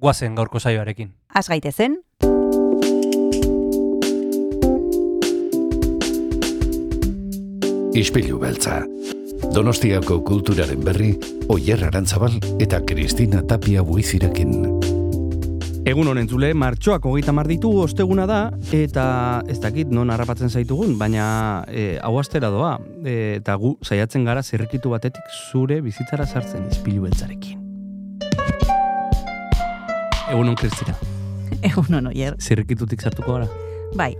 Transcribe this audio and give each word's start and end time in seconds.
guazen 0.00 0.34
gaurko 0.34 0.58
saioarekin. 0.60 1.12
Az 1.34 1.48
gaitezen, 1.48 2.00
Ispilu 8.00 8.38
beltza. 8.38 8.84
Donostiako 9.50 10.20
kulturaren 10.22 10.80
berri, 10.86 11.10
Oyer 11.50 11.82
Arantzabal 11.88 12.36
eta 12.62 12.78
Kristina 12.86 13.42
Tapia 13.42 13.82
buizirekin. 13.82 14.52
Egun 15.90 16.10
honen 16.12 16.28
zule, 16.30 16.52
martxoak 16.54 17.08
hogeita 17.10 17.34
mar 17.34 17.48
ditu 17.50 17.72
osteguna 17.82 18.28
da, 18.30 18.40
eta 18.76 19.06
ez 19.50 19.58
dakit 19.60 19.90
non 19.90 20.12
harrapatzen 20.14 20.52
zaitugun, 20.52 20.94
baina 21.00 21.64
e, 21.66 21.96
hau 21.98 22.14
astera 22.20 22.52
doa, 22.52 22.76
e, 23.02 23.40
eta 23.40 23.56
gu 23.58 23.74
saiatzen 23.82 24.28
gara 24.28 24.44
zirrikitu 24.44 24.92
batetik 24.94 25.34
zure 25.50 25.80
bizitzara 25.82 26.28
sartzen 26.28 26.70
izpilu 26.70 27.08
beltzarekin. 27.08 27.69
Egun 30.30 30.46
hon, 30.46 30.54
Kristina, 30.54 30.94
egun 31.68 31.96
hon 31.96 32.06
oier. 32.12 32.36
zirrikitutik 32.38 33.02
sartuko 33.02 33.34
gara? 33.34 33.48
Bai, 33.98 34.12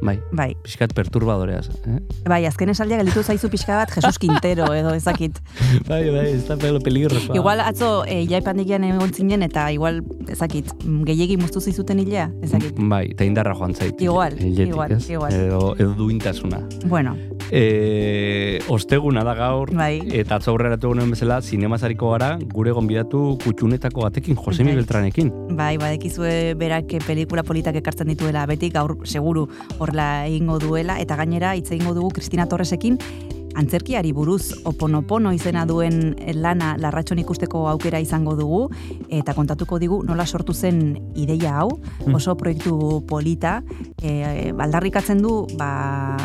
Bai, 0.00 0.20
bai. 0.32 0.52
pixkat 0.62 0.92
perturbadoreaz. 0.94 1.68
Eh? 1.88 1.98
Bai, 2.28 2.44
azken 2.46 2.70
esaldia 2.70 2.98
gelditu 3.00 3.22
zaizu 3.22 3.50
pixka 3.50 3.76
bat 3.80 3.90
Jesus 3.94 4.18
Quintero 4.18 4.68
edo 4.74 4.92
ezakit. 4.94 5.40
bai, 5.90 6.04
bai, 6.14 6.26
ez 6.36 6.44
da 6.46 6.56
pelo 6.56 6.80
peligrosoa. 6.80 7.34
Igual 7.36 7.60
atzo 7.64 8.04
e, 8.06 8.20
ilaipandikian 8.26 8.84
egon 8.84 9.12
zinen 9.12 9.42
eta 9.46 9.68
igual 9.74 10.02
ezakit, 10.28 10.70
gehiegi 11.08 11.36
muztu 11.40 11.60
zizuten 11.60 11.98
hilea, 12.04 12.28
ezakit. 12.46 12.78
Bai, 12.78 13.08
eta 13.16 13.26
indarra 13.26 13.56
joan 13.58 13.74
zait. 13.74 13.98
Igual, 14.00 14.38
hiletik, 14.38 14.74
igual, 14.74 14.92
ez? 14.98 15.10
igual. 15.10 15.34
Edo, 15.34 15.74
edo 15.78 15.94
duintasuna. 15.98 16.62
Bueno, 16.86 17.16
E, 17.50 18.58
osteguna 18.68 19.22
da 19.24 19.32
gaur, 19.32 19.70
Bai. 19.72 20.02
eta 20.12 20.36
atzo 20.36 20.50
aurreratu 20.52 20.90
egunen 20.90 21.08
bezala, 21.14 21.38
zinemazariko 21.40 22.10
gara, 22.12 22.34
gure 22.52 22.74
gonbidatu 22.76 23.38
kutxunetako 23.42 24.04
batekin, 24.04 24.36
Josemi 24.36 24.74
Bai. 24.74 24.82
Beltranekin. 24.82 25.30
bai, 25.56 25.70
badekizue 25.80 26.52
berak 26.60 26.92
eh, 26.92 27.00
pelikula 27.06 27.42
politak 27.48 27.78
ekartzen 27.80 28.12
dituela 28.12 28.44
betik, 28.46 28.74
gaur 28.74 28.98
seguru 29.08 29.46
horrela 29.88 30.26
egingo 30.28 30.58
duela, 30.60 30.98
eta 31.00 31.16
gainera 31.16 31.54
hitz 31.56 31.70
egingo 31.72 31.94
dugu 31.96 32.10
Kristina 32.10 32.46
Torresekin, 32.48 32.98
antzerkiari 33.54 34.12
buruz 34.12 34.52
oponopono 34.64 35.32
izena 35.32 35.64
duen 35.66 36.16
lana 36.34 36.76
larratxon 36.78 37.18
ikusteko 37.18 37.66
aukera 37.68 38.00
izango 38.00 38.34
dugu, 38.36 38.68
eta 39.08 39.34
kontatuko 39.34 39.78
digu 39.78 40.02
nola 40.04 40.26
sortu 40.26 40.52
zen 40.54 41.12
ideia 41.14 41.58
hau, 41.60 41.68
Mm. 42.06 42.14
oso 42.14 42.36
proiektu 42.36 43.04
polita, 43.06 43.62
e, 44.02 44.52
aldarrikatzen 44.58 45.20
du 45.22 45.46
ba, 45.58 46.16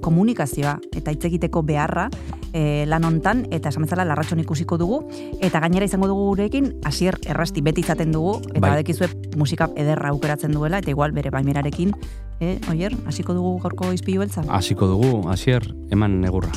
komunikazioa 0.00 0.78
eta 0.94 1.10
hitz 1.12 1.24
egiteko 1.24 1.62
beharra 1.62 2.08
e, 2.52 2.84
lan 2.86 3.04
hontan 3.04 3.46
eta 3.50 3.70
esan 3.72 3.86
bezala 3.86 4.04
larratxon 4.04 4.40
ikusiko 4.42 4.78
dugu 4.78 5.02
eta 5.40 5.60
gainera 5.60 5.86
izango 5.88 6.08
dugu 6.10 6.26
gurekin 6.32 6.72
hasier 6.84 7.18
errasti 7.26 7.62
beti 7.62 7.80
izaten 7.80 8.12
dugu 8.12 8.40
eta 8.50 8.60
Bai. 8.60 8.70
badekizue 8.70 9.08
musika 9.36 9.70
ederra 9.76 10.10
aukeratzen 10.10 10.52
duela 10.52 10.78
eta 10.82 10.90
igual 10.90 11.12
bere 11.12 11.30
baimerarekin 11.30 11.94
eh, 12.40 12.58
oier, 12.70 12.94
hasiko 13.06 13.34
dugu 13.34 13.58
gaurko 13.62 13.92
izpilu 13.92 14.20
beltza? 14.24 14.42
Hasiko 14.48 14.88
dugu, 14.90 15.28
hasier, 15.30 15.62
eman 15.94 16.20
negurra. 16.20 16.50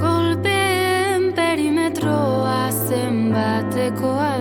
Kolpeen 0.00 1.32
perimetroa 1.36 2.60
zenbatekoa 2.70 4.32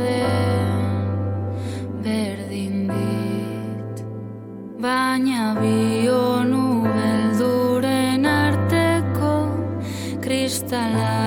arteko 8.25 9.33
kristalari 10.21 11.20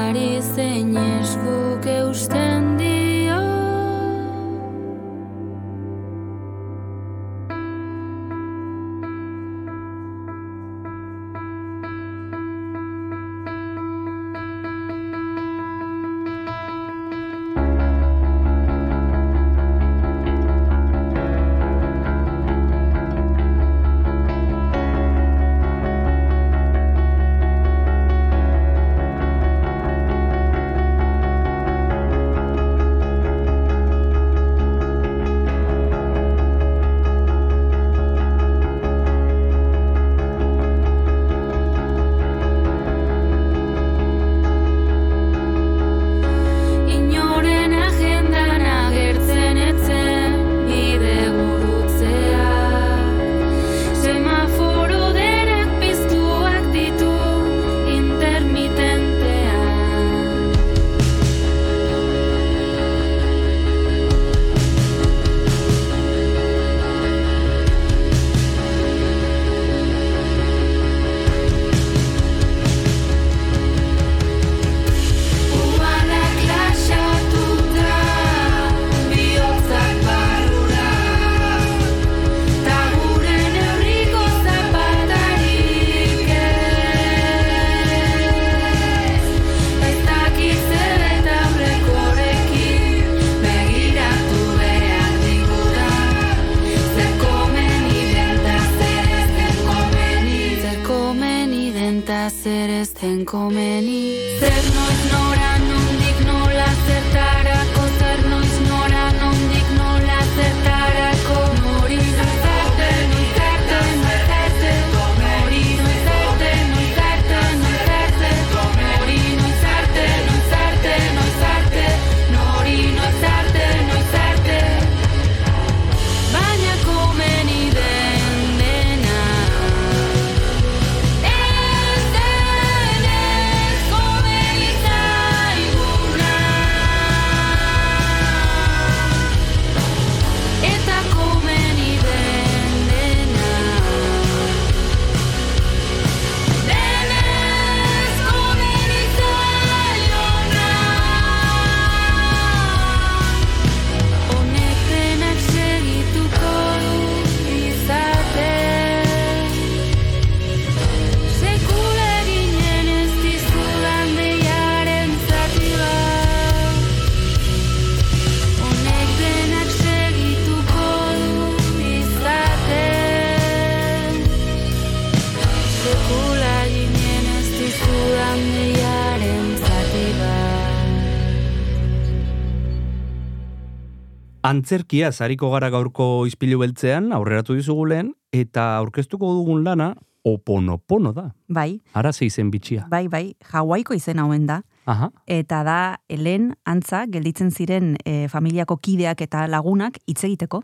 Antzerkia 184.44 185.08
zariko 185.12 185.49
gara 185.55 185.70
gaurko 185.73 186.26
izpilu 186.29 186.58
beltzean, 186.61 187.12
aurreratu 187.17 187.55
dizugu 187.56 187.87
lehen, 187.88 188.11
eta 188.35 188.75
aurkeztuko 188.82 189.31
dugun 189.38 189.62
lana, 189.64 189.94
oponopono 190.25 191.12
da. 191.17 191.31
Bai, 191.49 191.81
Ara 191.96 192.12
ze 192.12 192.26
izen 192.26 192.50
bitxia. 192.50 192.87
bai, 192.91 193.08
bai, 193.08 193.35
Hawaiiko 193.52 193.94
izen 193.94 194.19
hauen 194.19 194.46
da. 194.46 194.62
Aha. 194.87 195.11
Eta 195.26 195.62
da, 195.64 195.79
helen 196.08 196.55
antza, 196.64 197.06
gelditzen 197.08 197.50
ziren 197.50 197.96
e, 198.05 198.29
familiako 198.29 198.76
kideak 198.76 199.20
eta 199.20 199.46
lagunak 199.49 199.99
hitz 200.06 200.25
egiteko. 200.25 200.62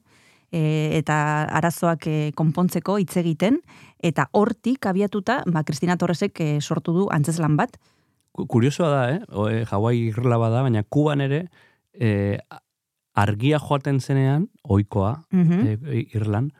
E, 0.52 0.96
eta 0.98 1.44
arazoak 1.44 2.06
e, 2.06 2.32
konpontzeko 2.36 2.98
hitz 2.98 3.16
egiten. 3.16 3.60
Eta 4.02 4.28
hortik 4.32 4.86
abiatuta, 4.86 5.42
ba, 5.46 5.62
Kristina 5.64 5.96
Torresek 5.96 6.40
e, 6.40 6.50
sortu 6.60 6.92
du 6.92 7.08
antzeslan 7.12 7.56
bat. 7.56 7.76
Ku- 8.32 8.46
Kuriosoa 8.46 8.88
da, 8.90 9.02
eh? 9.14 9.20
O, 9.32 9.48
eh, 9.48 9.64
Hawaii 9.70 10.08
irla 10.08 10.36
bada, 10.38 10.62
baina 10.62 10.82
Kuban 10.88 11.20
ere 11.20 11.46
eh, 11.94 12.38
argia 13.14 13.58
joaten 13.58 14.00
zenean, 14.00 14.48
oikoa, 14.62 15.24
Mhm. 15.32 15.66
eh, 15.86 16.06
Irlan, 16.14 16.52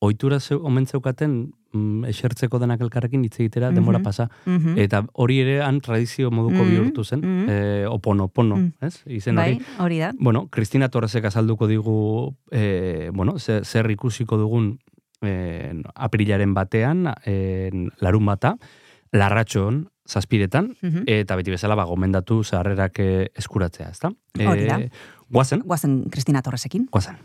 ohitura 0.00 0.40
zeu, 0.40 0.60
omen 0.64 0.86
zeukaten 0.86 1.52
mm, 1.72 2.04
esertzeko 2.08 2.58
denak 2.58 2.80
elkarrekin 2.80 3.24
hitz 3.24 3.38
egitera 3.40 3.70
denbora 3.70 3.98
Mhm. 3.98 4.04
pasa. 4.04 4.30
Mhm. 4.46 4.78
Eta 4.78 5.04
hori 5.12 5.40
ere 5.40 5.62
han 5.62 5.80
tradizio 5.80 6.30
moduko 6.30 6.62
Mhm, 6.64 6.70
bihurtu 6.70 7.04
zen, 7.04 7.20
mhm. 7.20 7.48
eh, 7.50 7.84
oponopono, 7.88 8.56
Mhm. 8.56 8.72
ez? 8.80 9.02
Izen 9.06 9.34
bai, 9.36 9.54
hori. 9.54 9.64
hori 9.78 9.98
da. 9.98 10.12
Bueno, 10.18 10.48
Kristina 10.48 10.88
Torresek 10.88 11.24
azalduko 11.24 11.66
digu, 11.66 12.34
eh, 12.50 13.10
bueno, 13.12 13.38
zer, 13.38 13.64
zer 13.64 13.90
ikusiko 13.90 14.38
dugun 14.38 14.78
eh, 15.22 15.72
aprilaren 15.94 16.52
batean, 16.54 17.06
eh, 17.24 17.70
larun 18.00 18.26
bata, 18.26 18.56
larratxon, 19.12 19.88
zazpiretan, 20.06 20.76
eta 21.06 21.34
beti 21.36 21.50
bezala 21.50 21.74
ba, 21.74 21.84
gomendatu 21.84 22.44
zaharrerak 22.44 22.98
eskuratzea, 23.34 23.88
ezta? 23.90 24.10
Hori 24.38 24.64
da. 24.68 24.78
Guazen, 25.30 25.62
Guazen 25.66 26.04
Kristina 26.10 26.42
Torresekin. 26.42 26.88
guazen. 26.90 27.16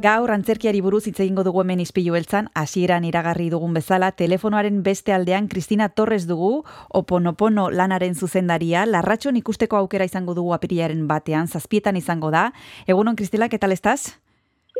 Gaur 0.00 0.30
antzerkiari 0.32 0.78
buruz 0.80 1.02
hitz 1.10 1.18
egingo 1.20 1.42
dugu 1.44 1.60
hemen 1.60 1.80
izpilu 1.82 2.14
beltzan, 2.14 2.46
hasieran 2.56 3.04
iragarri 3.04 3.50
dugun 3.52 3.74
bezala, 3.76 4.08
telefonoaren 4.16 4.78
beste 4.86 5.12
aldean 5.12 5.48
Kristina 5.52 5.90
Torres 5.92 6.24
dugu, 6.30 6.62
oponopono 6.96 7.66
lanaren 7.68 8.14
zuzendaria, 8.14 8.86
larratxon 8.88 9.36
ikusteko 9.36 9.76
aukera 9.76 10.06
izango 10.08 10.32
dugu 10.38 10.54
apirilaren 10.56 11.04
batean, 11.10 11.52
zazpietan 11.52 12.00
izango 12.00 12.30
da. 12.32 12.46
Egunon, 12.86 13.18
Kristela, 13.18 13.50
¿qué 13.50 13.58
tal 13.58 13.76
estás? 13.76 14.22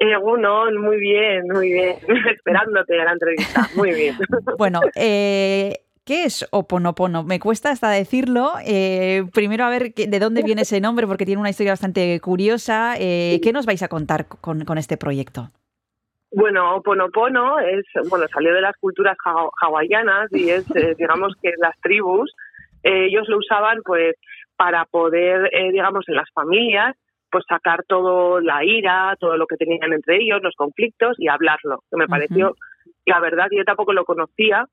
Egunon, 0.00 0.80
muy 0.80 0.96
bien, 0.96 1.44
muy 1.52 1.68
bien. 1.68 1.96
Esperándote 2.34 2.98
a 2.98 3.04
la 3.04 3.12
entrevista. 3.12 3.68
Muy 3.76 3.92
bien. 3.92 4.16
Bueno, 4.56 4.80
eh, 4.94 5.82
¿qué 6.10 6.24
es 6.24 6.44
Oponopono? 6.50 7.22
Me 7.22 7.38
cuesta 7.38 7.70
hasta 7.70 7.88
decirlo. 7.90 8.54
Eh, 8.66 9.22
primero 9.32 9.62
a 9.64 9.70
ver 9.70 9.94
qué- 9.94 10.08
de 10.08 10.18
dónde 10.18 10.42
viene 10.42 10.62
ese 10.62 10.80
nombre, 10.80 11.06
porque 11.06 11.24
tiene 11.24 11.40
una 11.40 11.50
historia 11.50 11.70
bastante 11.72 12.18
curiosa. 12.20 12.94
Eh, 12.98 13.38
¿Qué 13.44 13.52
nos 13.52 13.64
vais 13.64 13.82
a 13.84 13.88
contar 13.88 14.26
con, 14.26 14.64
con 14.64 14.76
este 14.76 14.96
proyecto? 14.96 15.50
Bueno, 16.32 16.74
Oponopono 16.76 17.60
es, 17.60 17.84
bueno, 18.08 18.26
salió 18.32 18.52
de 18.54 18.60
las 18.60 18.76
culturas 18.80 19.16
hawa- 19.24 19.50
hawaianas 19.62 20.32
y 20.32 20.50
es, 20.50 20.64
eh, 20.74 20.94
digamos 20.98 21.34
que 21.40 21.52
las 21.58 21.78
tribus, 21.80 22.32
eh, 22.82 23.06
ellos 23.06 23.28
lo 23.28 23.38
usaban 23.38 23.78
pues 23.84 24.16
para 24.56 24.84
poder, 24.86 25.48
eh, 25.54 25.70
digamos, 25.70 26.04
en 26.08 26.16
las 26.16 26.28
familias, 26.34 26.96
pues 27.30 27.44
sacar 27.48 27.84
todo 27.86 28.40
la 28.40 28.64
ira, 28.64 29.14
todo 29.20 29.36
lo 29.36 29.46
que 29.46 29.56
tenían 29.56 29.92
entre 29.92 30.16
ellos, 30.16 30.40
los 30.42 30.54
conflictos 30.56 31.14
y 31.18 31.28
hablarlo. 31.28 31.84
Que 31.88 31.96
me 31.96 32.06
pareció, 32.08 32.56
la 33.06 33.20
verdad, 33.20 33.46
yo 33.52 33.62
tampoco 33.64 33.92
lo 33.92 34.04
conocía. 34.04 34.66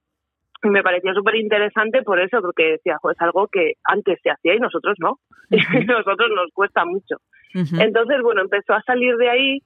Me 0.63 0.83
pareció 0.83 1.13
súper 1.13 1.35
interesante 1.35 2.03
por 2.03 2.19
eso, 2.19 2.41
porque 2.41 2.71
decía, 2.71 2.97
"Jo, 3.01 3.11
es 3.11 3.21
algo 3.21 3.47
que 3.47 3.73
antes 3.83 4.19
se 4.21 4.31
hacía 4.31 4.55
y 4.55 4.59
nosotros 4.59 4.95
no. 4.99 5.19
Y 5.83 5.85
nosotros 5.85 6.29
nos 6.35 6.51
cuesta 6.53 6.85
mucho. 6.85 7.17
Entonces, 7.53 8.21
bueno, 8.21 8.41
empezó 8.41 8.73
a 8.73 8.81
salir 8.81 9.15
de 9.15 9.29
ahí. 9.29 9.59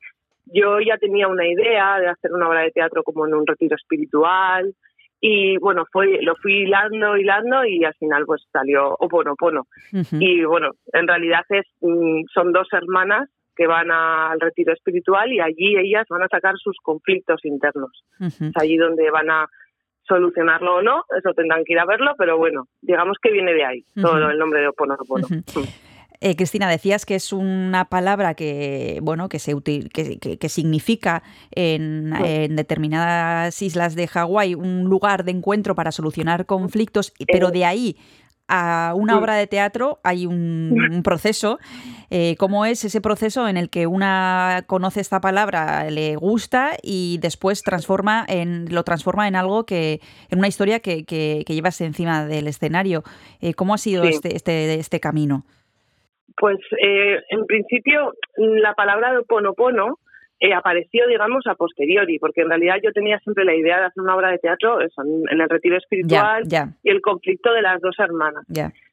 Yo 0.45 0.79
ya 0.79 0.97
tenía 0.97 1.27
una 1.27 1.47
idea 1.47 1.99
de 1.99 2.07
hacer 2.07 2.31
una 2.31 2.47
obra 2.47 2.61
de 2.61 2.71
teatro 2.71 3.03
como 3.03 3.25
en 3.25 3.33
un 3.33 3.45
retiro 3.45 3.75
espiritual. 3.75 4.73
Y 5.19 5.57
bueno, 5.57 5.85
fue, 5.91 6.19
lo 6.21 6.35
fui 6.35 6.63
hilando, 6.63 7.15
hilando 7.15 7.63
y 7.65 7.83
al 7.83 7.93
final 7.95 8.25
pues 8.25 8.43
salió 8.51 8.95
Oponopono. 8.99 9.67
Ujú. 9.93 10.17
Y 10.19 10.43
bueno, 10.45 10.71
en 10.93 11.07
realidad 11.07 11.45
es, 11.49 11.65
mm, 11.81 12.23
son 12.33 12.51
dos 12.51 12.67
hermanas 12.71 13.29
que 13.55 13.67
van 13.67 13.91
al 13.91 14.39
retiro 14.39 14.73
espiritual 14.73 15.31
y 15.31 15.39
allí 15.39 15.77
ellas 15.77 16.07
van 16.09 16.23
a 16.23 16.27
sacar 16.27 16.55
sus 16.57 16.77
conflictos 16.81 17.43
internos. 17.43 17.91
Es 18.19 18.39
allí 18.55 18.77
donde 18.77 19.11
van 19.11 19.29
a 19.29 19.47
solucionarlo 20.15 20.75
o 20.77 20.81
no, 20.81 21.03
eso 21.17 21.33
tendrán 21.33 21.63
que 21.65 21.73
ir 21.73 21.79
a 21.79 21.85
verlo, 21.85 22.11
pero 22.17 22.37
bueno, 22.37 22.67
digamos 22.81 23.17
que 23.21 23.31
viene 23.31 23.53
de 23.53 23.63
ahí, 23.65 23.85
todo 23.95 24.17
Ujú. 24.19 24.29
el 24.31 24.37
nombre 24.37 24.61
de 24.61 24.67
Oponopono. 24.67 25.25
Ujú. 25.27 25.63
Eh, 26.23 26.35
Cristina, 26.35 26.69
decías 26.69 27.03
que 27.07 27.15
es 27.15 27.33
una 27.33 27.85
palabra 27.85 28.35
que, 28.35 28.99
bueno, 29.01 29.27
que 29.27 29.39
se 29.39 29.55
util- 29.55 29.89
que, 29.91 30.19
que- 30.19 30.37
que 30.37 30.49
significa 30.49 31.23
en, 31.49 32.13
en 32.23 32.55
determinadas 32.55 33.59
islas 33.63 33.95
de 33.95 34.07
Hawái 34.07 34.53
un 34.53 34.83
lugar 34.83 35.23
de 35.23 35.31
encuentro 35.31 35.73
para 35.73 35.91
solucionar 35.91 36.45
conflictos, 36.45 37.11
pero 37.31 37.49
de 37.49 37.65
ahí 37.65 37.97
a 38.51 38.93
una 38.95 39.17
obra 39.17 39.35
de 39.35 39.47
teatro 39.47 39.99
hay 40.03 40.25
un, 40.25 40.77
un 40.91 41.03
proceso. 41.03 41.57
Eh, 42.09 42.35
¿Cómo 42.37 42.65
es 42.65 42.83
ese 42.83 42.99
proceso 42.99 43.47
en 43.47 43.55
el 43.55 43.69
que 43.69 43.87
una 43.87 44.65
conoce 44.67 44.99
esta 44.99 45.21
palabra, 45.21 45.89
le 45.89 46.17
gusta 46.17 46.71
y 46.83 47.17
después 47.21 47.63
transforma 47.63 48.25
en, 48.27 48.65
lo 48.73 48.83
transforma 48.83 49.29
en 49.29 49.37
algo 49.37 49.65
que, 49.65 50.01
en 50.29 50.39
una 50.39 50.49
historia 50.49 50.81
que, 50.81 51.05
que, 51.05 51.43
que 51.47 51.53
llevas 51.53 51.79
encima 51.79 52.25
del 52.25 52.47
escenario? 52.47 53.03
Eh, 53.39 53.53
¿Cómo 53.53 53.73
ha 53.73 53.77
sido 53.77 54.03
Sí. 54.03 54.09
este, 54.09 54.35
este, 54.35 54.75
este 54.75 54.99
camino? 54.99 55.45
Pues 56.37 56.57
eh, 56.83 57.19
en 57.29 57.45
principio 57.45 58.13
la 58.35 58.73
palabra 58.73 59.11
de 59.11 59.19
Oponopono 59.19 59.99
eh, 60.41 60.53
apareció, 60.53 61.07
digamos, 61.07 61.45
a 61.45 61.53
posteriori, 61.53 62.17
porque 62.17 62.41
en 62.41 62.49
realidad 62.49 62.77
yo 62.83 62.91
tenía 62.91 63.19
siempre 63.19 63.45
la 63.45 63.55
idea 63.55 63.79
de 63.79 63.85
hacer 63.85 64.01
una 64.01 64.15
obra 64.15 64.31
de 64.31 64.39
teatro 64.39 64.81
eso, 64.81 65.03
en, 65.03 65.39
el 65.39 65.47
retiro 65.47 65.77
espiritual 65.77 66.43
y 66.83 66.89
el 66.89 66.99
conflicto 67.01 67.53
de 67.53 67.61
las 67.61 67.79
dos 67.79 67.95
hermanas. 67.99 68.43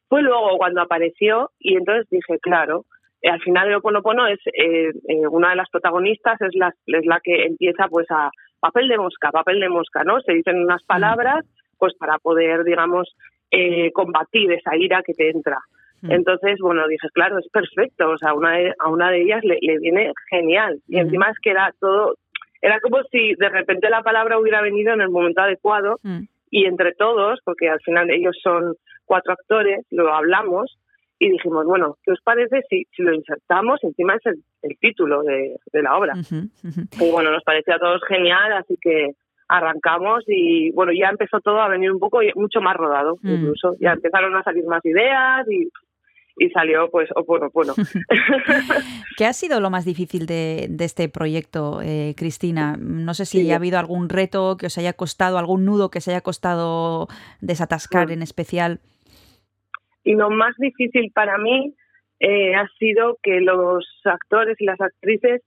Fue 0.08 0.22
luego 0.22 0.58
cuando 0.58 0.82
apareció 0.82 1.50
y 1.58 1.76
entonces 1.76 2.06
dije, 2.10 2.38
claro, 2.40 2.84
eh, 3.22 3.30
al 3.30 3.40
final 3.40 3.68
el 3.68 3.76
Oponopono 3.76 4.26
es 4.26 4.38
eh, 4.46 4.90
eh, 5.08 5.26
una 5.30 5.50
de 5.50 5.56
las 5.56 5.70
protagonistas, 5.70 6.40
es 6.42 6.54
la, 6.54 6.72
es 6.86 7.06
la 7.06 7.20
que 7.22 7.44
empieza 7.44 7.88
pues 7.88 8.06
a 8.10 8.30
papel 8.60 8.88
de 8.88 8.98
mosca, 8.98 9.30
papel 9.30 9.58
de 9.60 9.70
mosca, 9.70 10.04
¿no? 10.04 10.20
Se 10.20 10.34
dicen 10.34 10.62
unas 10.62 10.82
palabras 10.84 11.46
pues 11.78 11.94
para 11.94 12.18
poder, 12.18 12.64
digamos, 12.64 13.14
eh, 13.50 13.90
combatir 13.92 14.52
esa 14.52 14.76
ira 14.76 15.02
que 15.02 15.14
te 15.14 15.30
entra. 15.30 15.58
Mm. 16.02 16.12
Entonces, 16.12 16.58
bueno, 16.60 16.86
dije, 16.88 17.08
claro, 17.12 17.38
es 17.38 17.48
perfecto, 17.48 18.10
o 18.10 18.18
sea, 18.18 18.34
una 18.34 18.52
de- 18.58 18.74
a 18.78 18.88
una 18.88 19.10
de 19.10 19.22
ellas 19.22 19.42
le, 19.44 19.58
le 19.60 19.78
viene 19.78 20.12
genial. 20.30 20.78
Y 20.88 20.96
Ujú. 20.96 21.04
encima 21.06 21.30
es 21.30 21.36
que 21.42 21.50
era 21.50 21.72
todo, 21.80 22.16
era 22.62 22.78
como 22.80 22.98
si 23.10 23.34
de 23.34 23.48
repente 23.48 23.88
la 23.90 24.02
palabra 24.02 24.38
hubiera 24.38 24.60
venido 24.62 24.92
en 24.92 25.00
el 25.00 25.10
momento 25.10 25.40
adecuado 25.40 25.96
Mm. 26.02 26.20
y 26.50 26.66
entre 26.66 26.92
todos, 26.94 27.40
porque 27.44 27.68
al 27.68 27.80
final 27.80 28.10
ellos 28.10 28.36
son 28.42 28.74
cuatro 29.04 29.32
actores, 29.32 29.84
lo 29.90 30.12
hablamos 30.14 30.78
y 31.18 31.30
dijimos, 31.30 31.64
bueno, 31.66 31.96
¿qué 32.04 32.12
os 32.12 32.20
parece 32.22 32.62
si, 32.70 32.84
si 32.94 33.02
lo 33.02 33.12
insertamos? 33.12 33.82
Encima 33.82 34.14
es 34.14 34.24
el, 34.26 34.36
el 34.62 34.78
título 34.78 35.22
de, 35.22 35.56
de 35.72 35.82
la 35.82 35.96
obra. 35.96 36.14
Y 37.00 37.10
bueno, 37.10 37.32
nos 37.32 37.42
pareció 37.42 37.74
a 37.74 37.78
todos 37.80 38.00
genial, 38.06 38.52
así 38.52 38.76
que 38.80 39.12
arrancamos 39.48 40.24
y 40.28 40.70
bueno, 40.72 40.92
ya 40.92 41.08
empezó 41.08 41.40
todo 41.40 41.60
a 41.60 41.68
venir 41.68 41.90
un 41.90 41.98
poco 41.98 42.20
mucho 42.34 42.60
más 42.60 42.76
rodado, 42.76 43.16
Mm. 43.22 43.30
incluso. 43.34 43.74
Ya 43.80 43.92
empezaron 43.92 44.36
a 44.36 44.42
salir 44.42 44.64
más 44.66 44.84
ideas 44.84 45.46
y, 45.50 45.68
y 46.38 46.50
salió 46.50 46.88
pues 46.90 47.08
Oponopono. 47.14 47.74
¿Qué 49.16 49.24
ha 49.26 49.32
sido 49.32 49.60
lo 49.60 49.70
más 49.70 49.84
difícil 49.84 50.26
de, 50.26 50.66
de 50.70 50.84
este 50.84 51.08
proyecto, 51.08 51.80
eh, 51.82 52.14
Cristina? 52.16 52.76
No 52.78 53.14
sé 53.14 53.24
si 53.26 53.42
Sí. 53.42 53.50
ha 53.52 53.56
habido 53.56 53.78
algún 53.78 54.08
reto 54.08 54.56
que 54.56 54.66
os 54.66 54.78
haya 54.78 54.92
costado, 54.92 55.38
algún 55.38 55.64
nudo 55.64 55.90
que 55.90 56.00
se 56.00 56.10
haya 56.12 56.20
costado 56.20 57.08
desatascar 57.40 58.08
Mm. 58.08 58.12
en 58.12 58.22
especial. 58.22 58.80
Y 60.04 60.14
lo 60.14 60.30
más 60.30 60.54
difícil 60.58 61.10
para 61.14 61.38
mí 61.38 61.74
eh, 62.20 62.54
ha 62.54 62.66
sido 62.78 63.18
que 63.22 63.40
los 63.40 63.86
actores 64.04 64.56
y 64.60 64.64
las 64.64 64.80
actrices 64.80 65.42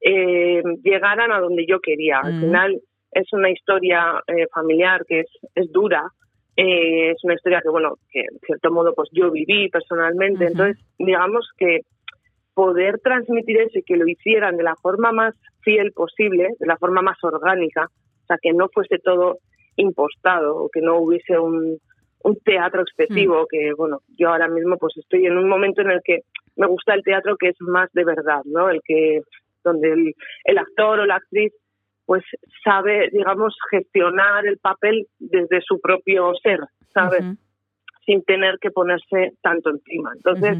eh, 0.00 0.62
llegaran 0.82 1.30
a 1.32 1.40
donde 1.40 1.64
yo 1.68 1.80
quería. 1.80 2.18
Al 2.20 2.34
Mm. 2.34 2.40
final 2.40 2.80
es 3.12 3.32
una 3.32 3.50
historia 3.50 4.22
eh, 4.26 4.46
familiar 4.54 5.04
que 5.06 5.20
es, 5.20 5.26
es 5.54 5.70
dura, 5.72 6.02
eh, 6.60 7.12
es 7.12 7.22
una 7.22 7.34
historia 7.34 7.60
que, 7.62 7.68
bueno, 7.68 7.94
que 8.10 8.18
en 8.18 8.38
cierto 8.44 8.72
modo 8.72 8.92
pues 8.92 9.08
yo 9.12 9.30
viví 9.30 9.68
personalmente. 9.68 10.46
Entonces, 10.46 10.84
digamos 10.98 11.48
que 11.56 11.82
poder 12.52 12.98
transmitir 12.98 13.60
eso 13.60 13.78
y 13.78 13.84
que 13.84 13.96
lo 13.96 14.08
hicieran 14.08 14.56
de 14.56 14.64
la 14.64 14.74
forma 14.74 15.12
más 15.12 15.36
fiel 15.60 15.92
posible, 15.92 16.48
de 16.58 16.66
la 16.66 16.76
forma 16.76 17.00
más 17.00 17.16
orgánica, 17.22 17.84
o 17.84 18.26
sea, 18.26 18.38
que 18.42 18.52
no 18.52 18.68
fuese 18.74 18.98
todo 18.98 19.38
impostado 19.76 20.56
o 20.56 20.68
que 20.68 20.80
no 20.80 20.98
hubiese 20.98 21.38
un, 21.38 21.78
un 22.24 22.36
teatro 22.40 22.82
excesivo, 22.82 23.46
que 23.48 23.72
bueno, 23.74 24.00
yo 24.18 24.30
ahora 24.30 24.48
mismo 24.48 24.76
pues 24.78 24.96
estoy 24.96 25.26
en 25.26 25.38
un 25.38 25.48
momento 25.48 25.82
en 25.82 25.92
el 25.92 26.00
que 26.02 26.22
me 26.56 26.66
gusta 26.66 26.94
el 26.94 27.04
teatro 27.04 27.36
que 27.36 27.50
es 27.50 27.56
más 27.60 27.88
de 27.92 28.04
verdad, 28.04 28.40
¿no? 28.46 28.68
El 28.68 28.80
que 28.84 29.20
donde 29.62 29.92
el, 29.92 30.14
el 30.42 30.58
actor 30.58 30.98
o 30.98 31.06
la 31.06 31.14
actriz 31.14 31.52
pues 32.08 32.24
sabe, 32.64 33.10
digamos, 33.12 33.54
gestionar 33.70 34.46
el 34.46 34.56
papel 34.56 35.06
desde 35.18 35.60
su 35.60 35.78
propio 35.78 36.32
ser, 36.42 36.60
¿sabes? 36.94 37.22
Sin 38.06 38.24
tener 38.24 38.58
que 38.62 38.70
ponerse 38.70 39.34
tanto 39.42 39.68
encima. 39.68 40.12
Entonces, 40.16 40.56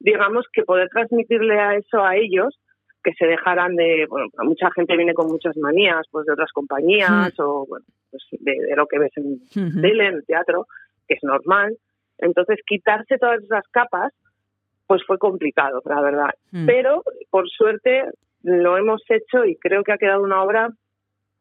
digamos 0.00 0.46
que 0.52 0.64
poder 0.64 0.88
transmitirle 0.88 1.60
a 1.60 1.76
eso 1.76 2.02
a 2.02 2.16
ellos 2.16 2.58
que 3.04 3.12
se 3.12 3.24
dejaran 3.24 3.76
de 3.76 4.06
bueno 4.08 4.26
mucha 4.42 4.68
gente 4.72 4.96
viene 4.96 5.14
con 5.14 5.28
muchas 5.28 5.56
manías 5.58 6.06
pues 6.10 6.26
de 6.26 6.32
otras 6.32 6.50
compañías 6.52 7.38
o 7.38 7.66
bueno 7.68 7.84
pues 8.10 8.22
de, 8.32 8.52
de 8.66 8.74
lo 8.74 8.86
que 8.86 8.98
ves 8.98 9.12
en 9.16 9.38
tele 9.80 10.08
en 10.08 10.14
el 10.14 10.24
teatro 10.24 10.66
que 11.06 11.14
es 11.14 11.22
normal 11.22 11.76
entonces 12.18 12.58
quitarse 12.66 13.18
todas 13.18 13.42
esas 13.42 13.64
capas 13.70 14.12
pues 14.86 15.02
fue 15.06 15.18
complicado 15.18 15.82
la 15.84 16.00
verdad 16.00 16.30
Mm. 16.50 16.66
pero 16.66 17.02
por 17.30 17.48
suerte 17.50 18.04
lo 18.44 18.76
hemos 18.78 19.02
hecho 19.08 19.44
y 19.44 19.56
creo 19.56 19.82
que 19.82 19.92
ha 19.92 19.98
quedado 19.98 20.22
una 20.22 20.42
obra 20.42 20.70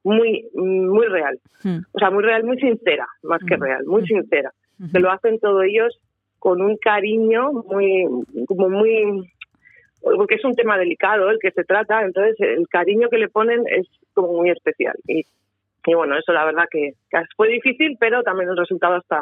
muy 0.03 0.47
muy 0.55 1.05
real 1.07 1.39
Mm. 1.63 1.77
o 1.93 1.99
sea 1.99 2.09
muy 2.09 2.23
real 2.23 2.43
muy 2.43 2.57
sincera 2.59 3.07
más 3.23 3.41
que 3.47 3.55
Mm. 3.57 3.61
real 3.61 3.85
muy 3.85 4.01
Mm. 4.01 4.05
sincera 4.05 4.51
que 4.91 4.99
lo 4.99 5.11
hacen 5.11 5.39
todos 5.39 5.63
ellos 5.63 5.97
con 6.39 6.61
un 6.61 6.75
cariño 6.75 7.53
muy, 7.53 8.05
como 8.47 8.69
muy, 8.69 9.31
porque 10.01 10.35
es 10.35 10.43
un 10.43 10.55
tema 10.55 10.77
delicado 10.77 11.29
el 11.29 11.39
que 11.39 11.51
se 11.51 11.63
trata, 11.63 12.01
entonces 12.01 12.35
el 12.41 12.67
cariño 12.67 13.07
que 13.09 13.17
le 13.17 13.29
ponen 13.29 13.63
es 13.67 13.87
como 14.13 14.33
muy 14.33 14.49
especial. 14.49 14.93
Y, 15.07 15.25
y 15.85 15.93
bueno, 15.93 16.17
eso 16.17 16.33
la 16.33 16.43
verdad 16.43 16.65
que, 16.69 16.95
que 17.09 17.17
fue 17.37 17.47
difícil, 17.47 17.95
pero 17.97 18.23
también 18.23 18.49
el 18.49 18.57
resultado 18.57 18.97
está, 18.97 19.21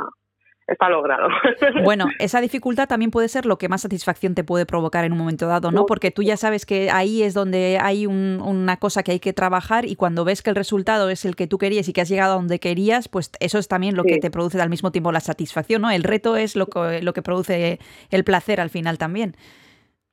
está 0.72 0.90
logrado. 0.90 1.28
Bueno, 1.84 2.06
esa 2.20 2.42
dificultad 2.42 2.88
también 2.88 3.12
puede 3.12 3.28
ser 3.28 3.46
lo 3.46 3.58
que 3.58 3.68
más 3.70 3.82
satisfacción 3.82 4.36
te 4.36 4.44
puede 4.44 4.66
provocar 4.66 5.04
en 5.06 5.12
un 5.14 5.18
momento 5.18 5.48
dado, 5.48 5.72
¿no? 5.72 5.86
Porque 5.86 6.12
tú 6.12 6.22
ya 6.24 6.38
sabes 6.38 6.66
que 6.66 6.90
ahí 6.92 7.24
es 7.24 7.34
donde 7.34 7.78
hay 7.82 8.06
un- 8.06 8.42
una 8.42 8.78
cosa 8.78 9.04
que 9.04 9.12
hay 9.12 9.20
que 9.20 9.34
trabajar 9.34 9.86
y 9.86 9.96
cuando 9.96 10.24
ves 10.26 10.42
que 10.42 10.50
el 10.50 10.56
resultado 10.56 11.10
es 11.10 11.26
el 11.26 11.36
que 11.36 11.48
tú 11.48 11.58
querías 11.58 11.88
y 11.88 11.94
que 11.94 12.02
has 12.02 12.10
llegado 12.10 12.34
a 12.34 12.36
donde 12.36 12.60
querías, 12.60 13.08
pues 13.08 13.32
eso 13.40 13.58
es 13.58 13.68
también 13.68 13.96
lo 13.96 14.04
que 14.04 14.18
te 14.20 14.30
produce 14.32 14.62
al 14.62 14.70
mismo 14.70 14.92
tiempo 14.92 15.12
la 15.12 15.20
satisfacción, 15.20 15.82
¿no? 15.82 15.92
El 15.92 16.04
reto 16.04 16.36
es 16.36 16.56
lo 16.56 16.68
que, 16.68 17.02
lo 17.02 17.14
que 17.14 17.22
produce 17.22 17.80
el 18.12 18.24
placer 18.24 18.60
al 18.62 18.70
final 18.70 18.98
también. 18.98 19.36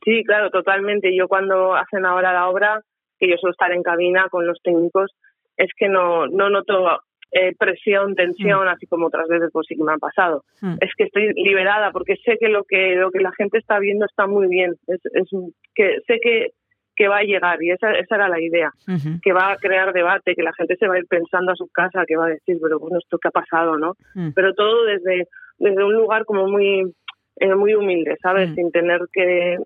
Sí, 0.05 0.23
claro, 0.25 0.51
totalmente. 0.51 1.15
Yo 1.17 1.29
cuando 1.29 1.75
hacen 1.75 2.07
ahora 2.07 2.33
la 2.33 2.49
obra, 2.49 2.81
que 3.19 3.29
yo 3.29 3.37
suelo 3.37 3.53
estar 3.53 3.73
en 3.73 3.83
cabina 3.83 4.29
con 4.31 4.47
los 4.47 4.59
técnicos, 4.63 5.11
es 5.57 5.69
que 5.77 5.89
no, 5.89 6.27
no 6.29 6.51
noto 6.51 7.01
eh, 7.33 7.55
presión, 7.59 8.15
tensión, 8.15 8.67
así 8.69 8.87
como 8.87 9.07
otras 9.07 9.29
veces 9.29 9.51
pues 9.53 9.67
sí 9.69 9.77
que 9.77 9.85
me 9.85 9.93
han 9.93 9.99
pasado. 9.99 10.45
Mm. 10.63 10.77
Es 10.81 10.91
que 10.97 11.05
estoy 11.05 11.33
liberada 11.35 11.91
porque 11.93 12.17
sé 12.25 12.37
que 12.39 12.49
lo 12.49 12.65
que 12.65 12.97
lo 12.97 13.11
que 13.11 13.21
la 13.21 13.33
gente 13.33 13.59
está 13.59 13.79
viendo 13.79 14.07
está 14.07 14.27
muy 14.27 14.49
bien. 14.49 14.75
Es, 14.87 15.01
es 15.13 15.29
que 15.75 15.99
sé 16.07 16.19
que 16.23 16.49
que 16.99 17.07
va 17.07 17.19
a 17.19 17.23
llegar 17.23 17.63
y 17.63 17.71
esa, 17.71 17.93
esa 17.93 18.17
era 18.17 18.29
la 18.29 18.41
idea, 18.41 18.73
que 19.23 19.33
va 19.33 19.53
a 19.53 19.57
crear 19.57 19.93
debate, 19.93 20.35
que 20.35 20.43
la 20.43 20.53
gente 20.53 20.75
se 20.75 20.89
va 20.89 20.97
a 20.97 20.99
ir 20.99 21.07
pensando 21.07 21.53
a 21.53 21.55
su 21.55 21.69
casa, 21.69 22.03
que 22.05 22.17
va 22.17 22.27
a 22.27 22.31
decir, 22.31 22.59
pero 22.61 22.81
bueno, 22.81 22.99
esto 22.99 23.19
qué 23.23 23.29
ha 23.29 23.31
pasado, 23.31 23.79
¿no? 23.79 23.93
Mm. 24.17 24.31
Pero 24.35 24.53
todo 24.55 24.85
desde 24.85 25.29
desde 25.59 25.85
un 25.85 25.95
lugar 25.95 26.25
como 26.25 26.49
muy 26.49 26.93
eh, 27.37 27.55
muy 27.55 27.75
humilde, 27.75 28.17
¿sabes? 28.21 28.51
Mm. 28.51 28.55
Sin 28.55 28.71
tener 28.73 29.01
que 29.13 29.59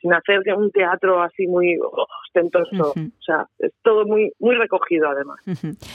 sin 0.00 0.12
hacer 0.12 0.42
que 0.42 0.52
un 0.54 0.72
teatro 0.72 1.22
así 1.22 1.46
muy 1.46 1.78
ostentoso, 2.36 2.90
Ujú. 2.90 3.12
o 3.18 3.22
sea, 3.22 3.46
es 3.58 3.72
todo 3.82 4.04
muy 4.06 4.32
muy 4.38 4.54
recogido 4.56 5.08
además. 5.08 5.38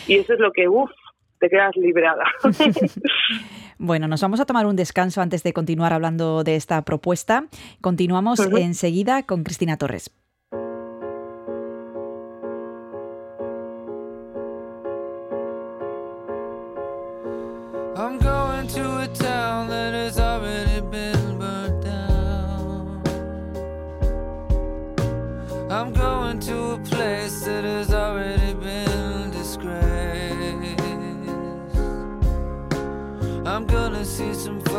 Y 0.08 0.16
eso 0.16 0.34
es 0.34 0.40
lo 0.40 0.52
que 0.52 0.68
uff, 0.68 0.90
te 1.40 1.50
quedas 1.50 1.76
liberada. 1.76 2.24
Bueno, 3.84 4.08
nos 4.08 4.22
vamos 4.22 4.40
a 4.40 4.46
tomar 4.46 4.68
un 4.68 4.76
descanso 4.76 5.22
antes 5.22 5.42
de 5.42 5.54
continuar 5.54 5.92
hablando 5.92 6.44
de 6.44 6.56
esta 6.56 6.84
propuesta. 6.84 7.48
Continuamos 7.82 8.40
enseguida 8.40 9.24
con 9.24 9.44
Cristina 9.44 9.76
Torres. 9.76 10.12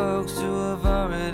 Folks 0.02 0.36
who 0.40 0.52
have 0.70 0.84
already 0.84 1.31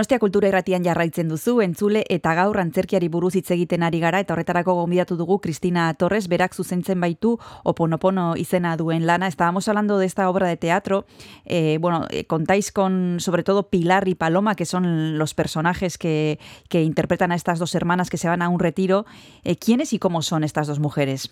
Donostia 0.00 0.18
Kultura 0.18 0.48
Irratian 0.48 0.80
jarraitzen 0.80 1.28
duzu, 1.28 1.58
entzule 1.60 2.00
eta 2.08 2.30
gaur 2.38 2.56
antzerkiari 2.62 3.10
buruz 3.12 3.34
hitz 3.36 3.50
egiten 3.52 3.82
ari 3.84 3.98
gara 4.00 4.22
eta 4.22 4.32
horretarako 4.32 4.72
gonbidatu 4.78 5.18
dugu 5.18 5.36
Cristina 5.44 5.90
Torres, 5.92 6.24
berak 6.32 6.56
zuzentzen 6.56 7.02
baitu 7.04 7.34
Oponopono 7.68 8.30
izena 8.40 8.78
duen 8.80 9.04
lana. 9.04 9.28
Estábamos 9.28 9.68
hablando 9.68 9.98
de 9.98 10.06
esta 10.06 10.30
obra 10.30 10.48
de 10.48 10.56
teatro. 10.56 11.04
Eh, 11.44 11.76
bueno, 11.82 12.06
eh, 12.08 12.24
contáis 12.24 12.72
con 12.72 13.20
sobre 13.20 13.42
todo 13.42 13.68
Pilar 13.68 14.08
y 14.08 14.14
Paloma, 14.14 14.54
que 14.54 14.64
son 14.64 15.18
los 15.18 15.34
personajes 15.34 15.98
que, 15.98 16.38
que 16.70 16.80
interpretan 16.80 17.30
a 17.30 17.34
estas 17.34 17.58
dos 17.58 17.74
hermanas 17.74 18.08
que 18.08 18.16
se 18.16 18.26
van 18.26 18.40
a 18.40 18.48
un 18.48 18.58
retiro. 18.58 19.04
Eh, 19.44 19.56
¿Quiénes 19.56 19.92
y 19.92 19.98
cómo 19.98 20.22
son 20.22 20.44
estas 20.44 20.66
dos 20.66 20.80
mujeres? 20.80 21.28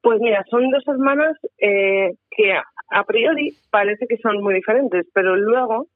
Pues 0.00 0.20
mira, 0.20 0.44
son 0.48 0.70
dos 0.70 0.86
hermanas 0.86 1.36
eh, 1.58 2.14
que 2.30 2.52
a, 2.52 2.62
a 2.92 3.04
priori 3.04 3.56
parece 3.70 4.06
que 4.06 4.18
son 4.18 4.42
muy 4.42 4.54
diferentes, 4.54 5.06
pero 5.12 5.34
luego, 5.34 5.88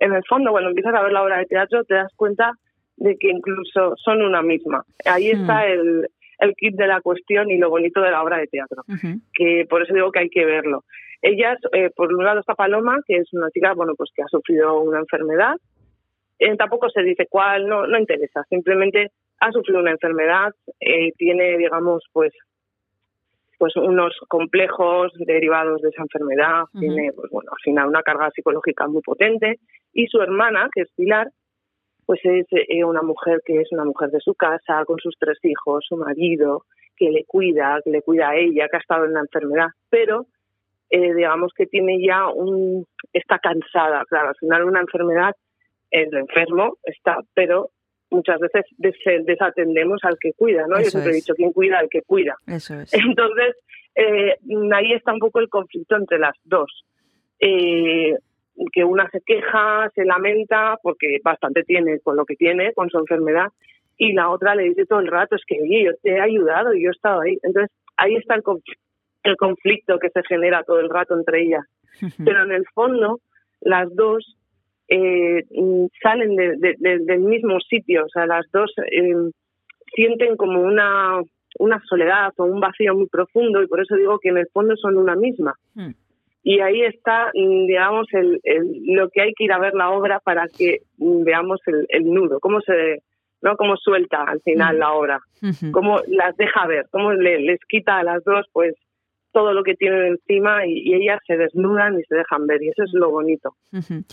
en 0.00 0.12
el 0.14 0.22
fondo, 0.28 0.50
cuando 0.50 0.70
empiezas 0.70 0.94
a 0.94 1.02
ver 1.02 1.12
la 1.12 1.22
obra 1.22 1.38
de 1.38 1.46
teatro, 1.46 1.84
te 1.84 1.94
das 1.94 2.12
cuenta 2.16 2.52
de 2.96 3.16
que 3.18 3.28
incluso 3.28 3.94
son 3.96 4.22
una 4.22 4.42
misma. 4.42 4.84
Ahí 5.04 5.32
Hmm. 5.32 5.40
está 5.40 5.66
el, 5.66 6.06
el 6.38 6.54
kit 6.54 6.74
de 6.76 6.86
la 6.86 7.00
cuestión 7.00 7.50
y 7.50 7.58
lo 7.58 7.70
bonito 7.70 8.00
de 8.00 8.10
la 8.10 8.22
obra 8.22 8.38
de 8.38 8.46
teatro, 8.46 8.82
que 9.32 9.66
por 9.68 9.82
eso 9.82 9.94
digo 9.94 10.10
que 10.12 10.20
hay 10.20 10.28
que 10.28 10.44
verlo. 10.44 10.84
Ellas, 11.22 11.58
eh, 11.72 11.90
por 11.96 12.12
un 12.12 12.24
lado 12.24 12.40
está 12.40 12.54
Paloma, 12.54 12.98
que 13.06 13.16
es 13.16 13.32
una 13.32 13.50
chica, 13.50 13.72
bueno, 13.74 13.94
pues 13.96 14.10
que 14.14 14.22
ha 14.22 14.28
sufrido 14.28 14.80
una 14.80 14.98
enfermedad. 14.98 15.56
Eh, 16.38 16.56
tampoco 16.56 16.90
se 16.90 17.02
dice 17.02 17.26
cuál, 17.30 17.66
no, 17.66 17.86
no 17.86 17.98
interesa. 17.98 18.42
Simplemente 18.50 19.10
ha 19.40 19.50
sufrido 19.50 19.80
una 19.80 19.92
enfermedad, 19.92 20.52
eh, 20.80 21.12
tiene, 21.16 21.56
digamos, 21.56 22.04
pues 22.12 22.32
pues 23.64 23.76
unos 23.76 24.14
complejos 24.28 25.10
derivados 25.16 25.80
de 25.80 25.88
esa 25.88 26.02
enfermedad, 26.02 26.64
tiene 26.78 27.14
pues 27.14 27.30
bueno, 27.30 27.50
al 27.50 27.62
final 27.64 27.88
una 27.88 28.02
carga 28.02 28.30
psicológica 28.30 28.86
muy 28.88 29.00
potente. 29.00 29.58
Y 29.94 30.06
su 30.08 30.20
hermana, 30.20 30.68
que 30.70 30.82
es 30.82 30.90
Pilar, 30.94 31.30
pues 32.04 32.20
es 32.24 32.44
eh, 32.50 32.84
una 32.84 33.00
mujer 33.00 33.40
que 33.42 33.62
es 33.62 33.72
una 33.72 33.86
mujer 33.86 34.10
de 34.10 34.20
su 34.20 34.34
casa, 34.34 34.84
con 34.84 34.98
sus 34.98 35.14
tres 35.18 35.38
hijos, 35.44 35.86
su 35.88 35.96
marido, 35.96 36.64
que 36.94 37.10
le 37.10 37.24
cuida, 37.24 37.80
que 37.82 37.88
le 37.88 38.02
cuida 38.02 38.28
a 38.28 38.36
ella, 38.36 38.68
que 38.68 38.76
ha 38.76 38.80
estado 38.80 39.06
en 39.06 39.14
la 39.14 39.20
enfermedad, 39.20 39.68
pero 39.88 40.26
eh, 40.90 41.14
digamos 41.14 41.50
que 41.56 41.64
tiene 41.64 42.06
ya 42.06 42.28
un 42.28 42.84
está 43.14 43.38
cansada, 43.38 44.04
claro, 44.10 44.28
al 44.28 44.36
final 44.36 44.64
una 44.64 44.80
enfermedad 44.80 45.34
el 45.90 46.14
enfermo 46.14 46.76
está, 46.82 47.20
pero 47.32 47.70
muchas 48.10 48.38
veces 48.40 48.64
des- 48.78 49.24
desatendemos 49.24 50.00
al 50.04 50.16
que 50.20 50.32
cuida, 50.34 50.66
¿no? 50.68 50.76
Yo 50.76 50.82
Eso 50.82 50.90
siempre 50.92 51.12
he 51.12 51.16
dicho, 51.16 51.34
¿quién 51.34 51.52
cuida 51.52 51.78
al 51.78 51.88
que 51.88 52.02
cuida? 52.02 52.34
Eso 52.46 52.80
es. 52.80 52.92
Entonces, 52.94 53.56
eh, 53.96 54.36
ahí 54.74 54.92
está 54.92 55.12
un 55.12 55.18
poco 55.20 55.40
el 55.40 55.48
conflicto 55.48 55.96
entre 55.96 56.18
las 56.18 56.34
dos. 56.44 56.84
Eh, 57.40 58.14
que 58.72 58.84
una 58.84 59.10
se 59.10 59.20
queja, 59.20 59.90
se 59.94 60.04
lamenta, 60.04 60.78
porque 60.82 61.18
bastante 61.24 61.64
tiene 61.64 61.98
con 62.00 62.16
lo 62.16 62.24
que 62.24 62.36
tiene, 62.36 62.72
con 62.72 62.88
su 62.88 62.98
enfermedad, 62.98 63.48
y 63.96 64.12
la 64.12 64.30
otra 64.30 64.54
le 64.54 64.64
dice 64.64 64.86
todo 64.86 65.00
el 65.00 65.08
rato, 65.08 65.34
es 65.36 65.42
que 65.46 65.60
oye, 65.60 65.84
yo 65.84 65.90
te 66.02 66.10
he 66.10 66.20
ayudado 66.20 66.72
y 66.74 66.82
yo 66.84 66.90
he 66.90 66.92
estado 66.92 67.20
ahí. 67.22 67.38
Entonces, 67.42 67.70
ahí 67.96 68.14
está 68.16 68.34
el, 68.36 68.42
conf- 68.42 68.62
el 69.24 69.36
conflicto 69.36 69.98
que 69.98 70.10
se 70.10 70.22
genera 70.28 70.62
todo 70.62 70.78
el 70.80 70.88
rato 70.88 71.16
entre 71.16 71.42
ellas. 71.42 71.64
Pero 72.24 72.42
en 72.44 72.52
el 72.52 72.64
fondo, 72.74 73.20
las 73.60 73.92
dos 73.94 74.36
eh, 74.88 75.44
salen 76.02 76.36
de- 76.36 76.56
de- 76.56 76.76
de- 76.78 76.98
del 77.00 77.20
mismo 77.20 77.58
sitio, 77.60 78.04
o 78.04 78.08
sea, 78.08 78.26
las 78.26 78.44
dos 78.52 78.72
eh, 78.90 79.12
sienten 79.94 80.36
como 80.36 80.60
una, 80.60 81.20
una 81.58 81.80
soledad 81.88 82.32
o 82.36 82.44
un 82.44 82.60
vacío 82.60 82.94
muy 82.94 83.06
profundo 83.06 83.62
y 83.62 83.66
por 83.66 83.80
eso 83.80 83.96
digo 83.96 84.18
que 84.18 84.30
en 84.30 84.38
el 84.38 84.48
fondo 84.52 84.76
son 84.76 84.96
una 84.96 85.14
misma. 85.16 85.54
Mm. 85.74 85.90
Y 86.46 86.60
ahí 86.60 86.82
está, 86.82 87.30
digamos, 87.32 88.06
el, 88.12 88.38
el- 88.42 88.82
lo 88.94 89.08
que 89.08 89.22
hay 89.22 89.32
que 89.34 89.44
ir 89.44 89.52
a 89.52 89.58
ver 89.58 89.74
la 89.74 89.90
obra 89.90 90.20
para 90.20 90.46
que 90.48 90.80
veamos 90.98 91.60
el, 91.66 91.86
el 91.88 92.04
nudo, 92.12 92.38
cómo 92.40 92.60
se, 92.60 93.02
no, 93.40 93.56
cómo 93.56 93.76
suelta 93.76 94.24
al 94.24 94.40
final 94.42 94.76
Mm. 94.76 94.78
la 94.78 94.92
obra, 94.92 95.20
Ujú. 95.42 95.72
cómo 95.72 96.00
las 96.08 96.36
deja 96.36 96.66
ver, 96.66 96.86
cómo 96.90 97.12
le- 97.12 97.40
les 97.40 97.60
quita 97.68 97.98
a 97.98 98.02
las 98.04 98.22
dos, 98.24 98.46
pues 98.52 98.74
todo 99.32 99.52
lo 99.52 99.64
que 99.64 99.74
tienen 99.74 100.04
encima 100.12 100.64
y, 100.66 100.78
y 100.80 100.94
ellas 100.94 101.18
se 101.26 101.36
desnudan 101.36 101.98
y 101.98 102.04
se 102.04 102.14
dejan 102.14 102.46
ver 102.46 102.62
y 102.62 102.68
eso 102.68 102.84
es 102.84 102.92
lo 102.92 103.10
bonito. 103.10 103.54
Ujú. 103.72 104.04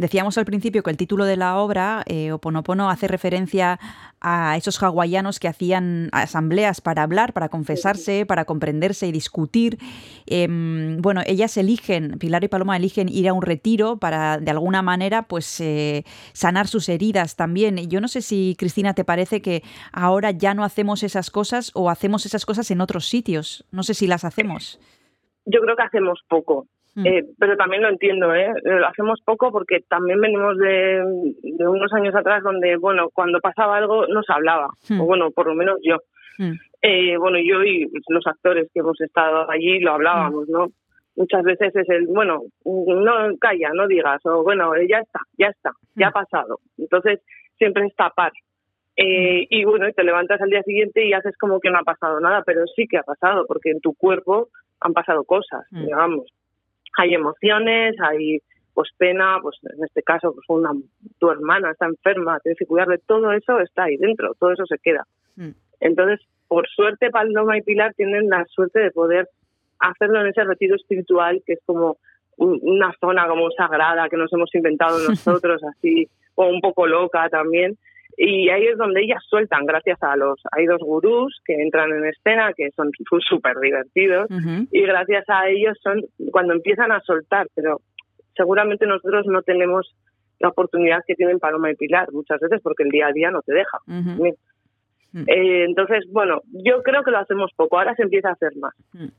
Decíamos 0.00 0.38
al 0.38 0.46
principio 0.46 0.82
que 0.82 0.88
el 0.88 0.96
título 0.96 1.26
de 1.26 1.36
la 1.36 1.58
obra, 1.58 2.02
eh, 2.06 2.32
Oponopono, 2.32 2.88
hace 2.88 3.06
referencia 3.06 3.78
a 4.22 4.56
esos 4.56 4.82
hawaianos 4.82 5.38
que 5.38 5.46
hacían 5.46 6.08
asambleas 6.12 6.80
para 6.80 7.02
hablar, 7.02 7.34
para 7.34 7.50
confesarse, 7.50 8.24
para 8.24 8.46
comprenderse 8.46 9.06
y 9.08 9.12
discutir. 9.12 9.76
Em, 10.24 11.02
bueno, 11.02 11.20
ellas 11.26 11.54
eligen, 11.58 12.16
Pilar 12.18 12.42
y 12.42 12.48
Paloma 12.48 12.78
eligen 12.78 13.10
ir 13.10 13.28
a 13.28 13.34
un 13.34 13.42
retiro 13.42 13.98
para, 13.98 14.38
de 14.38 14.50
alguna 14.50 14.80
manera, 14.80 15.24
pues 15.24 15.60
eh, 15.60 16.04
sanar 16.32 16.66
sus 16.66 16.88
heridas 16.88 17.36
también. 17.36 17.76
Y 17.76 17.86
Yo 17.86 18.00
no 18.00 18.08
sé 18.08 18.22
si, 18.22 18.56
Cristina, 18.58 18.94
te 18.94 19.04
parece 19.04 19.42
que 19.42 19.62
ahora 19.92 20.30
ya 20.30 20.54
no 20.54 20.64
hacemos 20.64 21.02
esas 21.02 21.30
cosas 21.30 21.72
o 21.74 21.90
hacemos 21.90 22.24
esas 22.24 22.46
cosas 22.46 22.70
en 22.70 22.80
otros 22.80 23.06
sitios. 23.06 23.66
No 23.70 23.82
sé 23.82 23.92
si 23.92 24.06
las 24.06 24.24
hacemos. 24.24 24.80
Yo 25.44 25.60
creo 25.60 25.76
que 25.76 25.82
hacemos 25.82 26.20
poco. 26.26 26.66
Mm. 26.94 27.06
Eh, 27.06 27.24
pero 27.38 27.56
también 27.56 27.82
lo 27.82 27.88
entiendo, 27.88 28.34
¿eh? 28.34 28.52
Lo 28.64 28.86
hacemos 28.86 29.20
poco 29.24 29.52
porque 29.52 29.80
también 29.88 30.20
venimos 30.20 30.58
de, 30.58 31.02
de 31.42 31.68
unos 31.68 31.92
años 31.92 32.14
atrás 32.14 32.42
donde, 32.42 32.76
bueno, 32.76 33.08
cuando 33.14 33.38
pasaba 33.40 33.76
algo 33.76 34.06
no 34.08 34.22
se 34.22 34.32
hablaba, 34.32 34.68
Hmm. 34.88 35.00
o 35.00 35.04
bueno, 35.06 35.30
por 35.30 35.46
lo 35.46 35.54
menos 35.54 35.78
yo. 35.82 35.98
Mm. 36.38 36.52
Eh, 36.82 37.16
bueno, 37.18 37.38
yo 37.38 37.62
y 37.62 37.86
los 38.08 38.26
actores 38.26 38.68
que 38.72 38.80
hemos 38.80 39.00
estado 39.00 39.48
allí 39.50 39.78
lo 39.80 39.92
hablábamos, 39.92 40.48
¿no? 40.48 40.68
Muchas 41.16 41.42
veces 41.44 41.74
es 41.76 41.88
el, 41.90 42.06
bueno, 42.06 42.40
no 42.64 43.12
calla, 43.38 43.70
no 43.74 43.86
digas, 43.86 44.24
o 44.24 44.42
bueno, 44.42 44.74
eh, 44.74 44.86
ya 44.88 44.98
está, 45.00 45.20
ya 45.36 45.48
está, 45.48 45.70
ya 45.94 46.08
ha 46.08 46.10
pasado. 46.12 46.58
Entonces, 46.78 47.20
siempre 47.58 47.84
es 47.86 47.94
tapar. 47.94 48.32
Eh, 48.96 49.46
y 49.50 49.64
bueno, 49.64 49.86
te 49.94 50.02
levantas 50.04 50.40
al 50.40 50.50
día 50.50 50.62
siguiente 50.62 51.04
y 51.06 51.12
haces 51.12 51.36
como 51.38 51.60
que 51.60 51.70
no 51.70 51.78
ha 51.78 51.82
pasado 51.84 52.18
nada, 52.20 52.42
pero 52.44 52.66
sí 52.74 52.86
que 52.88 52.96
ha 52.98 53.02
pasado, 53.02 53.44
porque 53.46 53.70
en 53.70 53.80
tu 53.80 53.94
cuerpo 53.94 54.48
han 54.80 54.92
pasado 54.94 55.24
cosas, 55.24 55.66
Mm. 55.70 55.84
digamos. 55.84 56.26
Hay 57.00 57.14
emociones, 57.14 57.94
hay 58.00 58.38
pues 58.74 58.88
pena, 58.96 59.38
pues 59.42 59.56
en 59.76 59.84
este 59.84 60.02
caso, 60.02 60.32
pues 60.32 60.44
una, 60.48 60.70
tu 61.18 61.30
hermana 61.30 61.70
está 61.72 61.86
enferma, 61.86 62.38
tienes 62.40 62.58
que 62.58 62.66
cuidarle, 62.66 62.98
todo 63.06 63.32
eso 63.32 63.58
está 63.60 63.84
ahí 63.84 63.96
dentro, 63.96 64.34
todo 64.38 64.52
eso 64.52 64.64
se 64.66 64.78
queda. 64.78 65.04
Mm. 65.36 65.50
Entonces, 65.80 66.20
por 66.48 66.68
suerte, 66.68 67.10
Paloma 67.10 67.58
y 67.58 67.62
Pilar 67.62 67.92
tienen 67.94 68.28
la 68.28 68.44
suerte 68.46 68.80
de 68.80 68.90
poder 68.90 69.28
hacerlo 69.78 70.20
en 70.20 70.28
ese 70.28 70.44
retiro 70.44 70.76
espiritual, 70.76 71.42
que 71.44 71.54
es 71.54 71.60
como 71.66 71.96
un- 72.36 72.58
una 72.62 72.92
zona 73.00 73.26
como 73.28 73.50
sagrada 73.50 74.08
que 74.08 74.16
nos 74.16 74.32
hemos 74.32 74.54
inventado 74.54 74.98
nosotros, 75.42 75.62
así, 75.64 76.08
o 76.36 76.46
un 76.46 76.60
poco 76.60 76.86
loca 76.86 77.28
también. 77.28 77.76
Y 78.16 78.48
ahí 78.50 78.66
es 78.66 78.76
donde 78.76 79.02
ellas 79.02 79.22
sueltan, 79.28 79.66
gracias 79.66 80.02
a 80.02 80.16
los... 80.16 80.40
Hay 80.52 80.66
dos 80.66 80.80
gurús 80.80 81.40
que 81.44 81.54
entran 81.54 81.90
en 81.92 82.06
escena, 82.06 82.52
que 82.54 82.70
son 82.72 82.90
súper 83.28 83.58
divertidos, 83.58 84.30
Ujú. 84.30 84.66
y 84.70 84.82
gracias 84.82 85.24
a 85.28 85.48
ellos 85.48 85.78
son 85.82 86.02
cuando 86.30 86.52
empiezan 86.52 86.92
a 86.92 87.00
soltar, 87.00 87.48
pero 87.54 87.80
seguramente 88.36 88.86
nosotros 88.86 89.26
no 89.26 89.42
tenemos 89.42 89.94
la 90.38 90.48
oportunidad 90.48 91.04
que 91.06 91.14
tienen 91.14 91.38
Paloma 91.38 91.70
y 91.70 91.76
Pilar 91.76 92.10
muchas 92.12 92.40
veces 92.40 92.60
porque 92.62 92.82
el 92.82 92.90
día 92.90 93.08
a 93.08 93.12
día 93.12 93.30
no 93.30 93.42
te 93.42 93.52
deja. 93.52 93.78
Bien. 93.86 94.34
Mm. 95.12 95.24
Eh, 95.26 95.64
entonces, 95.64 96.04
bueno, 96.10 96.40
yo 96.52 96.82
creo 96.82 97.02
que 97.02 97.10
lo 97.10 97.18
hacemos 97.18 97.50
poco, 97.56 97.78
ahora 97.78 97.94
se 97.94 98.02
empieza 98.02 98.28
a 98.28 98.32
hacer 98.32 98.56
más. 98.56 98.74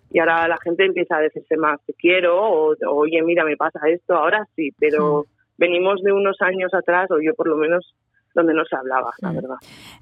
Y 0.10 0.20
ahora 0.20 0.48
la 0.48 0.58
gente 0.58 0.86
empieza 0.86 1.18
a 1.18 1.22
decirse 1.22 1.58
más, 1.58 1.80
te 1.86 1.94
quiero, 1.94 2.42
o 2.42 2.76
oye, 2.88 3.22
mira, 3.24 3.44
me 3.44 3.58
pasa 3.58 3.80
esto, 3.90 4.16
ahora 4.16 4.48
sí, 4.56 4.72
pero 4.80 5.26
venimos 5.58 6.02
de 6.02 6.12
unos 6.12 6.42
años 6.42 6.74
atrás, 6.74 7.12
o 7.12 7.20
yo 7.22 7.34
por 7.36 7.48
lo 7.48 7.58
menos, 7.58 7.94
donde 8.34 8.54
no 8.54 8.64
se 8.66 8.76
hablaba, 8.76 9.12
la 9.20 9.32
Mm. 9.32 9.36
verdad. 9.36 9.56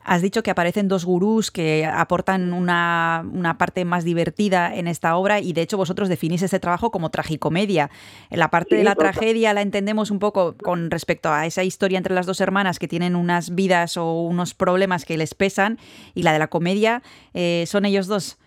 Has 0.03 0.21
dicho 0.21 0.43
que 0.43 0.51
aparecen 0.51 0.87
dos 0.87 1.05
gurús 1.05 1.51
que 1.51 1.85
aportan 1.85 2.53
una, 2.53 3.23
una 3.33 3.57
parte 3.57 3.85
más 3.85 4.03
divertida 4.03 4.75
en 4.75 4.87
esta 4.87 5.15
obra 5.15 5.39
y 5.39 5.53
de 5.53 5.61
hecho 5.61 5.77
vosotros 5.77 6.09
definís 6.09 6.41
este 6.41 6.59
trabajo 6.59 6.91
como 6.91 7.09
tragicomedia. 7.09 7.89
La 8.29 8.49
parte 8.49 8.75
de 8.75 8.83
la 8.83 8.95
total. 8.95 9.11
tragedia 9.13 9.53
la 9.53 9.61
entendemos 9.61 10.11
un 10.11 10.19
poco 10.19 10.55
con 10.61 10.91
respecto 10.91 11.29
a 11.29 11.45
esa 11.45 11.63
historia 11.63 11.97
entre 11.97 12.13
las 12.15 12.25
dos 12.25 12.39
hermanas 12.41 12.79
que 12.79 12.87
tienen 12.87 13.15
unas 13.15 13.55
vidas 13.55 13.97
o 13.97 14.21
unos 14.23 14.53
problemas 14.53 15.05
que 15.05 15.17
les 15.17 15.33
pesan 15.33 15.77
y 16.13 16.23
la 16.23 16.33
de 16.33 16.39
la 16.39 16.47
comedia 16.47 17.01
eh, 17.33 17.63
son 17.67 17.85
ellos 17.85 18.07
dos. 18.07 18.37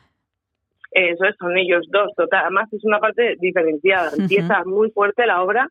Eso 0.95 1.25
es, 1.25 1.35
son 1.38 1.57
ellos 1.57 1.87
dos, 1.90 2.11
total. 2.16 2.42
Además 2.42 2.71
es 2.73 2.85
una 2.85 3.01
parte 3.01 3.37
diferenciada. 3.40 4.11
Empieza 4.18 4.62
muy 4.64 4.90
fuerte 4.90 5.27
la 5.27 5.42
obra, 5.42 5.68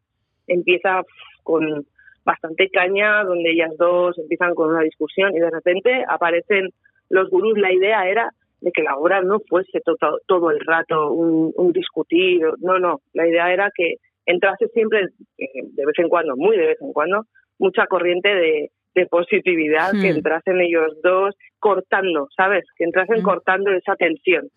empieza 0.48 1.04
con 1.44 1.86
bastante 2.26 2.70
caña, 2.70 3.24
donde 3.24 3.52
ellas 3.52 3.72
dos 3.78 4.18
empiezan 4.20 4.54
con 4.56 4.70
una 4.70 4.82
discusión 4.84 5.36
y 5.36 5.40
de 5.40 5.50
repente 5.50 6.04
aparecen 6.08 6.70
los 7.10 7.30
gurús. 7.30 7.58
La 7.58 7.72
idea 7.74 8.08
era 8.08 8.30
de 8.62 8.72
que 8.72 8.84
la 8.84 8.96
obra 8.98 9.22
no 9.22 9.40
fuese 9.50 9.80
to- 9.84 9.96
to- 9.96 10.20
todo 10.28 10.52
el 10.52 10.60
rato 10.60 11.12
un, 11.12 11.52
un 11.56 11.72
discutir, 11.74 12.42
no, 12.60 12.78
no. 12.80 13.00
La 13.14 13.28
idea 13.28 13.52
era 13.52 13.72
que 13.76 13.96
entrase 14.26 14.68
siempre, 14.68 15.08
eh, 15.38 15.48
de 15.74 15.86
vez 15.86 15.98
en 15.98 16.10
cuando, 16.10 16.36
muy 16.36 16.56
de 16.58 16.68
vez 16.68 16.78
en 16.82 16.94
cuando, 16.94 17.24
mucha 17.58 17.88
corriente 17.88 18.30
de, 18.30 18.70
de 18.94 19.06
positividad, 19.08 19.92
que 19.94 20.14
Hmm. 20.14 20.18
entrasen 20.18 20.62
ellos 20.62 20.96
dos 21.04 21.36
cortando, 21.60 22.28
¿sabes? 22.36 22.64
Que 22.78 22.84
entrasen 22.84 23.20
Mm. 23.22 23.24
cortando 23.24 23.72
esa 23.72 23.96
tensión. 23.96 24.48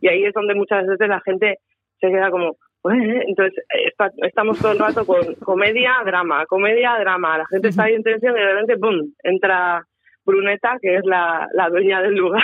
Y 0.00 0.08
ahí 0.08 0.24
es 0.24 0.32
donde 0.32 0.54
muchas 0.54 0.86
veces 0.86 1.08
la 1.08 1.20
gente 1.20 1.58
se 2.00 2.08
queda 2.08 2.30
como, 2.30 2.56
Pues, 2.82 2.98
entonces, 3.28 3.56
eh, 3.74 3.86
está- 3.88 4.10
estamos 4.26 4.58
todo 4.58 4.72
el 4.72 4.78
rato 4.78 5.06
con 5.06 5.34
comedia, 5.36 5.92
drama, 6.04 6.44
comedia, 6.46 6.96
drama. 6.98 7.38
La 7.38 7.46
gente 7.46 7.68
está 7.68 7.84
ahí 7.84 7.94
en 7.94 8.02
tensión 8.02 8.36
y 8.36 8.40
de 8.40 8.52
repente, 8.52 8.76
¡pum!, 8.76 9.12
entra 9.22 9.86
Bruneta, 10.24 10.78
que 10.80 10.96
es 10.96 11.04
la, 11.04 11.48
la 11.54 11.68
dueña 11.68 12.02
del 12.02 12.14
lugar. 12.14 12.42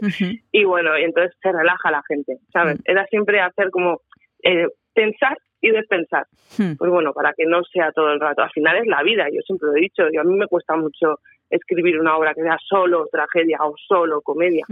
y 0.52 0.64
bueno, 0.64 0.98
y 0.98 1.04
entonces 1.04 1.34
se 1.42 1.52
relaja 1.52 1.90
la 1.90 2.02
gente, 2.06 2.36
¿sabes? 2.52 2.80
Era 2.84 3.06
siempre 3.06 3.40
hacer 3.40 3.70
como 3.70 4.00
eh, 4.42 4.66
pensar 4.94 5.36
y 5.60 5.70
despensar. 5.70 6.26
Hmm. 6.56 6.74
Pues 6.78 6.90
bueno, 6.90 7.12
para 7.12 7.32
que 7.32 7.44
no 7.46 7.64
sea 7.64 7.90
todo 7.92 8.12
el 8.12 8.20
rato. 8.20 8.42
Al 8.42 8.50
final 8.50 8.76
es 8.78 8.86
la 8.86 9.02
vida, 9.02 9.26
yo 9.32 9.40
siempre 9.42 9.68
lo 9.68 9.76
he 9.76 9.80
dicho. 9.80 10.04
Y 10.12 10.16
a 10.16 10.22
mí 10.22 10.36
me 10.36 10.46
cuesta 10.46 10.76
mucho 10.76 11.18
escribir 11.50 11.98
una 11.98 12.16
obra 12.16 12.34
que 12.34 12.42
sea 12.42 12.58
solo 12.62 13.06
tragedia 13.10 13.58
o 13.62 13.74
solo 13.76 14.20
comedia. 14.20 14.64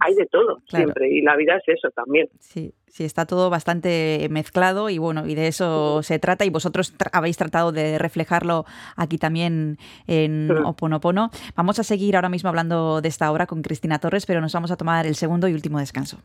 Hay 0.00 0.14
de 0.14 0.26
todo 0.26 0.56
Claro. 0.68 0.84
siempre 0.86 1.08
y 1.10 1.22
la 1.22 1.36
vida 1.36 1.56
es 1.56 1.62
eso 1.78 1.88
también. 1.90 2.28
Sí, 2.38 2.74
sí, 2.86 3.04
está 3.04 3.24
todo 3.26 3.48
bastante 3.50 4.26
mezclado 4.30 4.90
y 4.90 4.98
bueno, 4.98 5.26
y 5.26 5.34
de 5.34 5.46
eso 5.48 6.02
se 6.02 6.18
trata 6.18 6.44
y 6.44 6.50
vosotros 6.50 6.96
tra- 6.98 7.10
habéis 7.12 7.36
tratado 7.36 7.72
de 7.72 7.98
reflejarlo 7.98 8.64
aquí 8.96 9.16
también 9.18 9.78
en 10.06 10.48
Sí. 10.54 10.62
Oponopono. 10.64 11.30
Vamos 11.54 11.78
a 11.78 11.82
seguir 11.82 12.16
ahora 12.16 12.28
mismo 12.28 12.48
hablando 12.48 13.00
de 13.00 13.08
esta 13.08 13.30
obra 13.32 13.46
con 13.46 13.62
Cristina 13.62 13.98
Torres, 13.98 14.26
pero 14.26 14.40
nos 14.40 14.52
vamos 14.52 14.70
a 14.70 14.76
tomar 14.76 15.06
el 15.06 15.14
segundo 15.14 15.48
y 15.48 15.54
último 15.54 15.78
descanso. 15.78 16.18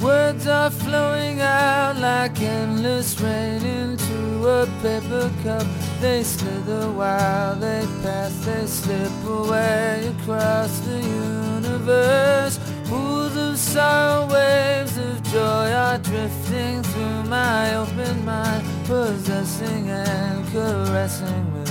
Words 0.00 0.46
are 0.46 0.70
flowing 0.70 1.40
out 1.40 1.96
like 1.98 2.40
endless 2.40 3.20
rain 3.20 3.64
into 3.64 4.46
a 4.46 4.66
paper 4.80 5.28
cup. 5.42 5.66
They 6.00 6.22
slither 6.22 6.90
while 6.92 7.56
they 7.56 7.84
pass, 8.02 8.32
they 8.44 8.66
slip 8.66 9.12
away 9.26 10.14
across 10.14 10.78
the 10.80 11.00
universe. 11.00 12.60
Pools 12.84 13.36
of 13.36 13.58
sorrow, 13.58 14.32
waves 14.32 14.96
of 14.96 15.20
joy 15.24 15.72
are 15.72 15.98
drifting 15.98 16.82
through 16.84 17.24
my 17.24 17.74
open 17.74 18.24
mind, 18.24 18.64
possessing 18.86 19.90
and 19.90 20.46
caressing 20.52 21.44
me. 21.54 21.64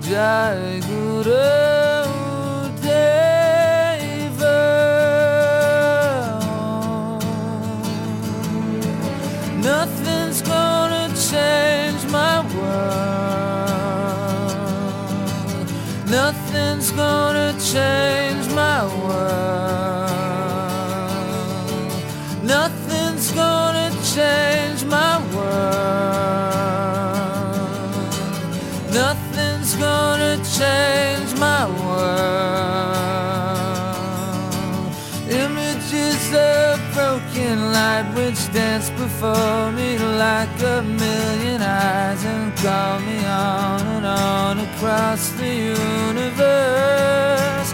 Jai 0.00 0.80
Guru 0.88 1.32
Deva. 2.80 3.31
Change 11.32 12.04
my 12.10 12.36
world. 12.54 13.32
Nothing's 16.18 16.90
gonna 16.92 17.52
change 17.72 18.44
my 18.62 18.80
world. 19.02 20.12
Nothing's 22.54 23.30
gonna 23.32 23.90
change 24.14 24.84
my 24.84 25.14
world. 25.34 26.52
Nothing's 29.00 29.74
gonna 29.76 30.36
change 30.58 31.11
which 38.32 38.48
dance 38.54 38.88
before 38.90 39.72
me 39.72 39.98
like 39.98 40.62
a 40.62 40.82
million 40.82 41.60
eyes 41.60 42.24
and 42.24 42.56
call 42.56 42.98
me 43.00 43.18
on 43.26 43.86
and 43.94 44.06
on 44.06 44.58
across 44.58 45.32
the 45.32 45.54
universe. 45.76 47.72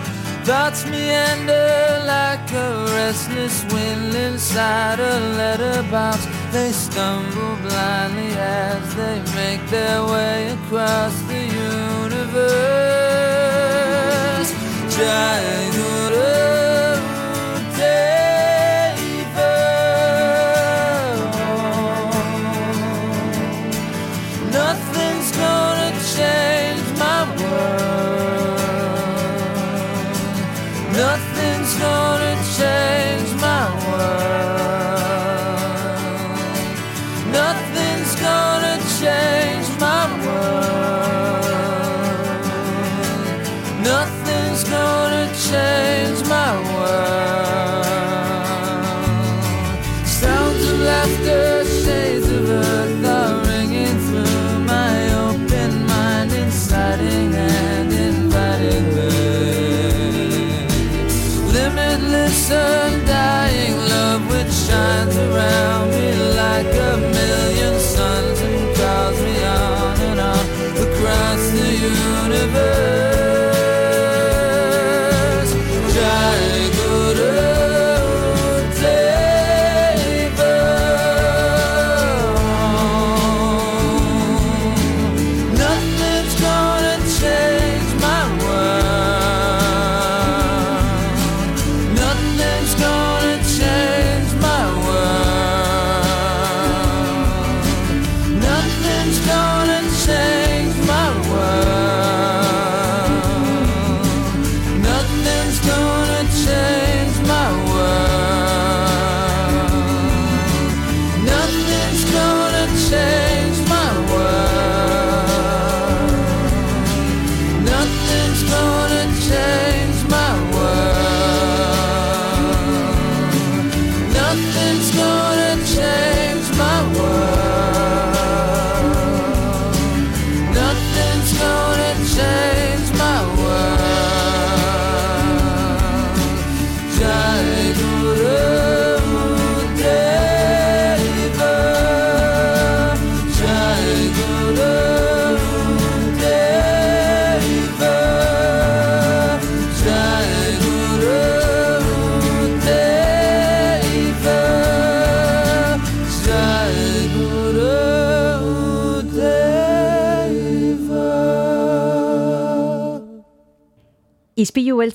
Thoughts 0.48 0.84
meander 0.86 2.02
like 2.06 2.52
a 2.52 2.86
restless 2.96 3.64
wind 3.72 4.14
inside 4.14 4.98
a 4.98 5.20
letterbox. 5.38 6.26
They 6.50 6.72
stumble 6.72 7.56
blindly 7.66 8.32
as 8.36 8.94
they 8.96 9.22
make 9.36 9.64
their 9.70 10.02
way 10.12 10.48
across 10.58 11.14
the 11.30 11.40
universe. 11.70 12.48
Jai 14.96 15.70
Guru 15.76 16.38
gonna 31.78 32.34
change 32.56 33.40
my 33.40 33.64
world. 33.86 34.27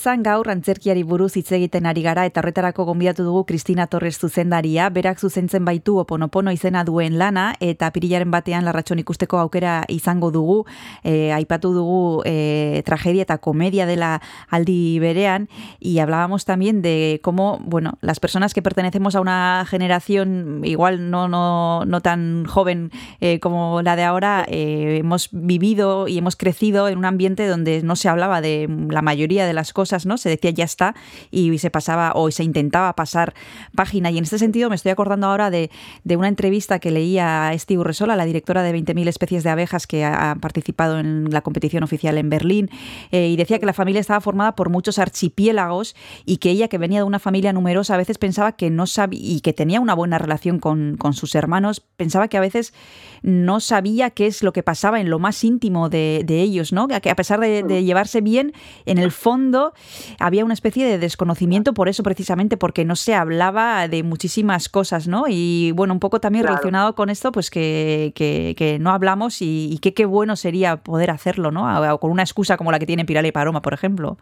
Beltzan 0.04 0.24
gaur 0.24 0.50
antzerkiari 0.52 1.04
buruz 1.08 1.38
hitz 1.39 1.54
egiten 1.56 1.86
ari 1.88 2.02
gara 2.04 2.26
eta 2.28 2.42
horretarako 2.42 2.84
gonbidatu 2.89 3.24
dugu 3.24 3.46
Kristina 3.48 3.86
Torres 3.88 4.18
zuzendaria, 4.20 4.89
berak 4.89 5.18
zuzentzen 5.18 5.63
baitu 5.63 5.96
oponopono 5.98 6.52
izena 6.52 6.84
duen 6.84 7.16
lana 7.18 7.54
eta 7.63 7.88
pirilaren 7.96 8.30
batean 8.30 8.66
larratxon 8.66 9.00
ikusteko 9.00 9.39
aukera 9.39 9.86
izango 9.88 10.30
dugu, 10.30 10.66
e, 11.06 11.32
aipatu 11.32 11.72
dugu 11.72 12.22
e, 12.26 12.84
tragedia 12.84 13.24
eta 13.24 13.38
comedia 13.38 13.86
dela 13.86 14.20
aldi 14.50 15.00
berean. 15.00 15.48
Y 15.80 16.00
hablábamos 16.00 16.44
también 16.44 16.82
de 16.82 17.22
cómo, 17.24 17.60
bueno, 17.63 17.98
las 18.02 18.20
personas 18.20 18.54
que 18.54 18.62
pertenecemos 18.62 19.16
a 19.16 19.22
una 19.22 19.66
generación 19.70 20.63
igual 20.66 21.12
no, 21.12 21.30
no, 21.30 21.86
no 21.86 22.02
tan 22.02 22.44
joven 22.44 22.92
eh, 23.22 23.39
como 23.39 23.82
la 23.82 23.96
de 23.96 24.04
ahora, 24.04 24.44
eh, 24.50 24.98
hemos 25.00 25.30
vivido 25.32 26.10
y 26.10 26.18
hemos 26.18 26.36
crecido 26.36 26.89
en 26.89 26.98
un 26.98 27.06
ambiente 27.06 27.48
donde 27.48 27.82
no 27.84 27.96
se 27.96 28.10
hablaba 28.10 28.42
de 28.42 28.68
la 28.89 29.02
mayoría 29.02 29.46
de 29.46 29.54
las 29.54 29.72
cosas, 29.72 29.93
¿no? 30.06 30.18
Se 30.18 30.30
decía 30.30 30.52
ya 30.52 30.66
está 30.66 30.96
y 31.32 31.58
se 31.58 31.70
pasaba 31.70 32.14
o 32.16 32.30
se 32.32 32.44
intentaba 32.44 32.94
pasar 32.96 33.34
página. 33.76 34.12
Y 34.12 34.18
en 34.18 34.24
este 34.24 34.40
sentido 34.40 34.70
me 34.70 34.76
estoy 34.76 34.92
acordando 34.92 35.28
ahora 35.28 35.50
de, 35.50 35.70
de 36.04 36.18
una 36.18 36.28
entrevista 36.28 36.80
que 36.80 36.92
leía 36.92 37.48
a 37.48 37.54
Esti 37.54 37.78
Urresola, 37.78 38.16
la 38.16 38.26
directora 38.26 38.64
de 38.64 38.74
20.000 38.74 39.08
especies 39.08 39.44
de 39.44 39.50
abejas 39.50 39.88
que 39.88 40.04
ha, 40.04 40.32
ha 40.32 40.36
participado 40.36 41.00
en 41.00 41.30
la 41.32 41.42
competición 41.42 41.84
oficial 41.84 42.18
en 42.18 42.30
Berlín, 42.30 42.70
eh, 43.12 43.30
y 43.30 43.36
decía 43.36 43.60
que 43.60 43.66
la 43.66 43.74
familia 43.74 44.02
estaba 44.02 44.22
formada 44.22 44.56
por 44.56 44.70
muchos 44.70 45.00
archipiélagos 45.00 45.96
y 46.26 46.38
que 46.38 46.50
ella, 46.50 46.68
que 46.68 46.78
venía 46.78 47.00
de 47.00 47.04
una 47.04 47.20
familia 47.20 47.54
numerosa, 47.54 47.96
a 47.96 47.98
veces 47.98 48.18
pensaba 48.18 48.54
que 48.54 48.70
no 48.70 48.88
sabía 48.88 49.20
y 49.22 49.42
que 49.42 49.54
tenía 49.54 49.80
una 49.80 49.94
buena 49.94 50.18
relación 50.18 50.60
con, 50.60 50.98
con 50.98 51.14
sus 51.14 51.36
hermanos, 51.36 51.82
pensaba 51.82 52.28
que 52.28 52.38
a 52.38 52.42
veces 52.42 52.74
no 53.22 53.60
sabía 53.60 54.10
qué 54.10 54.28
es 54.28 54.44
lo 54.44 54.54
que 54.54 54.64
pasaba 54.64 55.00
en 55.00 55.10
lo 55.10 55.20
más 55.20 55.44
íntimo 55.44 55.90
de, 55.90 56.24
de 56.26 56.42
ellos, 56.42 56.74
¿no? 56.74 56.88
Que 56.88 57.10
a 57.10 57.16
pesar 57.16 57.40
de, 57.40 57.64
de 57.64 57.84
llevarse 57.84 58.22
bien, 58.22 58.54
en 58.86 58.98
el 58.98 59.12
fondo 59.12 59.74
había 60.19 60.46
una 60.46 60.54
especie 60.54 60.86
de 60.86 60.98
desconocimiento 60.98 61.74
por 61.74 61.89
eso 61.89 62.04
precisamente, 62.04 62.58
porque 62.58 62.86
no 62.86 62.96
se 62.96 63.15
hablaba 63.15 63.88
de 63.88 64.04
muchísimas 64.04 64.69
cosas, 64.69 65.08
¿no? 65.08 65.26
Y 65.30 65.72
bueno, 65.74 65.93
un 65.93 66.00
poco 66.00 66.19
también 66.19 66.43
Claro. 66.43 66.56
relacionado 66.56 66.96
con 66.96 67.10
esto, 67.10 67.32
pues 67.32 67.50
que, 67.50 68.12
que, 68.15 68.56
que 68.58 68.80
no 68.80 68.91
hablamos 68.91 69.41
y, 69.41 69.69
y 69.72 69.80
que 69.80 69.93
qué 69.93 70.06
bueno 70.06 70.36
sería 70.36 70.78
poder 70.78 71.10
hacerlo, 71.12 71.52
¿no? 71.52 71.93
O 71.93 72.00
con 72.00 72.12
una 72.12 72.24
excusa 72.24 72.58
como 72.58 72.72
la 72.72 72.80
que 72.80 72.86
tiene 72.86 73.06
Piral 73.06 73.26
y 73.26 73.32
Paroma, 73.32 73.62
por 73.62 73.74
ejemplo. 73.74 74.17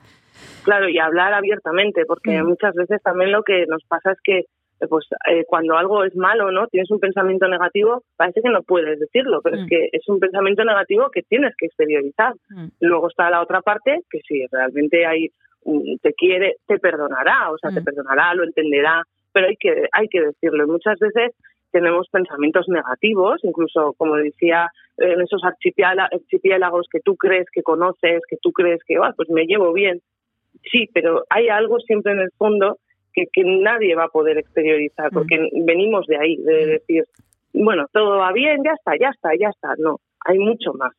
Claro, 0.64 0.88
y 0.90 1.00
hablar 1.00 1.34
abiertamente, 1.34 2.04
porque 2.06 2.42
Mm. 2.42 2.48
muchas 2.48 2.74
veces 2.76 3.02
también 3.04 3.32
lo 3.32 3.44
que 3.44 3.66
nos 3.68 3.84
pasa 3.88 4.12
es 4.12 4.18
que 4.24 4.46
eh, 4.84 4.88
pues 4.90 5.06
eh, 5.30 5.44
cuando 5.48 5.78
algo 5.78 6.04
es 6.04 6.16
malo, 6.16 6.52
¿no? 6.52 6.66
Tienes 6.68 6.90
un 6.90 7.00
pensamiento 7.00 7.48
negativo, 7.48 8.02
parece 8.18 8.42
que 8.42 8.50
no 8.50 8.64
puedes 8.64 9.00
decirlo, 9.00 9.40
pero 9.44 9.58
Mm. 9.58 9.60
es 9.60 9.70
que 9.70 9.90
es 9.92 10.10
un 10.10 10.20
pensamiento 10.20 10.64
negativo 10.64 11.10
que 11.14 11.22
tienes 11.22 11.54
que 11.56 11.68
exteriorizar. 11.68 12.34
Mm. 12.50 12.68
Luego 12.80 13.08
está 13.10 13.30
la 13.30 13.42
otra 13.44 13.62
parte, 13.62 14.00
que 14.10 14.20
si 14.28 14.44
realmente 14.52 15.06
hay 15.06 15.28
mm, 15.28 15.32
te 16.02 16.14
quiere, 16.14 16.56
te 16.68 16.80
perdonará, 16.80 17.52
o 17.52 17.58
sea, 17.58 17.72
te 17.72 17.82
Mm. 17.82 17.84
perdonará, 17.86 18.34
lo 18.34 18.44
entenderá, 18.44 19.04
pero 19.34 19.48
hay 19.48 19.56
que 19.58 19.88
hay 19.92 20.08
que 20.08 20.22
decirlo. 20.22 20.64
Y 20.66 20.68
muchas 20.68 20.98
veces 21.00 21.32
tenemos 21.72 22.08
pensamientos 22.10 22.68
negativos, 22.68 23.40
incluso 23.44 23.94
como 23.98 24.16
decía 24.18 24.68
en 24.98 25.22
esos 25.22 25.42
archipiéla- 25.44 26.10
archipiélagos 26.12 26.88
que 26.92 27.00
tú 27.00 27.16
crees 27.16 27.48
que 27.52 27.64
conoces, 27.64 28.22
que 28.30 28.38
tú 28.42 28.52
crees 28.52 28.82
que, 28.86 28.96
"Ah, 29.02 29.14
pues 29.16 29.30
me 29.30 29.46
llevo 29.46 29.72
bien. 29.72 30.02
Sí, 30.70 30.90
pero 30.94 31.24
hay 31.30 31.48
algo 31.48 31.80
siempre 31.80 32.12
en 32.12 32.20
el 32.20 32.32
fondo 32.38 32.78
que, 33.14 33.26
que 33.32 33.44
nadie 33.44 33.96
va 33.96 34.06
a 34.06 34.10
poder 34.10 34.38
exteriorizar, 34.38 35.12
Mm. 35.12 35.14
porque 35.14 35.50
venimos 35.66 36.06
de 36.08 36.18
ahí, 36.18 36.36
de 36.38 36.66
decir, 36.66 37.06
bueno, 37.54 37.86
todo 37.94 38.18
va 38.18 38.32
bien, 38.34 38.62
ya 38.64 38.72
está, 38.74 38.94
ya 39.00 39.10
está, 39.10 39.30
ya 39.40 39.50
está. 39.50 39.76
No, 39.78 39.98
hay 40.26 40.38
mucho 40.40 40.74
más. 40.74 40.94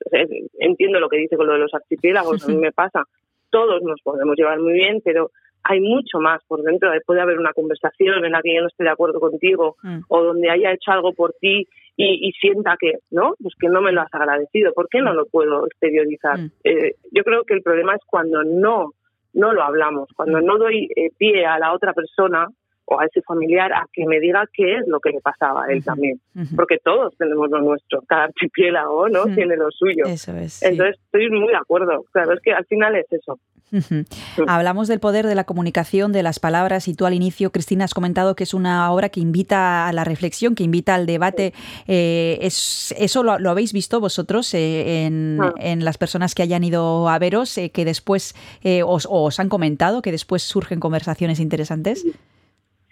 Entiendo 0.59 1.01
lo 1.01 1.09
que 1.09 1.19
dice 1.19 1.37
con 1.37 1.47
lo 1.47 1.53
de 1.55 1.59
los 1.61 1.75
archipiélagos, 1.75 2.45
a 2.45 2.49
mí 2.49 2.57
me 2.67 2.73
pasa. 2.73 3.05
Todos 3.53 3.81
nos 3.83 4.01
podemos 4.03 4.35
llevar 4.37 4.59
muy 4.59 4.73
bien, 4.73 5.01
pero 5.05 5.31
hay 5.63 5.81
mucho 5.81 6.19
más 6.19 6.41
por 6.49 6.63
dentro. 6.63 6.91
Puede 7.07 7.21
haber 7.21 7.39
una 7.39 7.53
conversación 7.53 8.25
en 8.25 8.33
la 8.33 8.43
que 8.43 8.53
yo 8.57 8.63
no 8.63 8.67
esté 8.67 8.83
de 8.83 8.91
acuerdo 8.91 9.21
contigo 9.21 9.77
Mm. 9.85 10.01
o 10.09 10.23
donde 10.25 10.51
haya 10.51 10.73
hecho 10.73 10.91
algo 10.91 11.13
por 11.13 11.35
ti 11.41 11.69
y, 11.97 12.29
y 12.29 12.33
sienta 12.33 12.77
que, 12.81 12.95
¿no? 13.13 13.35
Pues 13.41 13.55
que 13.61 13.69
no 13.69 13.81
me 13.81 13.93
lo 13.93 14.01
has 14.01 14.13
agradecido. 14.13 14.73
¿Por 14.73 14.89
qué 14.89 15.01
no 15.01 15.13
lo 15.15 15.27
puedo 15.27 15.67
exteriorizar? 15.67 16.39
Mm. 16.39 16.51
Eh, 16.65 16.95
yo 17.13 17.23
creo 17.23 17.45
que 17.45 17.55
el 17.55 17.63
problema 17.63 17.95
es 17.95 18.01
cuando 18.07 18.43
no, 18.43 18.93
no 19.35 19.53
lo 19.53 19.63
hablamos, 19.63 20.09
cuando 20.17 20.41
no 20.41 20.59
doy 20.59 20.89
eh, 20.97 21.11
pie 21.17 21.47
a 21.47 21.59
la 21.61 21.73
otra 21.73 21.93
persona 21.93 22.49
o 22.93 23.01
a 23.01 23.07
ese 23.07 23.23
familiar 23.23 23.73
a 23.73 23.87
que 23.93 24.05
me 24.07 24.21
diga 24.21 24.45
qué 24.53 24.77
es 24.77 24.87
lo 24.87 25.01
que 25.01 25.11
le 25.11 25.21
pasaba 25.21 25.65
a 25.65 25.73
él 25.73 25.83
también. 25.85 26.21
Porque 26.57 26.79
todos 26.83 27.15
tenemos 27.19 27.51
lo 27.51 27.61
nuestro, 27.61 28.03
cada 28.07 28.25
archipiélago, 28.25 29.09
¿no? 29.09 29.25
Tiene 29.35 29.57
lo 29.57 29.71
suyo. 29.71 30.05
Eso 30.07 30.37
es. 30.37 30.55
sí. 30.55 30.67
Entonces 30.67 30.99
estoy 31.05 31.31
muy 31.31 31.49
de 31.49 31.57
acuerdo. 31.57 32.05
Claro, 32.13 32.35
es 32.35 32.41
que 32.41 32.53
al 32.53 32.65
final 32.67 32.95
es 32.97 33.07
eso. 33.13 33.39
Hablamos 34.47 34.87
del 34.89 35.01
poder 35.01 35.27
de 35.27 35.35
la 35.35 35.45
comunicación, 35.45 36.13
de 36.13 36.23
las 36.23 36.39
palabras, 36.39 36.89
y 36.89 36.95
tú 36.95 37.07
al 37.07 37.15
inicio, 37.15 37.51
Cristina, 37.53 37.85
has 37.87 37.95
comentado 37.95 38.37
que 38.37 38.45
es 38.45 38.53
una 38.53 38.93
obra 38.93 39.09
que 39.09 39.21
invita 39.21 39.89
a 39.89 39.93
la 39.95 40.05
reflexión, 40.05 40.55
que 40.55 40.63
invita 40.63 40.95
al 40.95 41.07
debate. 41.07 41.55
Eh, 41.87 42.39
es, 42.43 42.95
¿Eso 42.99 43.23
lo, 43.23 43.39
lo 43.39 43.51
habéis 43.51 43.73
visto 43.73 43.99
vosotros 44.01 44.53
eh, 44.55 45.07
en, 45.07 45.39
Ah. 45.41 45.55
en 45.59 45.85
las 45.85 45.97
personas 45.99 46.35
que 46.35 46.43
hayan 46.43 46.63
ido 46.65 47.09
a 47.09 47.19
veros, 47.19 47.57
eh, 47.57 47.71
que 47.71 47.85
después 47.85 48.35
eh, 48.63 48.83
os, 48.85 49.09
os 49.11 49.41
han 49.41 49.49
comentado, 49.49 50.03
que 50.03 50.13
después 50.13 50.43
surgen 50.43 50.79
conversaciones 50.79 51.41
interesantes? 51.41 52.05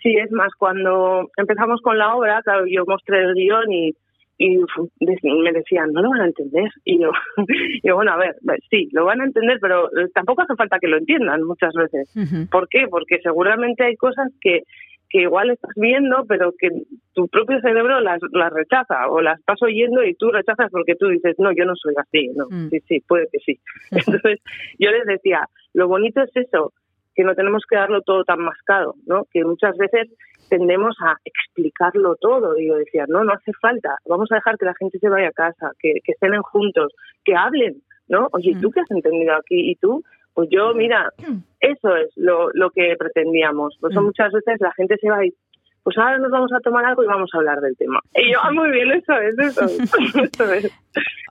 Sí, 0.02 0.14
es 0.16 0.30
más, 0.32 0.52
cuando 0.58 1.28
empezamos 1.36 1.80
con 1.82 1.98
la 1.98 2.14
obra, 2.14 2.42
claro, 2.42 2.64
yo 2.66 2.84
mostré 2.86 3.20
el 3.22 3.34
guion 3.34 3.70
y, 3.72 3.92
y 4.38 4.56
me 4.58 5.52
decían, 5.52 5.92
no 5.92 6.02
lo 6.02 6.10
van 6.10 6.22
a 6.22 6.26
entender. 6.26 6.70
Y 6.84 7.00
yo, 7.00 7.10
yo, 7.84 7.94
bueno, 7.96 8.12
a 8.12 8.16
ver, 8.16 8.34
sí, 8.70 8.88
lo 8.92 9.04
van 9.04 9.20
a 9.20 9.24
entender, 9.24 9.58
pero 9.60 9.86
eh, 9.88 10.08
tampoco 10.14 10.42
hace 10.42 10.54
falta 10.56 10.78
que 10.78 10.88
lo 10.88 10.96
entiendan 10.98 11.42
muchas 11.42 11.72
veces. 11.74 12.10
¿Por 12.50 12.68
qué? 12.68 12.86
Porque 12.88 13.18
seguramente 13.22 13.84
hay 13.84 13.96
cosas 13.96 14.32
que, 14.40 14.62
que 15.10 15.22
igual 15.22 15.50
estás 15.50 15.72
viendo, 15.76 16.24
pero 16.26 16.52
que 16.58 16.68
tu 17.14 17.28
propio 17.28 17.60
cerebro 17.60 18.00
las, 18.00 18.20
las 18.32 18.52
rechaza 18.52 19.08
o 19.10 19.20
las 19.20 19.38
estás 19.40 19.60
oyendo 19.62 20.02
y 20.04 20.14
tú 20.14 20.30
rechazas 20.30 20.70
porque 20.70 20.94
tú 20.94 21.08
dices, 21.08 21.34
no, 21.38 21.50
yo 21.52 21.64
no 21.66 21.74
soy 21.76 21.94
así. 21.98 22.28
No, 22.34 22.46
Mm. 22.48 22.70
sí, 22.70 22.80
sí, 22.88 23.00
puede 23.06 23.26
que 23.30 23.38
sí. 23.40 23.58
Entonces, 23.90 24.38
yo 24.78 24.90
les 24.90 25.04
decía, 25.04 25.40
lo 25.74 25.88
bonito 25.88 26.22
es 26.22 26.30
eso, 26.34 26.72
que 27.14 27.24
no 27.24 27.34
tenemos 27.34 27.64
que 27.68 27.76
darlo 27.76 28.02
todo 28.02 28.24
tan 28.24 28.40
mascado, 28.40 28.94
¿no? 29.06 29.26
Que 29.32 29.44
muchas 29.44 29.76
veces 29.76 30.08
tendemos 30.48 30.96
a 31.00 31.16
explicarlo 31.24 32.16
todo. 32.16 32.58
Y 32.58 32.68
yo 32.68 32.76
decía, 32.76 33.04
no, 33.08 33.24
no 33.24 33.32
hace 33.32 33.52
falta, 33.60 33.96
vamos 34.08 34.30
a 34.32 34.36
dejar 34.36 34.56
que 34.58 34.64
la 34.66 34.74
gente 34.74 34.98
se 34.98 35.08
vaya 35.08 35.28
a 35.28 35.32
casa, 35.32 35.72
que, 35.78 35.94
que 36.04 36.14
cenen 36.20 36.42
juntos, 36.42 36.92
que 37.24 37.34
hablen, 37.34 37.82
¿no? 38.08 38.28
Oye, 38.32 38.56
¿tú 38.60 38.70
qué 38.70 38.80
has 38.80 38.90
entendido 38.90 39.34
aquí? 39.34 39.70
¿Y 39.70 39.76
tú? 39.76 40.02
Pues 40.34 40.48
yo, 40.50 40.72
mira, 40.74 41.12
eso 41.60 41.96
es 41.96 42.10
lo, 42.16 42.50
lo 42.52 42.70
que 42.70 42.94
pretendíamos. 42.98 43.76
Pues 43.80 43.94
Mm. 43.96 44.04
muchas 44.04 44.32
veces 44.32 44.60
la 44.60 44.72
gente 44.72 44.96
se 44.98 45.10
va 45.10 45.24
y, 45.26 45.32
pues 45.82 45.96
ahora 45.98 46.18
nos 46.18 46.30
vamos 46.30 46.52
a 46.52 46.60
tomar 46.60 46.84
algo 46.84 47.02
y 47.02 47.06
vamos 47.06 47.30
a 47.32 47.38
hablar 47.38 47.60
del 47.60 47.76
tema. 47.76 47.98
Y 48.14 48.32
yo, 48.32 48.38
ah, 48.42 48.52
muy 48.52 48.70
bien, 48.70 48.90
eso 48.92 49.12
es, 49.14 49.38
eso 49.38 49.64
es, 49.64 49.80
eso 50.32 50.52
es. 50.52 50.72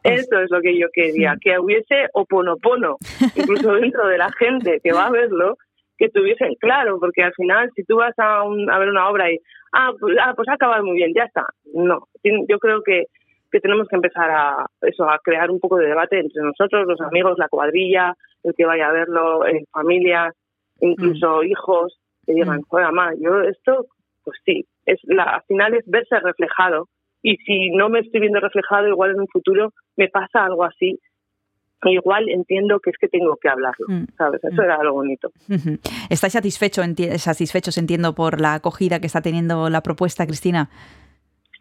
Eso 0.01 0.39
es 0.39 0.49
lo 0.49 0.61
que 0.61 0.80
yo 0.80 0.88
quería, 0.93 1.36
que 1.41 1.59
hubiese 1.59 2.07
oponopono, 2.13 2.95
incluso 3.36 3.73
dentro 3.73 4.07
de 4.07 4.17
la 4.17 4.32
gente 4.32 4.80
que 4.82 4.93
va 4.93 5.07
a 5.07 5.11
verlo, 5.11 5.57
que 6.00 6.10
tuviesen 6.10 6.56
claro, 6.56 6.97
porque 7.00 7.22
al 7.24 7.34
final 7.34 7.70
si 7.76 7.84
tú 7.84 7.97
vas 7.97 8.18
a, 8.18 8.41
un- 8.43 8.72
a 8.72 8.80
ver 8.80 8.89
una 8.89 9.10
obra 9.10 9.32
y, 9.32 9.38
ah 9.74 9.91
pues, 10.00 10.16
ah, 10.20 10.34
pues 10.36 10.47
ha 10.50 10.54
acabado 10.54 10.84
muy 10.84 10.95
bien, 10.95 11.12
ya 11.14 11.26
está. 11.26 11.45
No, 11.74 12.08
yo 12.24 12.58
creo 12.58 12.82
que, 12.82 13.06
que 13.52 13.60
tenemos 13.60 13.88
que 13.88 13.97
empezar 13.97 14.32
a 14.32 14.66
eso 14.82 15.04
a 15.10 15.20
crear 15.24 15.52
un 15.52 15.60
poco 15.60 15.76
de 15.78 15.88
debate 15.88 16.18
entre 16.20 16.41
nosotros, 16.43 16.88
los 16.88 17.02
amigos, 17.02 17.38
la 17.38 17.50
cuadrilla, 17.50 18.14
el 18.43 18.54
que 18.56 18.66
vaya 18.66 18.88
a 18.88 18.93
verlo, 18.93 19.45
en 19.45 19.66
familias, 19.74 20.34
incluso 20.80 21.43
hijos, 21.43 22.00
que 22.26 22.34
digan, 22.34 22.60
Mm. 22.60 22.64
joder, 22.70 22.86
mamá, 22.88 23.12
yo 23.20 23.41
esto, 23.41 23.86
pues 24.24 24.38
sí, 24.45 24.66
es 24.86 25.00
la, 25.04 25.24
al 25.24 25.41
final 25.43 25.74
es 25.74 25.84
verse 25.88 26.20
reflejado 26.20 26.88
y 27.22 27.36
si 27.38 27.72
no 27.72 27.89
me 27.89 28.00
estoy 28.00 28.22
viendo 28.22 28.39
reflejado, 28.39 28.88
igual 28.88 29.12
en 29.12 29.20
un 29.22 29.28
futuro 29.28 29.72
me 29.97 30.08
pasa 30.08 30.45
algo 30.45 30.64
así, 30.64 30.97
igual 31.86 32.27
entiendo 32.30 32.80
que 32.80 32.89
es 32.89 32.97
que 32.97 33.07
tengo 33.07 33.38
que 33.38 33.47
hablarlo, 33.49 33.86
Mm. 33.88 34.05
¿sabes? 34.17 34.43
Eso 34.43 34.61
Mm. 34.61 34.65
era 34.65 34.84
lo 34.84 34.93
bonito. 34.93 35.32
¿Estáis 36.09 36.34
satisfecho, 36.34 36.82
enti- 36.84 37.17
satisfechos, 37.17 37.77
entiendo, 37.77 38.13
por 38.15 38.41
la 38.41 38.55
acogida 38.55 38.99
que 38.99 39.07
está 39.07 39.21
teniendo 39.21 39.69
la 39.69 39.82
propuesta, 39.82 40.25
Cristina? 40.25 40.69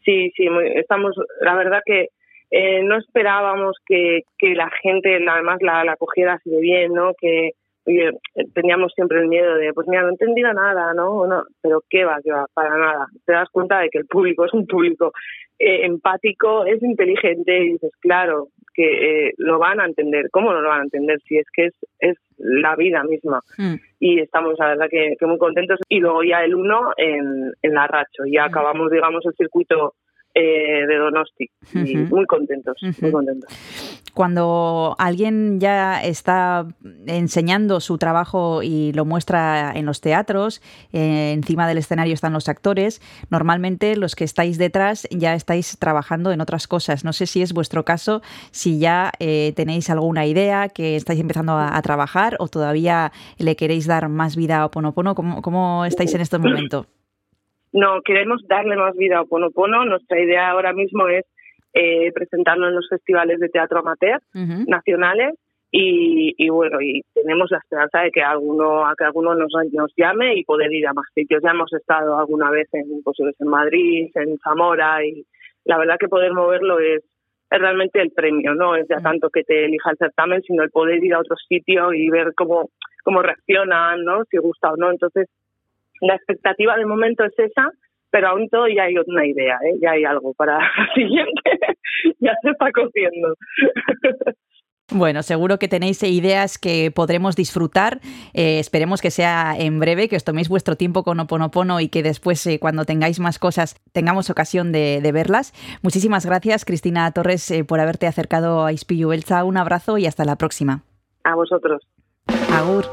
Sí, 0.04 0.32
sí, 0.36 0.48
muy- 0.48 0.68
estamos, 0.76 1.14
la 1.40 1.54
verdad 1.54 1.80
que 1.84 2.08
eh, 2.50 2.82
no 2.82 2.96
esperábamos 2.96 3.76
que, 3.86 4.22
que 4.38 4.54
la 4.54 4.70
gente, 4.82 5.18
además, 5.28 5.58
la, 5.60 5.84
la 5.84 5.96
cogiera 5.96 6.32
así 6.34 6.48
de 6.48 6.60
bien, 6.60 6.94
¿no? 6.94 7.12
Que 7.20 7.50
teníamos 8.54 8.92
siempre 8.94 9.20
el 9.20 9.28
miedo 9.28 9.54
de, 9.54 9.72
pues 9.72 9.86
mira, 9.88 10.02
no 10.02 10.08
he 10.08 10.12
entendido 10.12 10.52
nada, 10.52 10.92
¿no? 10.94 11.26
no 11.26 11.44
pero 11.62 11.82
qué 11.88 12.04
va, 12.04 12.18
qué 12.22 12.32
va, 12.32 12.46
para 12.52 12.76
nada. 12.76 13.06
Te 13.24 13.32
das 13.32 13.48
cuenta 13.50 13.80
de 13.80 13.88
que 13.90 13.98
el 13.98 14.06
público 14.06 14.44
es 14.44 14.52
un 14.52 14.66
público 14.66 15.12
eh, 15.58 15.84
empático, 15.84 16.66
es 16.66 16.82
inteligente 16.82 17.58
y 17.58 17.72
dices, 17.72 17.92
claro, 18.00 18.48
que 18.74 19.28
eh, 19.28 19.34
lo 19.38 19.58
van 19.58 19.80
a 19.80 19.86
entender. 19.86 20.28
¿Cómo 20.30 20.52
no 20.52 20.60
lo 20.60 20.68
van 20.68 20.80
a 20.80 20.84
entender? 20.84 21.18
Si 21.26 21.36
es 21.36 21.46
que 21.52 21.66
es, 21.66 21.74
es 21.98 22.16
la 22.36 22.76
vida 22.76 23.02
misma. 23.02 23.40
Mm. 23.56 23.74
Y 23.98 24.20
estamos, 24.20 24.54
la 24.58 24.68
verdad, 24.68 24.86
que, 24.88 25.14
que 25.18 25.26
muy 25.26 25.38
contentos. 25.38 25.80
Y 25.88 25.98
luego 25.98 26.22
ya 26.22 26.44
el 26.44 26.54
uno 26.54 26.92
en, 26.96 27.52
en 27.60 27.74
la 27.74 27.88
Racho. 27.88 28.22
Ya 28.30 28.44
acabamos, 28.44 28.90
digamos, 28.92 29.26
el 29.26 29.34
circuito 29.34 29.94
eh, 30.38 30.86
de 30.86 30.96
Donosti. 30.96 31.50
Y 31.74 31.96
muy 31.96 32.24
contentos, 32.26 32.76
muy 33.00 33.10
contentos. 33.10 33.52
Cuando 34.14 34.96
alguien 34.98 35.60
ya 35.60 36.02
está 36.02 36.66
enseñando 37.06 37.78
su 37.80 37.98
trabajo 37.98 38.62
y 38.62 38.92
lo 38.92 39.04
muestra 39.04 39.72
en 39.74 39.86
los 39.86 40.00
teatros, 40.00 40.60
eh, 40.92 41.32
encima 41.32 41.68
del 41.68 41.78
escenario 41.78 42.14
están 42.14 42.32
los 42.32 42.48
actores, 42.48 43.00
normalmente 43.30 43.96
los 43.96 44.16
que 44.16 44.24
estáis 44.24 44.58
detrás 44.58 45.06
ya 45.10 45.34
estáis 45.34 45.78
trabajando 45.78 46.32
en 46.32 46.40
otras 46.40 46.66
cosas. 46.66 47.04
No 47.04 47.12
sé 47.12 47.26
si 47.26 47.42
es 47.42 47.52
vuestro 47.52 47.84
caso, 47.84 48.22
si 48.50 48.78
ya 48.78 49.12
eh, 49.20 49.52
tenéis 49.54 49.88
alguna 49.90 50.26
idea 50.26 50.68
que 50.68 50.96
estáis 50.96 51.20
empezando 51.20 51.52
a, 51.52 51.76
a 51.76 51.82
trabajar 51.82 52.36
o 52.40 52.48
todavía 52.48 53.12
le 53.38 53.54
queréis 53.54 53.86
dar 53.86 54.08
más 54.08 54.34
vida 54.34 54.58
a 54.58 54.66
Oponopono. 54.66 55.14
¿Cómo, 55.14 55.42
cómo 55.42 55.84
estáis 55.84 56.14
en 56.14 56.22
este 56.22 56.38
momento? 56.38 56.86
No, 57.72 58.00
queremos 58.02 58.46
darle 58.48 58.76
más 58.76 58.96
vida 58.96 59.18
a 59.18 59.22
Oponopono. 59.22 59.84
Nuestra 59.84 60.20
idea 60.20 60.50
ahora 60.50 60.72
mismo 60.72 61.08
es 61.08 61.24
eh, 61.74 62.12
presentarlo 62.12 62.68
en 62.68 62.74
los 62.74 62.88
festivales 62.88 63.38
de 63.40 63.48
teatro 63.48 63.80
amateur 63.80 64.20
nacionales 64.66 65.34
y, 65.70 66.34
y 66.38 66.48
bueno, 66.48 66.80
y 66.80 67.02
tenemos 67.12 67.50
la 67.50 67.58
esperanza 67.58 68.00
de 68.00 68.10
que 68.10 68.22
alguno, 68.22 68.86
a 68.86 68.94
que 68.96 69.04
alguno 69.04 69.34
nos, 69.34 69.52
nos 69.72 69.92
llame 69.96 70.34
y 70.34 70.44
poder 70.44 70.72
ir 70.72 70.86
a 70.86 70.94
más 70.94 71.04
sitios. 71.14 71.42
Ya 71.42 71.50
hemos 71.50 71.72
estado 71.74 72.18
alguna 72.18 72.50
vez 72.50 72.68
en, 72.72 73.02
pues, 73.04 73.18
en 73.20 73.48
Madrid, 73.48 74.10
en 74.14 74.38
Zamora 74.38 75.04
y 75.04 75.26
la 75.64 75.76
verdad 75.76 75.96
que 76.00 76.08
poder 76.08 76.32
moverlo 76.32 76.80
es, 76.80 77.04
es 77.50 77.58
realmente 77.58 78.00
el 78.00 78.10
premio, 78.12 78.54
no 78.54 78.76
es 78.76 78.86
ya 78.88 78.96
tanto 78.96 79.28
que 79.28 79.44
te 79.44 79.66
elija 79.66 79.90
el 79.90 79.98
certamen, 79.98 80.42
sino 80.42 80.62
el 80.62 80.70
poder 80.70 81.04
ir 81.04 81.14
a 81.14 81.20
otro 81.20 81.36
sitio 81.36 81.92
y 81.92 82.08
ver 82.08 82.32
cómo, 82.34 82.70
cómo 83.04 83.20
reaccionan, 83.20 84.04
¿no? 84.04 84.24
si 84.30 84.38
gusta 84.38 84.72
o 84.72 84.76
no. 84.76 84.90
Entonces, 84.90 85.28
la 86.00 86.14
expectativa 86.14 86.76
de 86.76 86.86
momento 86.86 87.24
es 87.24 87.38
esa, 87.38 87.70
pero 88.10 88.28
aún 88.28 88.48
todo 88.48 88.66
ya 88.68 88.84
hay 88.84 88.94
una 89.06 89.26
idea, 89.26 89.58
¿eh? 89.64 89.78
ya 89.82 89.92
hay 89.92 90.04
algo 90.04 90.34
para 90.34 90.58
la 90.58 90.94
siguiente, 90.94 91.58
ya 92.20 92.32
se 92.42 92.50
está 92.50 92.70
cociendo. 92.72 93.34
Bueno, 94.90 95.22
seguro 95.22 95.58
que 95.58 95.68
tenéis 95.68 96.02
ideas 96.02 96.56
que 96.56 96.90
podremos 96.90 97.36
disfrutar. 97.36 98.00
Eh, 98.32 98.58
esperemos 98.58 99.02
que 99.02 99.10
sea 99.10 99.54
en 99.58 99.78
breve, 99.80 100.08
que 100.08 100.16
os 100.16 100.24
toméis 100.24 100.48
vuestro 100.48 100.76
tiempo 100.76 101.02
con 101.02 101.20
Oponopono 101.20 101.78
y 101.80 101.88
que 101.88 102.02
después, 102.02 102.46
eh, 102.46 102.58
cuando 102.58 102.86
tengáis 102.86 103.20
más 103.20 103.38
cosas, 103.38 103.76
tengamos 103.92 104.30
ocasión 104.30 104.72
de, 104.72 105.00
de 105.02 105.12
verlas. 105.12 105.52
Muchísimas 105.82 106.24
gracias, 106.24 106.64
Cristina 106.64 107.10
Torres, 107.12 107.50
eh, 107.50 107.64
por 107.64 107.80
haberte 107.80 108.06
acercado 108.06 108.64
a 108.64 108.72
Ispillu 108.72 109.12
Elsa. 109.12 109.44
Un 109.44 109.58
abrazo 109.58 109.98
y 109.98 110.06
hasta 110.06 110.24
la 110.24 110.36
próxima. 110.36 110.84
A 111.22 111.34
vosotros. 111.34 111.82
Agur. 112.50 112.86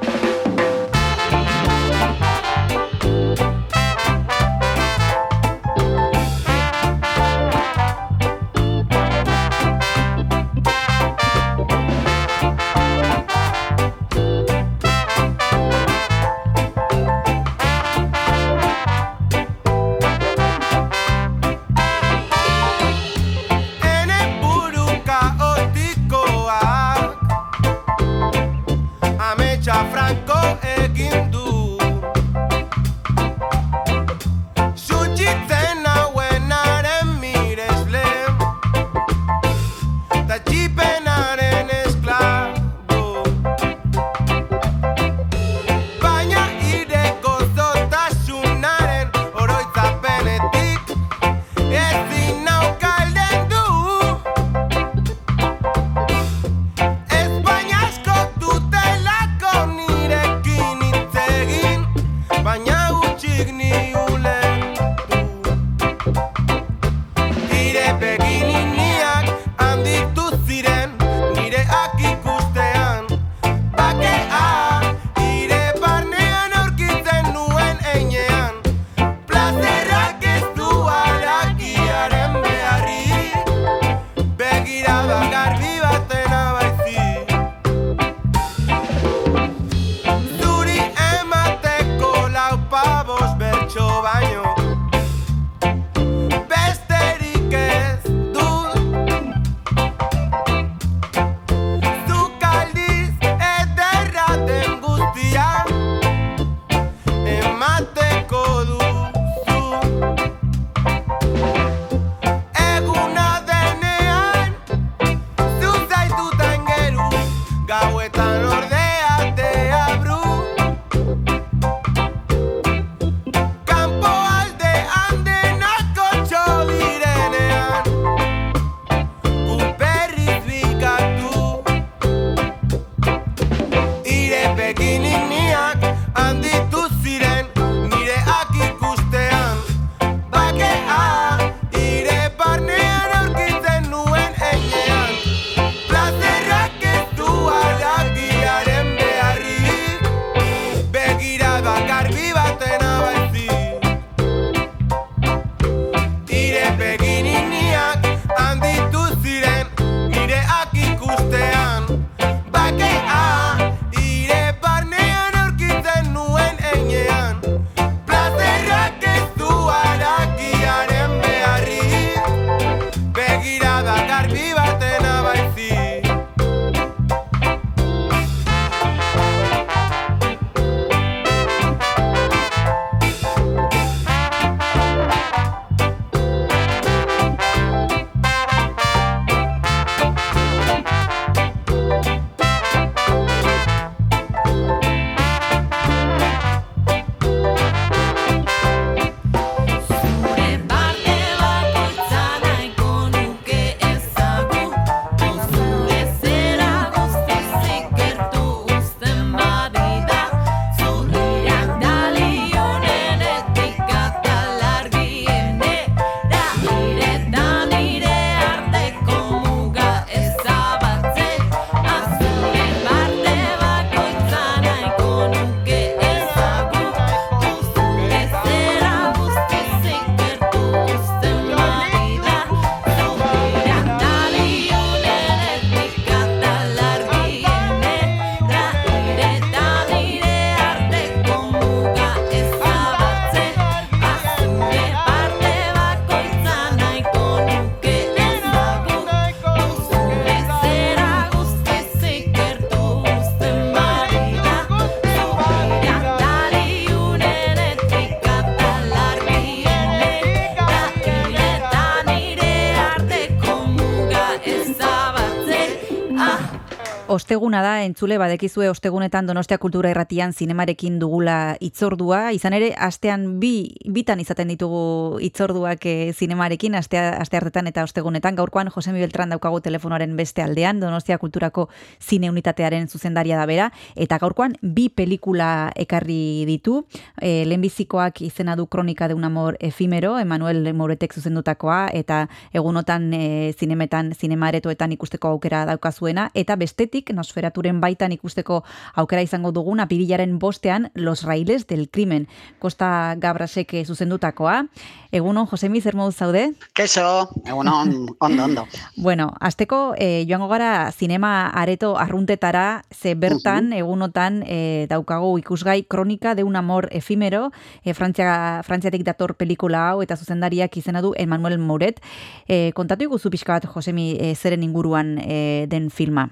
Osteguna 267.45 267.61
da, 267.61 267.83
entzule, 267.85 268.15
badekizue 268.17 268.71
ostegunetan 268.71 269.27
Donostia 269.27 269.59
Kultura 269.61 269.91
Irratian 269.91 270.31
zinemarekin 270.33 270.95
dugula 270.97 271.57
itzordua. 271.61 272.31
Izan 272.33 272.55
ere, 272.57 272.71
astean 272.73 273.35
bi, 273.37 273.67
bitan 273.85 274.17
izaten 274.17 274.49
ditugu 274.49 275.19
itzorduak 275.21 275.85
e, 275.85 275.93
zinemarekin, 276.17 276.73
aste, 276.73 276.97
aste 276.97 277.37
hartetan 277.37 277.69
eta 277.69 277.83
ostegunetan. 277.85 278.33
Gaurkoan, 278.33 278.71
Jose 278.73 278.89
Mi 278.95 279.03
Beltran 279.03 279.29
daukagu 279.29 279.59
telefonoaren 279.61 280.15
beste 280.17 280.41
aldean, 280.41 280.79
Donostia 280.81 281.19
Kulturako 281.21 281.67
zine 282.01 282.31
unitatearen 282.33 282.87
zuzendaria 282.89 283.37
da 283.37 283.45
bera, 283.45 283.69
eta 283.93 284.17
gaurkoan 284.17 284.57
bi 284.63 284.87
pelikula 284.89 285.69
ekarri 285.77 286.47
ditu. 286.49 286.79
E, 287.21 287.45
lehenbizikoak 287.45 288.23
izena 288.25 288.57
du 288.57 288.65
Kronika 288.65 289.07
de 289.07 289.13
un 289.13 289.29
amor 289.29 289.59
efimero, 289.59 290.15
Emanuel 290.17 290.73
Moretek 290.73 291.13
zuzendutakoa, 291.13 291.91
eta 291.93 292.23
egunotan 292.57 293.13
e, 293.13 293.53
zinemetan, 293.53 294.15
zinemaretoetan 294.17 294.97
ikusteko 294.97 295.35
aukera 295.37 295.67
daukazuena, 295.69 296.31
eta 296.33 296.57
bestetik, 296.57 297.13
nosferaturen 297.35 297.81
baitan 297.81 298.13
ikusteko 298.15 298.63
aukera 298.95 299.21
izango 299.21 299.51
duguna, 299.51 299.83
apirilaren 299.83 300.39
bostean, 300.39 300.91
Los 300.95 301.23
Railes 301.23 301.67
del 301.67 301.89
Crimen, 301.89 302.27
Kosta 302.59 303.15
Gabrasek 303.17 303.73
eh, 303.73 303.85
zuzendutakoa. 303.85 304.65
Egunon, 305.11 305.47
Josemi, 305.47 305.81
zer 305.81 305.95
moduz 305.95 306.15
zaude? 306.15 306.53
Keso, 306.73 307.29
egunon, 307.45 308.15
ondo, 308.19 308.43
ondo. 308.43 308.67
Bueno, 308.95 309.33
azteko 309.39 309.93
eh, 309.97 310.25
joango 310.27 310.47
gara 310.47 310.91
zinema 310.91 311.49
areto 311.49 311.97
arruntetara, 311.97 312.85
ze 312.91 313.15
bertan, 313.15 313.73
egunotan, 313.73 314.43
eh, 314.47 314.87
daukagu 314.89 315.37
ikusgai 315.39 315.83
kronika 315.83 316.35
de 316.35 316.43
un 316.43 316.55
amor 316.55 316.87
efimero, 316.91 317.51
eh, 317.83 317.93
Frantzia, 317.93 318.61
Frantziatik 318.63 319.03
dator 319.03 319.35
pelikula 319.35 319.89
hau, 319.89 320.01
eta 320.01 320.15
zuzendariak 320.15 320.75
izena 320.77 321.01
du 321.01 321.13
Emmanuel 321.17 321.59
Mouret. 321.59 322.01
Eh, 322.47 322.71
kontatu 322.73 323.03
iguzu 323.03 323.29
pixka 323.29 323.53
bat, 323.53 323.67
Josemi, 323.71 324.15
eh, 324.19 324.35
zeren 324.35 324.63
inguruan 324.63 325.17
eh, 325.19 325.65
den 325.69 325.89
filma. 325.89 326.29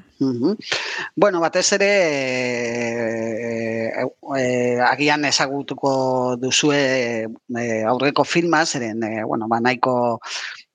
Bueno, 1.15 1.39
batez 1.41 1.65
ere 1.77 1.91
e, 3.93 4.05
e, 4.37 4.45
agian 4.81 5.25
ezagutuko 5.25 6.37
duzue 6.41 6.81
e, 7.27 7.65
aurreko 7.89 8.23
filma, 8.23 8.65
zeren, 8.65 9.03
e, 9.03 9.23
bueno, 9.23 9.47
ba, 9.47 9.59
nahiko 9.59 10.19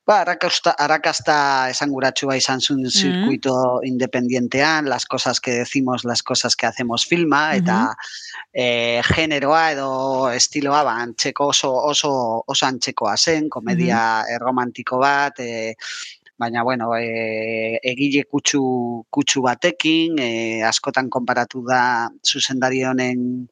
Ba, 0.08 0.22
arrakasta, 0.22 0.72
arrakasta 0.80 1.34
esanguratsua 1.68 2.38
izan 2.38 2.62
zuen 2.64 2.86
zirkuito 2.88 3.82
independientean, 3.84 4.88
las 4.88 5.04
cosas 5.04 5.38
que 5.38 5.50
decimos, 5.50 6.06
las 6.06 6.22
cosas 6.22 6.56
que 6.56 6.64
hacemos 6.64 7.04
filma, 7.04 7.54
eta 7.54 7.92
eh, 8.54 9.02
generoa 9.04 9.66
edo 9.74 9.90
estiloa 10.32 10.80
ba, 10.88 10.94
antzeko 11.02 11.50
oso, 11.52 11.74
oso, 11.90 12.12
oso 12.46 12.66
antzekoa 12.66 13.18
zen, 13.18 13.50
komedia 13.52 14.24
eh, 14.24 14.38
romantiko 14.40 14.96
bat, 15.02 15.44
eh, 15.44 15.76
baina 16.38 16.62
bueno, 16.62 16.92
e, 16.96 17.80
egile 17.82 18.24
kutsu, 18.30 19.04
kutsu 19.10 19.42
batekin, 19.42 20.18
e, 20.22 20.62
askotan 20.62 21.08
konparatu 21.10 21.64
da 21.66 22.08
zuzendari 22.22 22.84
honen 22.86 23.48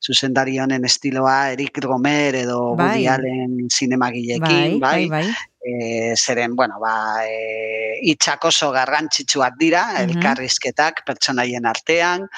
zuzendari 0.00 0.56
honen 0.62 0.84
estiloa 0.88 1.50
Eric 1.52 1.76
Romer 1.84 2.34
edo 2.34 2.74
Bai. 2.76 2.86
Woody 2.86 3.06
Allen 3.08 3.56
zinemagileekin, 3.68 4.78
bai, 4.80 5.08
bai. 5.10 5.26
e, 5.60 6.14
zeren, 6.16 6.54
bueno, 6.56 6.78
ba, 6.80 7.26
e, 7.26 7.98
itxak 8.14 8.46
oso 8.48 8.70
garrantzitsuak 8.72 9.58
dira, 9.60 9.82
Mhm. 9.92 10.08
elkarrizketak 10.14 11.02
pertsonaien 11.04 11.66
artean, 11.66 12.28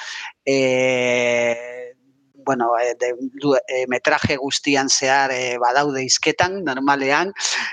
e, 0.45 0.57
bueno, 2.45 2.71
e, 2.79 2.93
de, 2.99 3.13
du, 3.41 3.55
e, 3.55 3.85
metraje 3.87 4.37
guztian 4.37 4.89
zehar 4.89 5.31
e, 5.31 5.57
badaude 5.57 6.03
izketan, 6.03 6.63
normalean, 6.63 7.31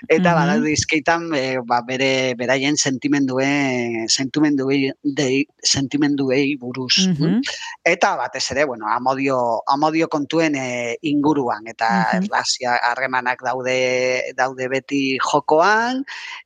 eta 0.09 0.31
Mhm. 0.31 0.39
badaude 0.41 0.73
izketan 0.73 1.35
e, 1.35 1.59
ba, 1.65 1.83
bere, 1.87 2.35
beraien 2.39 2.77
sentimendue, 2.77 4.07
sentimenduei, 4.09 4.91
dei, 5.03 5.47
sentimenduei 5.63 6.57
buruz. 6.57 7.07
Mhm. 7.09 7.41
Eta 7.85 8.17
batez 8.17 8.51
ere, 8.53 8.65
bueno, 8.65 8.87
amodio, 8.89 9.63
amodio 9.67 10.09
kontuen 10.09 10.55
e, 10.57 10.97
inguruan 11.03 11.67
eta 11.67 11.89
Mhm. 11.91 12.25
erlazia 12.25 12.77
harremanak 12.91 13.43
daude 13.43 14.33
daude 14.37 14.69
beti 14.69 15.19
jokoan, 15.19 16.05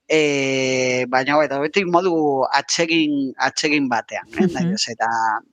e, 0.08 1.04
baina 1.08 1.38
edo 1.44 1.60
beti 1.60 1.84
modu 1.84 2.44
atsegin 2.52 3.32
atsegin 3.38 3.88
batean, 3.88 4.26
eh? 4.38 4.46
Nahi 4.52 4.72
ez, 4.74 4.88
eta 4.88 5.08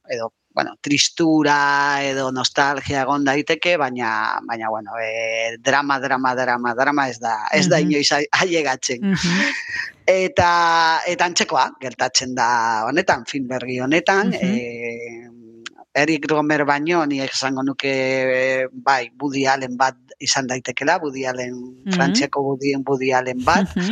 edo 0.10 0.32
bueno, 0.54 0.76
tristura 0.82 2.04
edo 2.04 2.32
nostalgia 2.32 3.02
egon 3.06 3.24
daiteke, 3.24 3.78
baina 3.78 4.40
baina 4.48 4.70
bueno, 4.70 4.92
e, 5.02 5.58
drama 5.60 6.00
drama 6.00 6.36
drama 6.36 6.74
drama 6.76 7.08
ez 7.10 7.20
da 7.20 7.48
ez 7.52 7.70
da 7.70 7.78
Mhm. 7.80 7.90
inoiz 7.92 8.12
ai- 8.12 8.28
ailegatzen. 8.32 9.00
Mhm. 9.02 9.40
Eta 10.06 11.02
eta 11.08 11.26
antzekoa 11.26 11.72
gertatzen 11.80 12.36
da 12.36 12.84
honetan 12.88 13.26
film 13.26 13.48
berri 13.48 13.80
honetan, 13.80 14.28
Mhm. 14.30 14.36
eh, 14.42 15.28
Eric 15.94 16.26
Romer 16.30 16.64
baino 16.66 17.06
ni 17.06 17.20
esango 17.20 17.64
nuke 17.64 17.92
eh, 17.92 18.68
bai 18.72 19.12
Woody 19.20 19.46
Allen 19.46 19.76
bat 19.78 19.96
izan 20.20 20.48
daitekela, 20.48 21.00
Woody 21.02 21.26
Allen 21.26 21.54
Mhm. 21.86 21.94
Frantziako 21.94 22.42
Woody, 22.42 22.76
Woody 22.86 23.12
Allen 23.14 23.44
bat. 23.44 23.68
Mhm. 23.76 23.92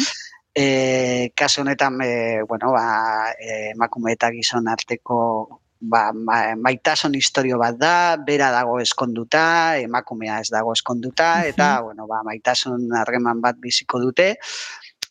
Eh, 0.56 1.32
kasu 1.36 1.62
honetan 1.62 2.02
eh, 2.02 2.42
bueno, 2.48 2.72
ba 2.72 3.32
eh, 3.40 3.72
emakume 3.76 4.12
eta 4.14 4.32
gizon 4.32 4.68
arteko 4.68 5.62
ba, 5.80 6.12
ma, 6.14 6.56
maitasun 6.60 7.16
historio 7.16 7.58
bat 7.60 7.78
da, 7.80 8.18
bera 8.28 8.52
dago 8.52 8.80
eskonduta, 8.84 9.78
emakumea 9.80 10.40
ez 10.44 10.50
dago 10.52 10.74
eskonduta, 10.76 11.46
eta, 11.48 11.80
bueno, 11.86 12.08
ba, 12.08 12.22
maitasun 12.28 12.90
harreman 13.00 13.42
bat 13.42 13.60
biziko 13.64 14.02
dute, 14.04 14.34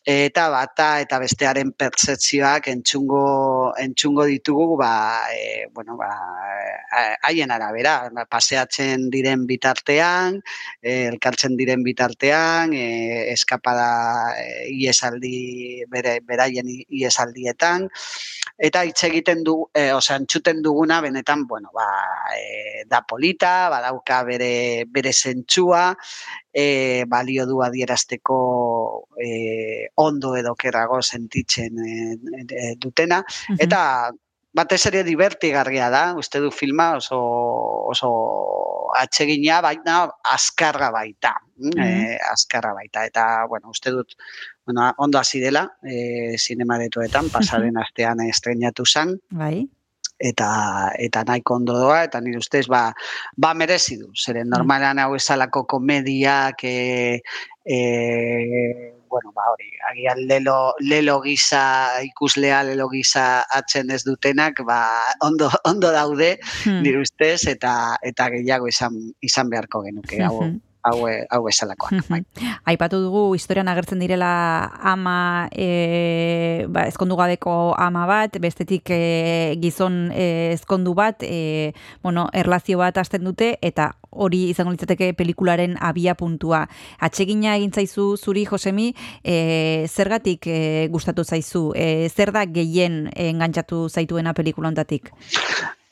eta 0.09 0.47
bata 0.49 0.87
eta 1.03 1.19
bestearen 1.21 1.69
pertzepzioak 1.77 2.65
entzungo 2.71 3.75
entzungo 3.77 4.23
ditugu 4.25 4.77
ba 4.79 5.29
e, 5.29 5.67
bueno 5.69 5.97
ba 5.97 6.09
eh, 6.97 7.13
haien 7.21 7.51
arabera 7.53 8.09
ba, 8.09 8.25
paseatzen 8.25 9.11
diren 9.13 9.45
bitartean 9.45 10.39
e, 10.81 11.05
elkartzen 11.11 11.53
diren 11.59 11.83
bitartean 11.85 12.73
e, 12.73 13.29
eskapada 13.35 14.33
e, 14.41 14.47
iesaldi 14.73 15.85
bere 15.93 16.17
beraien 16.25 16.65
iesaldietan 16.89 17.85
eta 18.57 18.81
hitz 18.89 19.03
egiten 19.11 19.45
du 19.45 19.59
e, 19.77 19.91
osea 19.93 20.17
entzuten 20.17 20.63
duguna 20.65 21.03
benetan 21.05 21.45
bueno 21.45 21.69
ba 21.75 21.85
e, 22.33 22.81
da 22.89 23.03
polita 23.05 23.69
badauka 23.69 24.23
bere 24.25 24.85
bere 24.89 25.13
zentzua 25.13 25.93
e, 26.53 27.05
balio 27.07 27.45
du 27.45 27.61
adierazteko 27.61 29.05
e, 29.21 29.87
ondo 29.99 30.33
edo 30.39 30.55
kerrago 30.55 31.01
sentitzen 31.01 31.79
e, 31.83 31.93
e, 32.47 32.73
dutena. 32.79 33.21
Eta 33.59 34.09
batez 34.55 34.81
ere 34.89 35.03
divertigarria 35.05 35.89
da, 35.93 36.03
uste 36.17 36.39
du 36.41 36.49
filma 36.51 36.95
oso, 36.97 37.19
oso 37.91 38.09
atsegina 38.97 39.59
baina 39.61 40.01
azkarra 40.33 40.89
baita. 40.95 41.35
Mm, 41.59 41.75
E, 41.83 42.17
azkarra 42.31 42.71
baita. 42.73 43.03
Eta, 43.05 43.25
bueno, 43.51 43.69
uste 43.69 43.91
dut 43.91 44.15
bueno, 44.65 44.93
ondo 44.97 45.19
hasi 45.19 45.41
dela, 45.43 45.65
e, 45.83 46.37
zinemaretoetan, 46.37 47.27
pasaren 47.33 47.77
astean 47.81 48.21
estrenatu 48.27 48.85
zen, 48.85 49.17
Bai. 49.29 49.67
eta 50.19 50.47
eta 50.99 51.23
nahiko 51.27 51.55
ondo 51.55 51.73
doa 51.79 52.03
eta 52.03 52.19
nire 52.21 52.39
ustez 52.39 52.67
ba 52.67 52.93
ba 53.35 53.53
merezi 53.53 53.97
du. 53.97 54.11
Zeren 54.15 54.49
normalan 54.49 54.99
hau 54.99 55.15
esalako 55.15 55.65
komediak 55.65 56.63
e, 56.63 57.21
e, 57.65 57.79
bueno, 59.09 59.31
ba 59.35 59.41
hori, 59.51 59.69
agian 59.91 60.27
lelo, 60.27 60.73
lelo 60.79 61.19
gisa 61.21 62.01
ikuslea 62.05 62.63
lelo 62.63 62.87
gisa 62.89 63.43
atzen 63.49 63.89
ez 63.91 64.03
dutenak, 64.05 64.61
ba 64.65 64.79
ondo 65.21 65.49
ondo 65.65 65.91
daude 65.91 66.37
Hmm. 66.65 66.81
nire 66.83 67.01
ustez 67.01 67.47
eta 67.47 67.97
eta 68.01 68.29
gehiago 68.29 68.67
izan 68.67 68.93
izan 69.21 69.49
beharko 69.49 69.81
genuke 69.83 70.23
hau 70.23 70.43
Mhm. 70.43 70.57
Hau 70.83 71.07
hau 71.07 71.41
esalakoak. 71.49 72.07
bai. 72.09 72.21
Aipatu 72.69 73.01
dugu 73.03 73.23
historian 73.35 73.67
agertzen 73.67 73.99
direla 73.99 74.31
ama 74.81 75.49
e, 75.51 76.65
ba, 76.69 76.85
ezkondu 76.87 77.17
gabeko 77.19 77.73
ama 77.77 78.05
bat, 78.09 78.39
bestetik 78.41 78.89
e, 78.93 79.55
gizon 79.61 80.09
e, 80.11 80.53
ezkondu 80.53 80.93
bat, 80.97 81.23
e, 81.23 81.73
bueno, 82.03 82.29
erlazio 82.33 82.79
bat 82.79 82.97
hasten 82.97 83.25
dute 83.27 83.57
eta 83.61 83.91
hori 84.09 84.49
izango 84.49 84.73
litzateke 84.73 85.11
pelikularen 85.17 85.75
abia 85.79 86.15
puntua. 86.17 86.65
Atsegina 86.99 87.55
egin 87.59 87.71
zaizu 87.71 88.15
zuri 88.17 88.45
Josemi, 88.49 88.93
e, 89.23 89.87
zergatik 89.87 90.47
e, 90.47 90.87
gustatu 90.91 91.23
zaizu? 91.23 91.69
E, 91.75 92.09
zer 92.09 92.33
da 92.35 92.45
gehien 92.45 93.05
engantzatu 93.15 93.87
zaituena 93.89 94.33
pelikula 94.33 94.71
hontatik? 94.71 95.13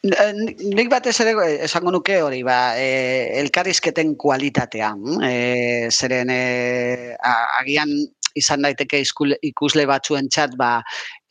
Eh, 0.05 0.33
Nik 0.77 0.91
batez 0.93 1.15
ere 1.23 1.33
eh, 1.41 1.63
esango 1.65 1.91
nuke 1.91 2.19
hori, 2.21 2.43
ba, 2.45 2.75
e, 2.77 3.39
elkarrizketen 3.41 4.13
kualitatea. 4.21 4.91
E, 5.25 5.89
zeren 5.89 6.29
e, 6.29 7.15
agian 7.57 7.89
izan 8.37 8.61
daiteke 8.61 9.01
ikusle 9.49 9.87
batzuentzat 9.89 10.53
ba, 10.59 10.77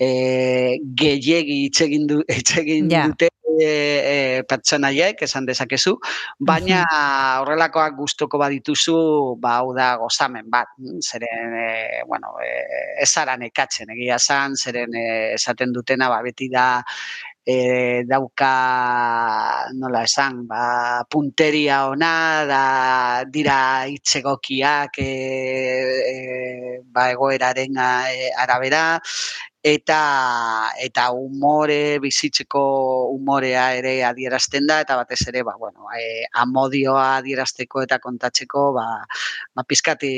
e, 0.03 0.11
gehiegi 0.99 1.61
hitz 1.69 1.81
egin 1.87 2.09
du, 2.11 2.21
hitz 2.37 2.57
egin 2.59 2.91
Ja. 2.91 3.05
dute 3.07 3.31
e, 3.57 3.69
e, 3.71 4.43
pertsonaiek, 4.51 5.23
esan 5.23 5.47
dezakezu, 5.47 5.95
baina 6.51 6.83
horrelakoak 7.45 7.95
gustoko 8.03 8.43
badituzu, 8.43 8.99
ba, 9.41 9.61
hau 9.63 9.71
da 9.79 9.93
gozamen 10.03 10.51
bat, 10.51 10.75
zeren, 11.07 11.55
e, 11.63 12.03
bueno, 12.11 12.35
e, 12.43 12.51
ez 13.07 13.09
zara 13.15 13.39
nekatzen, 13.41 13.95
egia 13.95 14.19
zan, 14.19 14.59
zeren 14.59 14.93
e, 14.99 15.07
esaten 15.39 15.73
dutena, 15.73 16.11
ba, 16.13 16.21
beti 16.27 16.51
da, 16.53 16.67
e, 17.47 18.03
dauka 18.09 18.51
nola 19.79 20.03
esan, 20.05 20.47
ba, 20.51 21.05
punteria 21.11 21.87
ona, 21.89 22.13
da, 22.51 22.63
dira 23.31 23.87
itzegokiak 23.87 24.99
e, 24.99 25.11
e, 26.13 26.81
ba, 26.91 27.11
egoeraren 27.15 27.79
e, 27.79 28.31
arabera, 28.37 29.01
eta 29.67 30.71
eta 30.79 31.09
umore 31.11 31.99
bizitzeko 32.03 32.61
umorea 33.17 33.65
ere 33.75 33.97
adierazten 34.07 34.67
da 34.71 34.77
eta 34.85 34.95
batez 35.01 35.19
ere 35.27 35.43
ba 35.43 35.57
bueno 35.59 35.89
e, 35.91 36.23
amodioa 36.39 37.17
adierazteko 37.17 37.83
eta 37.83 37.99
kontatzeko 37.99 38.73
ba 38.77 38.87
ba 39.57 39.65
pizkati 39.67 40.13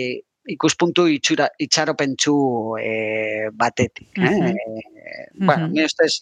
ikuspuntu 0.48 1.06
itxura 1.12 1.48
itxaropentsu 1.60 2.34
e, 2.80 2.92
batetik, 3.52 4.08
eh? 4.16 4.36
Mhm. 4.36 4.56
Eh, 5.08 5.26
bueno, 5.34 5.66
Mhm. 5.68 5.72
ni 5.74 5.84
ustez 5.84 6.20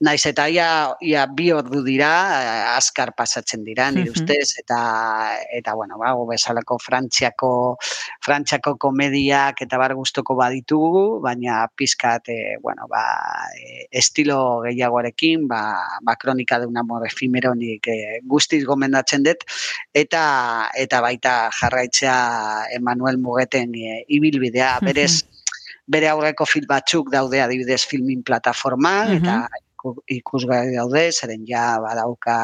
naiz 0.00 0.22
eta 0.30 0.44
ia, 0.48 0.94
ia 1.02 1.24
bi 1.26 1.50
ordu 1.50 1.80
dira, 1.82 2.10
eh, 2.38 2.76
azkar 2.78 3.14
pasatzen 3.18 3.64
dira, 3.66 3.90
nire 3.90 4.10
Mhm. 4.10 4.14
ustez, 4.14 4.54
eta, 4.58 5.36
eta 5.50 5.74
bueno, 5.74 5.98
ba, 5.98 6.14
bezalako 6.30 6.78
Frantziako, 6.78 7.76
Frantziako 8.22 8.76
komediak 8.78 9.60
eta 9.62 9.76
bar 9.76 9.94
gustoko 9.94 10.36
baditugu, 10.36 11.20
baina 11.20 11.66
pizkat, 11.74 12.28
eh, 12.28 12.56
bueno, 12.62 12.86
ba, 12.88 13.02
eh, 13.58 13.88
estilo 13.90 14.60
gehiagoarekin, 14.62 15.48
ba, 15.48 15.82
ba 16.02 16.14
kronika 16.16 16.60
de 16.60 16.66
un 16.66 16.76
amor 16.78 17.04
efimeronik 17.06 17.88
eh, 17.88 18.20
guztiz 18.22 18.64
gomendatzen 18.64 19.24
dut, 19.24 19.42
eta 19.92 20.70
eta 20.76 21.00
baita 21.00 21.50
jarraitzea 21.60 22.66
Emanuel 22.76 23.18
Mugeten 23.18 23.74
eh, 23.74 24.04
ibilbidea, 24.08 24.78
berez, 24.80 25.24
bere 25.88 26.06
aurreko 26.08 26.44
film 26.46 26.66
batzuk 26.68 27.10
daude 27.10 27.40
adibidez 27.42 27.84
filmin 27.86 28.22
plataforma 28.22 29.04
Mhm. 29.06 29.16
eta 29.16 29.48
iku- 29.48 29.66
ikusgai 30.06 30.74
daude, 30.74 31.10
zeren 31.12 31.44
ja 31.46 31.78
badauka 31.80 32.36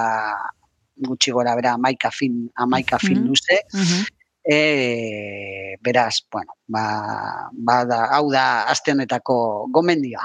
gutxi 0.97 1.32
gora 1.32 1.55
bera 1.59 1.72
amaika 1.74 2.11
film, 2.11 2.49
amaika 2.55 2.99
film 2.99 3.20
Mhm. 3.20 3.26
luze, 3.28 3.57
Mhm. 3.72 4.05
e, 4.47 5.76
beraz, 5.80 6.20
bueno, 6.30 6.53
ba, 6.66 7.50
ba 7.52 7.84
da, 7.84 7.98
hau 8.16 8.30
da 8.32 8.64
aste 8.70 8.92
honetako 8.92 9.66
gomendioa. 9.72 10.24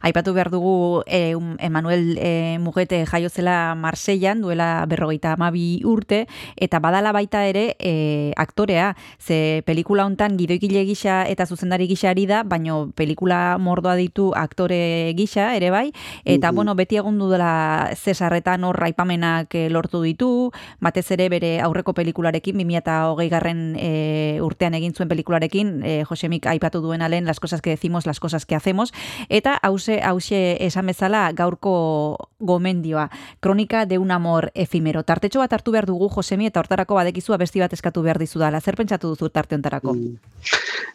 Aipatu 0.00 0.32
behar 0.32 0.50
dugu 0.50 1.02
eh, 1.06 1.34
um, 1.36 1.56
Emanuel 1.60 2.16
eh, 2.18 2.56
Mugete 2.60 3.04
jaiozela 3.06 3.74
Marsellan 3.74 4.40
duela 4.40 4.86
berrogeita 4.88 5.34
amabi 5.34 5.82
urte, 5.84 6.26
eta 6.56 6.80
badala 6.80 7.12
baita 7.12 7.44
ere 7.46 7.76
eh, 7.78 8.32
aktorea, 8.36 8.94
ze 9.18 9.62
pelikula 9.66 10.06
hontan 10.06 10.38
gidoikile 10.38 10.84
gisa 10.88 11.24
eta 11.28 11.44
zuzendari 11.46 11.86
gisa 11.90 12.10
ari 12.10 12.24
da, 12.26 12.42
baino 12.42 12.90
pelikula 12.96 13.58
mordoa 13.58 13.96
ditu 14.00 14.30
aktore 14.34 15.12
gisa 15.16 15.54
ere 15.56 15.70
bai, 15.70 15.92
eta 16.24 16.50
Mhm. 16.50 16.56
bueno, 16.56 16.74
beti 16.74 16.96
egon 16.96 17.18
dela 17.30 17.90
Cesarretan 17.94 18.64
hor 18.64 18.82
aipamenak 18.82 19.54
eh, 19.54 19.68
lortu 19.70 20.00
ditu, 20.02 20.50
batez 20.80 21.10
ere 21.10 21.28
bere 21.28 21.60
aurreko 21.60 21.92
pelikularekin, 21.92 22.56
2008 22.56 23.28
garren 23.30 23.76
e, 23.78 24.38
urtean 24.40 24.74
egin 24.74 24.94
zuen 24.94 25.08
pelikularekin, 25.08 25.49
e, 25.54 26.04
Josemik 26.04 26.46
aipatu 26.46 26.80
duena 26.80 27.08
lehen, 27.08 27.24
las 27.24 27.40
cosas 27.40 27.60
que 27.62 27.70
decimos, 27.70 28.06
las 28.06 28.20
cosas 28.20 28.46
que 28.46 28.54
hacemos, 28.54 28.92
eta 29.28 29.54
hause, 29.54 30.00
hause 30.02 30.56
esan 30.60 30.86
bezala 30.86 31.30
gaurko 31.32 32.30
gomendioa, 32.38 33.10
kronika 33.40 33.86
de 33.86 33.98
un 33.98 34.10
amor 34.10 34.50
efimero. 34.54 35.02
Tartetxo 35.04 35.40
bat 35.40 35.52
hartu 35.52 35.72
behar 35.72 35.86
dugu, 35.86 36.08
Josemi, 36.08 36.46
eta 36.46 36.60
hortarako 36.60 36.94
badekizu 36.94 37.34
abesti 37.34 37.60
bat 37.60 37.72
eskatu 37.72 38.02
behar 38.02 38.18
dizudala. 38.18 38.60
Zer 38.60 38.76
pentsatu 38.76 39.08
duzu 39.08 39.28
tarte 39.28 39.54
hontarako? 39.54 39.94
Mm. 39.94 40.16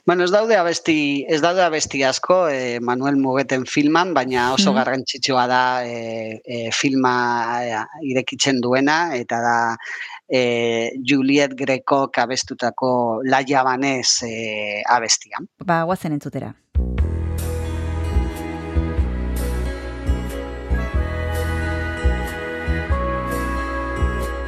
Bueno, 0.06 0.24
ez 0.24 0.32
daude 0.32 0.56
abesti, 0.56 1.26
ez 1.28 1.42
daude 1.42 1.64
abesti 1.64 2.04
asko 2.04 2.48
eh, 2.50 2.80
Manuel 2.80 3.16
Mugeten 3.18 3.66
filman, 3.66 4.14
baina 4.14 4.54
oso 4.54 4.72
Mhm. 4.72 4.78
garrantzitsua 4.78 5.48
da 5.48 5.86
eh, 5.86 6.42
eh, 6.46 6.70
filma 6.72 7.62
eh, 7.66 7.84
irekitzen 8.02 8.62
duena, 8.62 9.16
eta 9.16 9.40
da 9.42 9.78
eh, 10.28 10.92
Juliet 11.04 11.54
Greco 11.56 12.10
abestutako 12.14 13.22
Laia 13.24 13.64
Banez 13.64 14.24
eh, 14.24 14.82
abestia. 14.86 15.38
Ba, 15.64 15.84
guazen 15.84 16.14
entzutera. 16.14 16.54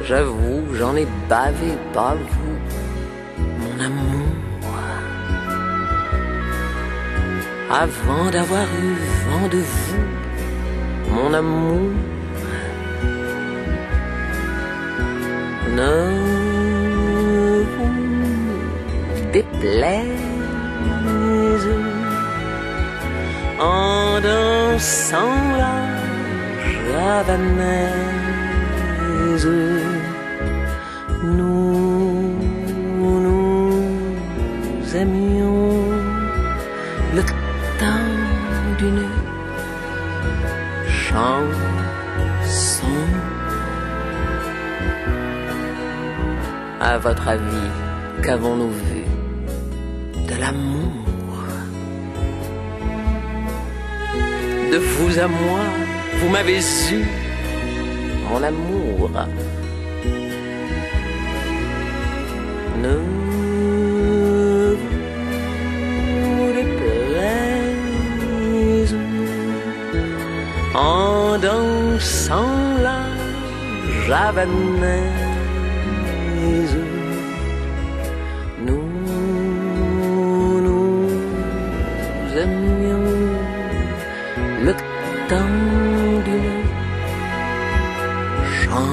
J'avoue, 0.08 0.74
j'en 0.74 0.96
ai 0.96 1.06
bavé, 1.28 1.76
pas 1.92 2.14
vous, 2.14 2.56
mon 3.60 3.84
amour. 3.84 4.28
Avant 7.70 8.30
d'avoir 8.30 8.64
eu 8.64 8.94
vent 9.28 9.48
de 9.48 9.58
vous, 9.58 11.14
mon 11.14 11.34
amour. 11.34 12.17
Ne 15.76 15.96
vous 17.74 19.30
déplaise 19.32 20.18
en 23.60 24.20
dansant 24.20 25.34
la 25.62 25.76
javanaise. 26.90 28.18
Nous 31.22 32.34
nous 33.02 33.82
aimions 34.94 35.72
le 37.14 37.22
temps 37.80 38.14
d'une 38.78 39.08
chanson. 40.88 41.57
À 46.80 46.96
votre 46.96 47.26
avis, 47.26 47.70
qu'avons-nous 48.22 48.70
vu 48.70 49.02
de 50.28 50.34
l'amour 50.40 50.92
De 54.70 54.76
vous 54.76 55.18
à 55.18 55.26
moi, 55.26 55.60
vous 56.20 56.28
m'avez 56.28 56.60
eu, 56.92 57.04
mon 58.30 58.40
amour. 58.44 59.10
Ne 62.80 62.96
vous 66.36 66.52
déplaise 66.52 67.88
en 70.76 71.38
dansant 71.38 72.54
la 72.80 73.00
javanaise. 74.06 75.37
Nous 78.66 78.88
nous 80.66 80.98
aimions 82.36 83.08
le 84.66 84.72
temps 85.28 85.56
d'une 86.26 86.62
chanson. 88.60 88.88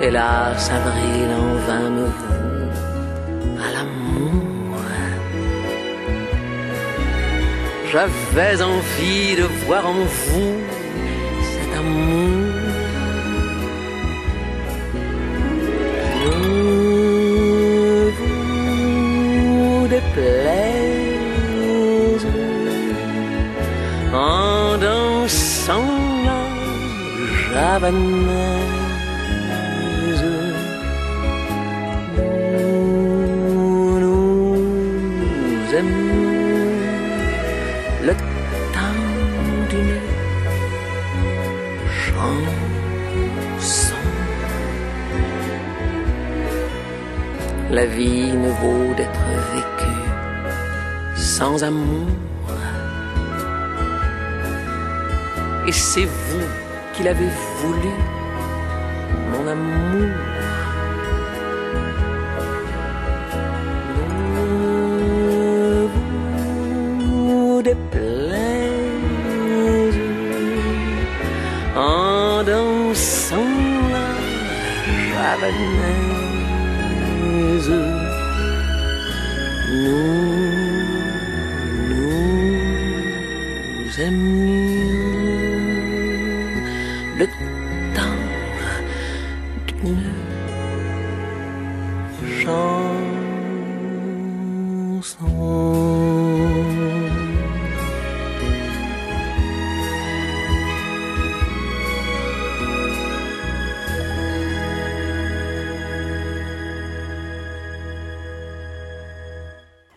Hélas, 0.00 0.70
avril 0.70 1.28
en 1.44 1.50
vain 1.66 1.88
me 1.90 2.06
voue 2.06 2.70
à 3.64 3.68
l'amour. 3.74 4.80
J'avais 7.90 8.56
envie 8.62 9.36
de 9.36 9.46
voir 9.66 9.86
en 9.86 9.92
vous 9.92 10.81
cet 11.82 11.88
amour. 11.88 13.72
Ne 16.24 18.10
vous 18.18 19.88
déplaise 19.88 21.06
en 24.14 24.78
dansant 24.78 25.92
la 26.26 26.40
javanaise. 27.52 28.81
La 47.72 47.86
vie 47.86 48.30
ne 48.44 48.50
vaut 48.50 48.94
d'être 48.94 49.26
vécue 49.54 50.02
sans 51.16 51.64
amour. 51.64 52.06
Et 55.66 55.72
c'est 55.72 56.04
vous 56.04 56.46
qui 56.92 57.02
l'avez 57.02 57.30
voulu, 57.62 57.94
mon 59.32 59.48
amour. 59.48 60.10
En 71.74 72.44
dansant 72.44 73.36
la. 73.92 74.12
Nous 83.92 84.00
aimions 84.00 85.52
le 87.18 87.26
temps 87.94 88.22
d'une 89.66 90.04
chanson. 95.02 95.61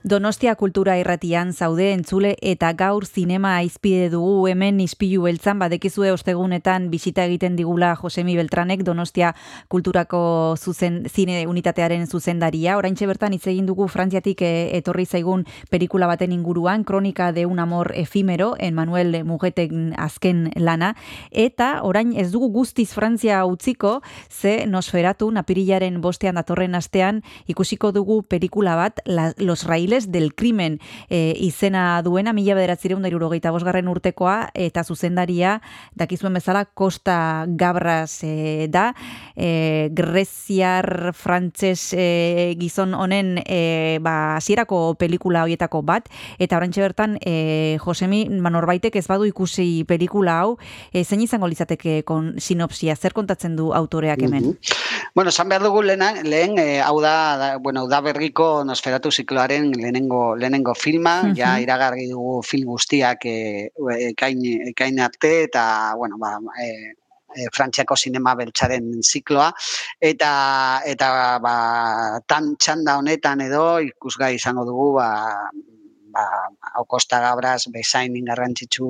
Donostia 0.06 0.54
kultura 0.54 1.00
irratian 1.00 1.50
zaude 1.58 1.88
entzule 1.90 2.36
eta 2.46 2.68
gaur 2.78 3.08
zinema 3.08 3.56
aizpide 3.58 4.12
dugu 4.14 4.44
hemen 4.46 4.78
ispilu 4.84 5.24
beltzan 5.24 5.58
badekizue 5.58 6.12
ostegunetan 6.14 6.92
bisita 6.92 7.24
egiten 7.26 7.56
digula 7.58 7.96
Josemi 7.98 8.36
Beltranek 8.38 8.84
Donostia 8.86 9.32
kulturako 9.68 10.20
zuzen, 10.62 11.08
zine 11.10 11.48
unitatearen 11.50 12.06
zuzendaria. 12.06 12.76
Oraintxe 12.78 13.08
bertan 13.10 13.34
hitz 13.34 13.48
egin 13.50 13.66
dugu 13.66 13.88
Frantziatik 13.90 14.44
eh, 14.46 14.78
etorri 14.78 15.08
zaigun 15.08 15.48
pelikula 15.72 16.06
baten 16.06 16.38
inguruan, 16.38 16.84
Kronika 16.86 17.32
de 17.32 17.48
un 17.48 17.58
amor 17.58 17.92
efimero, 17.96 18.54
en 18.60 18.76
Manuel 18.76 19.24
Mugeten 19.26 19.96
azken 19.98 20.52
lana, 20.54 20.94
eta 21.32 21.80
orain 21.82 22.14
ez 22.14 22.28
dugu 22.30 22.52
guztiz 22.54 22.92
Frantzia 22.94 23.42
utziko, 23.50 24.04
ze 24.30 24.68
Nosferatu 24.68 25.32
napirilaren 25.32 26.00
bostean 26.06 26.38
datorren 26.38 26.76
astean 26.76 27.24
ikusiko 27.48 27.92
dugu 27.92 28.22
pelikula 28.22 28.76
bat, 28.76 29.02
Los 29.40 29.66
Raíles 30.06 30.12
del 30.12 30.34
Crimen 30.34 30.80
e, 31.10 31.34
izena 31.38 32.02
duena, 32.04 32.34
mila 32.34 32.56
bederatzireun 32.56 33.02
da 33.02 33.10
irurogeita 33.10 33.52
bosgarren 33.52 33.88
urtekoa, 33.88 34.52
eta 34.54 34.84
zuzendaria, 34.84 35.62
dakizuen 35.96 36.34
bezala, 36.34 36.66
Costa 36.66 37.46
Gabras 37.48 38.24
e, 38.24 38.68
da, 38.70 38.94
e, 39.36 39.90
Greziar 39.92 41.14
frantses 41.14 41.94
e, 41.94 42.56
gizon 42.60 42.94
honen 42.94 43.40
e, 43.46 44.00
ba, 44.02 44.36
hasierako 44.38 44.96
pelikula 45.00 45.44
hoietako 45.44 45.82
bat, 45.82 46.10
eta 46.40 46.58
orantxe 46.58 46.82
bertan, 46.82 47.18
e, 47.22 47.78
Josemi, 47.82 48.28
manorbaitek 48.30 48.96
ez 48.96 49.08
badu 49.08 49.26
ikusi 49.26 49.86
pelikula 49.88 50.40
hau, 50.42 50.58
e, 50.92 51.04
zein 51.04 51.22
izango 51.22 51.48
litzateke 51.48 52.04
kon 52.06 52.36
sinopsia, 52.40 52.96
zer 52.96 53.14
kontatzen 53.14 53.56
du 53.56 53.74
autoreak 53.74 54.22
hemen? 54.22 54.56
Mhm. 54.56 54.86
Bueno, 55.16 55.30
esan 55.30 55.48
behar 55.48 55.64
dugu 55.64 55.82
lehena, 55.82 56.12
lehen, 56.24 56.58
eh, 56.60 56.82
hau 56.84 57.00
da, 57.00 57.38
da, 57.38 57.58
bueno, 57.58 57.86
da 57.88 58.02
berriko 58.02 58.66
Nosferatu 58.68 59.12
zikloaren 59.12 59.72
lehenengo, 59.86 60.36
lehenengo 60.36 60.74
filma, 60.76 61.16
Mhm. 61.24 61.36
ja 61.38 61.56
iragarri 61.62 62.10
dugu 62.10 62.42
film 62.44 62.74
guztiak 62.74 63.26
eh, 63.30 63.70
ekain, 64.12 64.42
ekain 64.74 65.00
arte, 65.00 65.44
eta, 65.46 65.94
bueno, 65.96 66.18
ba, 66.18 66.40
eh, 66.66 66.94
eh, 67.36 67.48
Frantziako 67.54 67.96
sinema 68.00 68.34
beltzaren 68.40 68.90
zikloa, 69.04 69.52
eta, 70.00 70.82
eta 70.88 71.40
ba, 71.44 71.56
tan 72.28 72.56
txanda 72.58 72.98
honetan 72.98 73.42
edo 73.46 73.80
ikusgai 73.84 74.36
izango 74.40 74.64
dugu, 74.66 74.94
ba, 74.96 75.10
ba, 76.16 76.24
hau 76.76 76.86
Costa 76.88 77.20
Gabras 77.20 77.68
bezain 77.74 78.14
garrantzitsu 78.30 78.88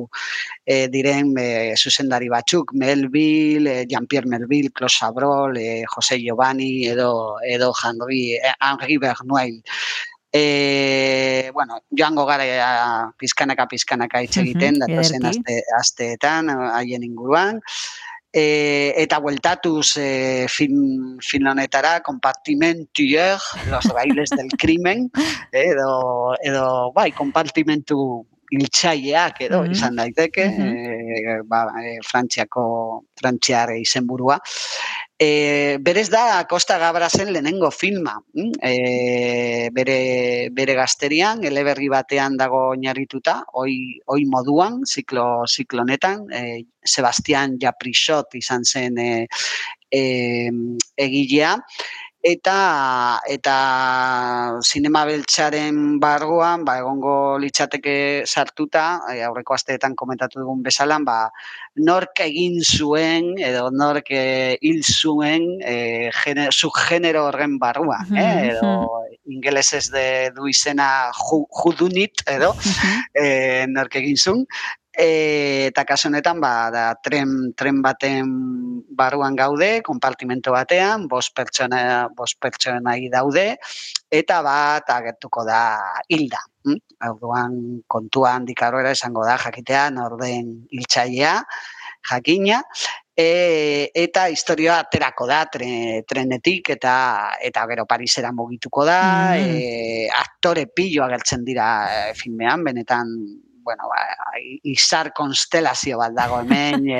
eh, 0.66 0.86
diren 0.94 1.32
eh, 1.42 1.74
zuzendari 1.76 2.30
batzuk, 2.30 2.74
Melville, 2.78 3.66
eh, 3.80 3.86
Jean-Pierre 3.90 4.28
Melville, 4.30 4.70
Claude 4.70 4.94
Chabrol, 4.94 5.58
eh, 5.58 5.84
José 5.90 6.20
Giovanni, 6.22 6.86
edo, 6.88 7.40
edo 7.42 7.74
Henri, 7.84 8.36
eh, 8.38 8.54
Henri 8.62 9.00
Bernoil. 9.02 9.58
E, 10.38 11.50
bueno, 11.54 11.78
joango 11.96 12.26
gara 12.28 12.44
eh, 12.44 13.12
pizkanaka 13.18 13.68
pizkanaka 13.72 14.20
hitz 14.26 14.36
egiten, 14.42 14.82
datozen 14.82 15.24
ederki. 15.24 15.40
aste, 15.40 15.62
asteetan, 15.80 16.50
haien 16.76 17.06
inguruan. 17.08 17.62
E, 18.36 18.92
eta 19.00 19.22
bueltatuz 19.24 19.94
e, 19.96 20.46
film, 20.52 21.16
film 21.24 21.48
honetara, 21.54 22.02
compartimentier, 22.04 23.40
los 23.72 23.88
bailes 23.96 24.30
del 24.36 24.50
crimen, 24.60 25.08
edo, 25.54 26.36
edo 26.44 26.92
bai, 26.92 27.14
kompartimentu 27.16 28.26
hiltzaileak 28.52 29.40
edo 29.48 29.64
Mhm. 29.64 29.72
izan 29.72 29.96
daiteke, 29.96 30.50
Mhm. 30.52 30.68
e, 31.16 31.42
ba, 31.48 31.64
e, 31.80 31.96
Frantziako, 32.04 33.06
Frantziar 33.16 33.72
izenburua. 33.80 34.38
E, 35.18 35.78
berez 35.80 36.10
da 36.10 36.46
Costa 36.46 36.78
Gabrasen 36.78 37.32
lehenengo 37.32 37.72
filma. 37.72 38.18
E, 38.62 39.70
bere, 39.72 40.50
bere 40.52 40.76
gazterian, 40.76 41.44
eleberri 41.48 41.88
batean 41.88 42.36
dago 42.36 42.72
oinarrituta, 42.74 43.38
oi, 43.54 44.02
oi 44.12 44.26
moduan, 44.28 44.82
ziklo, 44.84 45.46
ziklo 45.48 45.86
honetan, 45.86 46.28
e, 46.36 46.66
Sebastian 46.84 47.56
Japrisot 47.62 48.36
izan 48.36 48.68
zen 48.68 49.00
e, 49.00 49.28
e, 49.88 50.04
egilea, 51.00 51.56
eta 52.26 53.22
eta 53.30 53.56
sinema 54.66 55.04
beltzaren 55.06 56.00
barruan 56.02 56.64
ba 56.66 56.80
egongo 56.82 57.38
litzateke 57.38 58.26
sartuta 58.26 58.86
e, 59.14 59.20
aurreko 59.28 59.54
asteetan 59.54 59.94
komentatu 59.94 60.42
dugun 60.42 60.64
bezalan 60.66 61.06
ba 61.06 61.18
nork 61.76 62.24
egin 62.26 62.58
zuen 62.64 63.36
edo 63.38 63.70
nork 63.70 64.10
eh, 64.10 64.58
hil 64.62 64.82
zuen 64.82 65.46
e, 65.62 66.10
gene, 66.24 66.50
subgenero 66.52 67.28
horren 67.28 67.60
barruan 67.62 68.10
Mhm, 68.10 68.18
eh? 68.18 68.50
edo 68.50 68.72
ingelesez 69.30 69.92
de 69.92 70.32
du 70.36 70.48
izena 70.48 71.12
who, 71.14 71.46
who 71.50 71.74
done 71.78 72.02
it 72.08 72.26
edo 72.26 72.56
e, 73.14 73.66
nork 73.70 74.02
egin 74.02 74.18
zuen 74.18 74.46
E, 74.98 75.68
eta 75.68 75.84
kasu 75.84 76.08
honetan 76.08 76.40
ba, 76.40 76.70
da, 76.72 76.86
tren, 77.04 77.52
tren 77.58 77.82
baten 77.84 78.30
barruan 78.96 79.36
gaude, 79.36 79.82
konpartimento 79.84 80.54
batean, 80.56 81.08
bost 81.12 81.34
pertsona, 81.36 82.08
bost 82.16 82.40
pertsonai 82.40 83.10
daude, 83.12 83.48
eta 84.10 84.42
bat 84.46 84.90
agertuko 84.96 85.44
da 85.48 85.62
hilda. 86.08 86.40
Mm? 86.66 86.80
Orduan 87.12 87.58
kontuan 87.88 88.46
dikarroera 88.48 88.96
esango 88.96 89.26
da 89.28 89.38
jakitea 89.38 89.90
norden 89.92 90.68
hiltzailea, 90.72 91.42
jakina, 92.10 92.62
e, 93.18 93.90
eta 93.96 94.28
historia 94.30 94.80
aterako 94.84 95.28
da 95.28 95.46
tre, 95.52 96.04
trenetik 96.08 96.70
eta 96.76 96.96
eta 97.42 97.64
gero 97.72 97.86
Parisera 97.86 98.32
mugituko 98.32 98.86
da, 98.86 99.34
Mhm. 99.36 99.56
e, 99.56 100.10
aktore 100.12 100.68
pilo 100.68 101.04
agertzen 101.04 101.44
dira 101.44 101.68
e, 102.10 102.14
filmean, 102.14 102.64
benetan 102.64 103.08
bueno, 103.66 103.90
ba, 103.90 104.00
izar 104.70 105.10
konstelazio 105.18 105.98
bat 105.98 106.14
dago 106.14 106.40
hemen, 106.44 106.86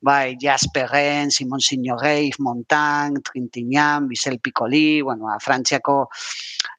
bai, 0.00 0.36
Jasperren, 0.40 1.30
Simon 1.30 1.60
Signoret, 1.60 2.24
Yves 2.24 2.40
Montand, 2.40 3.20
Trintignant, 3.28 4.08
Bisel 4.08 4.40
Piccoli, 4.40 5.02
bueno, 5.02 5.28
ba, 5.28 5.36
Frantziako 5.44 5.98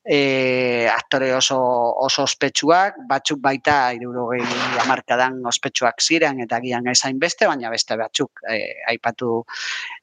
e, 0.03 0.89
aktore 0.89 1.29
oso, 1.37 1.59
oso 2.07 2.25
ospetsuak, 2.25 2.97
batzuk 3.07 3.39
baita 3.43 3.77
irurogei 3.93 4.41
amarkadan 4.81 5.39
ospetsuak 5.51 6.01
ziren 6.01 6.41
eta 6.43 6.59
gian 6.63 6.89
ezain 6.89 7.19
beste, 7.21 7.45
baina 7.47 7.69
beste 7.69 7.99
batzuk 7.99 8.41
e, 8.49 8.57
aipatu 8.89 9.43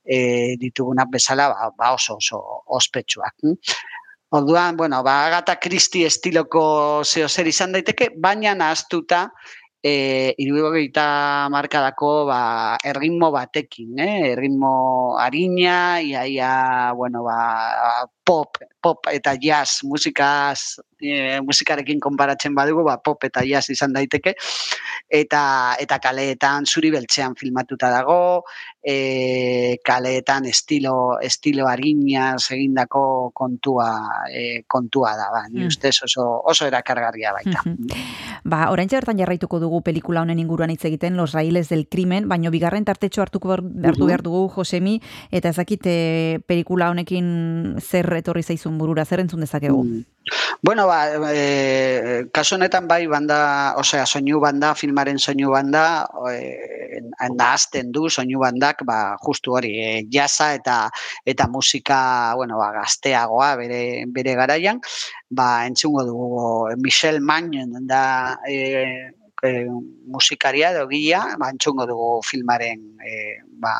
e, 0.04 0.18
ditugunak 0.62 1.10
bezala 1.10 1.50
ba, 1.50 1.70
ba 1.76 1.94
oso 1.98 2.20
oso 2.22 2.40
ospetsuak. 2.78 3.50
Orduan, 4.34 4.76
bueno, 4.76 5.02
ba, 5.06 5.26
Agatha 5.28 5.60
Christie 5.62 6.08
estiloko 6.10 6.62
zeo 7.06 7.28
zer 7.28 7.46
izan 7.46 7.70
daiteke, 7.76 8.08
baina 8.18 8.50
nahaztuta 8.58 9.28
e, 9.78 10.34
irurogeita 10.42 11.04
markadako 11.54 12.10
ba, 12.26 12.40
erritmo 12.82 13.30
batekin, 13.30 13.94
eh? 14.02 14.32
erritmo 14.32 14.72
harina, 15.22 16.00
iaia, 16.02 16.50
bueno, 16.98 17.22
ba, 17.22 17.38
pop, 18.24 18.56
pop 18.80 19.08
eta 19.12 19.34
jazz 19.40 19.84
musikaz, 19.84 20.80
e, 21.00 21.40
musikarekin 21.44 22.00
konparatzen 22.00 22.54
badugu, 22.56 22.84
ba, 22.86 22.96
pop 23.04 23.24
eta 23.28 23.42
jazz 23.44 23.68
izan 23.74 23.92
daiteke, 23.92 24.34
eta 25.08 25.42
eta 25.80 25.98
kaleetan 26.00 26.64
zuri 26.66 26.90
beltzean 26.94 27.36
filmatuta 27.36 27.90
dago, 27.92 28.44
e, 28.80 29.76
kaleetan 29.84 30.48
estilo 30.48 31.18
estilo 31.20 31.68
harina 31.68 32.34
egindako 32.38 33.30
kontua 33.34 33.90
e, 34.32 34.64
kontua 34.66 35.16
da, 35.16 35.28
ba, 35.32 35.44
ni 35.50 35.64
Mm. 35.64 35.68
ustez 35.68 35.94
oso 36.02 36.42
oso 36.44 36.66
erakargarria 36.66 37.32
baita. 37.32 37.62
Ba, 38.44 38.70
oraintxe 38.70 38.98
bertan 38.98 39.18
jarraituko 39.18 39.58
dugu 39.60 39.80
pelikula 39.82 40.20
honen 40.20 40.38
inguruan 40.38 40.70
hitz 40.70 40.84
egiten, 40.84 41.16
Los 41.16 41.32
Raíles 41.32 41.68
del 41.68 41.86
Crimen, 41.88 42.28
baino 42.28 42.50
bigarren 42.50 42.84
tartetxo 42.84 43.22
hartuko 43.22 43.52
hartu 43.52 44.06
behar 44.06 44.22
dugu 44.22 44.50
Josemi, 44.52 45.00
eta 45.30 45.48
ezakit 45.48 45.86
eh, 45.86 46.40
pelikula 46.46 46.90
honekin 46.90 47.76
zer 47.80 48.13
etorri 48.18 48.42
zaizun 48.42 48.78
burura, 48.78 49.04
zer 49.04 49.20
entzun 49.24 49.40
dezakegu? 49.44 49.82
Mm. 49.84 50.04
Bueno, 50.64 50.86
ba, 50.88 51.00
e, 51.36 52.24
kasu 52.32 52.54
honetan 52.56 52.86
bai 52.88 53.06
banda, 53.06 53.74
osea, 53.76 54.06
soinu 54.06 54.38
banda, 54.40 54.72
filmaren 54.74 55.18
soinu 55.18 55.50
banda, 55.52 56.06
e, 56.30 57.00
nahazten 57.34 57.90
du 57.92 58.08
soinu 58.08 58.40
bandak, 58.40 58.80
ba, 58.88 59.16
justu 59.26 59.52
hori, 59.58 59.74
e, 59.82 59.90
jasa 60.10 60.54
eta 60.56 60.78
eta 61.26 61.48
musika, 61.52 61.98
bueno, 62.36 62.56
ba, 62.62 62.70
gazteagoa 62.78 63.50
bere, 63.60 63.82
bere 64.08 64.34
garaian, 64.40 64.80
ba, 65.28 65.66
entzungo 65.66 66.06
dugu 66.08 66.30
Michel 66.80 67.20
Magnon 67.20 67.84
da 67.86 68.38
e, 68.48 69.12
e, 69.44 69.50
musikaria 70.06 70.72
edo 70.72 70.86
gila, 70.88 71.36
ba, 71.36 71.50
entzungo 71.52 71.84
dugu 71.90 72.22
filmaren 72.24 72.80
e, 73.04 73.18
ba, 73.60 73.74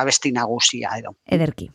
abesti 0.00 0.32
nagusia 0.32 0.96
edo. 0.98 1.16
Ederki. 1.26 1.68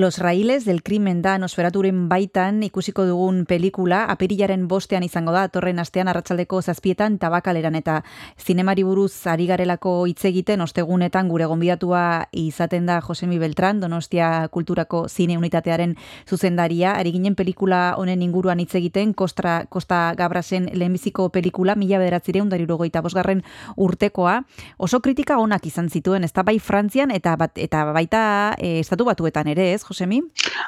Los 0.00 0.18
raíles 0.18 0.64
del 0.64 0.82
crimen 0.82 1.20
da 1.20 1.36
nosferaturen 1.36 2.06
baitan 2.08 2.62
ikusiko 2.64 3.04
dugun 3.04 3.42
pelikula, 3.44 4.06
apirilaren 4.08 4.62
bostean 4.64 5.04
izango 5.04 5.34
da, 5.34 5.42
torren 5.52 5.76
astean 5.78 6.08
arratsaldeko 6.08 6.62
zazpietan 6.62 7.18
tabakaleran 7.20 7.74
eta 7.76 7.98
zinemari 8.40 8.80
buruz 8.80 9.26
ari 9.28 9.44
garelako 9.44 10.06
hitz 10.08 10.24
egiten, 10.24 10.64
ostegunetan 10.64 11.28
gure 11.28 11.44
gonbidatua 11.44 12.30
izaten 12.32 12.86
da 12.88 13.02
Josemi 13.04 13.36
Beltran, 13.38 13.82
Donostia 13.82 14.48
Kulturako 14.48 15.02
Zine 15.10 15.36
Unitatearen 15.36 15.92
zuzendaria, 16.24 16.94
ari 16.96 17.12
ginen 17.12 17.36
pelikula 17.36 17.92
honen 17.98 18.24
inguruan 18.24 18.64
hitz 18.64 18.72
egiten, 18.80 19.12
Kostra, 19.12 19.66
Kosta 19.68 20.14
Gabrasen 20.16 20.70
lehenbiziko 20.72 21.28
pelikula, 21.28 21.76
mila 21.76 22.00
bederatzireun 22.00 22.48
darirogoita 22.48 23.04
bosgarren 23.04 23.44
urtekoa, 23.76 24.38
oso 24.78 25.04
kritika 25.04 25.36
onak 25.44 25.68
izan 25.68 25.92
zituen, 25.92 26.24
ez 26.24 26.32
da 26.32 26.42
bai 26.42 26.56
Frantzian 26.58 27.12
eta, 27.12 27.36
bat, 27.36 27.52
eta 27.60 27.84
baita 27.92 28.24
e, 28.56 28.78
estatu 28.80 29.04
batuetan 29.04 29.52
ere, 29.52 29.74
ez, 29.74 29.84
Josemi? 29.90 30.22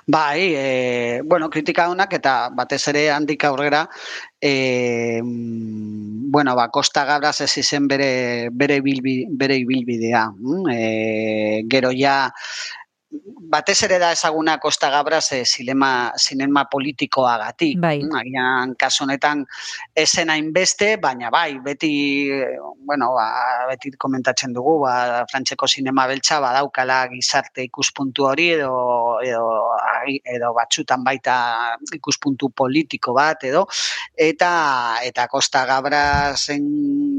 Bai, 0.07 0.51
e, 0.59 1.21
bueno, 1.25 1.49
kritika 1.49 1.87
honak 1.89 2.17
eta 2.19 2.51
batez 2.59 2.81
ere 2.91 3.05
handik 3.15 3.45
aurrera, 3.47 3.85
e, 4.41 5.21
bueno, 5.23 6.57
ba, 6.59 6.67
Kosta 6.75 7.05
Gabras 7.07 7.41
ez 7.47 7.53
izen 7.63 7.87
bere, 7.87 8.51
bere, 8.51 8.81
bilbi, 8.83 9.21
bere 9.31 9.61
ibilbidea. 9.63 10.25
E, 10.75 11.63
gero 11.71 11.93
ja, 11.95 12.33
batez 13.53 13.83
ere 13.85 13.99
da 14.01 14.13
ezaguna 14.15 14.57
Kosta 14.59 14.89
Gabras 14.91 15.33
e, 15.33 15.43
zinema, 15.45 16.13
zinema 16.17 16.65
politikoagatik. 16.73 17.79
Bai. 17.81 17.99
Mm, 18.01 18.15
Agian, 18.21 18.75
kasu 18.81 19.05
honetan, 19.05 19.45
esen 20.05 20.33
hainbeste, 20.33 20.95
baina 21.03 21.31
bai, 21.31 21.59
beti, 21.65 21.93
eh, 22.33 22.57
bueno, 22.89 23.11
ba, 23.17 23.27
beti 23.69 23.93
komentatzen 24.01 24.57
dugu, 24.57 24.79
ba, 24.87 24.95
frantseko 25.31 25.69
zinema 25.69 26.07
beltza 26.09 26.41
badaukala 26.41 27.03
gizarte 27.13 27.67
ikuspuntu 27.69 28.29
hori 28.31 28.49
edo, 28.57 28.73
edo, 29.27 29.45
edo 30.37 30.53
batzutan 30.57 31.05
baita 31.05 31.37
ikuspuntu 31.93 32.49
politiko 32.57 33.13
bat 33.17 33.45
edo, 33.45 33.67
eta 34.17 34.53
eta 35.05 35.29
Costa 35.29 35.67
Gabrasen 35.69 36.65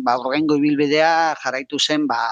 ba, 0.04 0.18
urgengo 0.18 0.58
ibilbidea 0.58 1.36
jarraitu 1.44 1.80
zen 1.80 2.08
ba, 2.10 2.24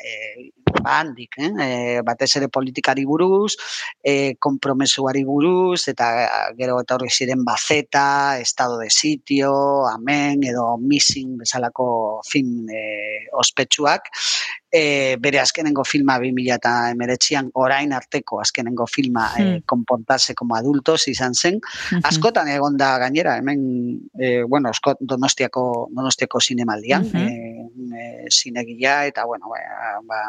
e, 0.00 0.50
ba 0.82 1.00
handik, 1.00 1.38
eh? 1.38 1.50
E, 1.66 1.68
batez 2.06 2.30
ere 2.38 2.48
politikari 2.52 3.04
buruz, 3.06 3.56
e, 4.02 4.34
kompromesuari 4.38 5.24
buruz, 5.24 5.88
eta 5.92 6.08
gero 6.58 6.78
eta 6.82 6.96
horri 6.96 7.10
ziren 7.10 7.44
bazeta, 7.44 8.38
estado 8.38 8.78
de 8.78 8.90
sitio, 8.90 9.52
amen, 9.90 10.44
edo 10.44 10.76
missing 10.78 11.36
bezalako 11.42 12.20
film 12.30 12.70
e, 12.70 12.84
ospetsuak, 13.32 14.10
e, 14.76 15.16
bere 15.22 15.38
azkenengo 15.40 15.84
filma 15.88 16.18
2019an 16.20 17.48
orain 17.54 17.94
arteko 17.96 18.40
azkenengo 18.42 18.86
filma 18.86 19.30
e, 19.38 19.44
Hmm. 19.46 19.62
comportarse 19.64 20.34
como 20.34 20.56
adultos 20.56 21.08
izan 21.08 21.34
zen. 21.34 21.60
Askotan 22.04 22.48
egon 22.52 22.76
da 22.76 22.98
gainera, 22.98 23.36
hemen, 23.38 23.60
e, 24.18 24.42
bueno, 24.44 24.68
asko, 24.74 24.96
donostiako, 25.00 25.88
donostiako 25.96 26.40
zinemaldian, 26.40 27.06
Mhm. 27.06 27.16
e, 27.16 27.26
e, 28.02 28.28
zinegila, 28.30 29.06
eta, 29.06 29.24
bueno, 29.24 29.48
ba, 29.48 30.00
ba, 30.04 30.20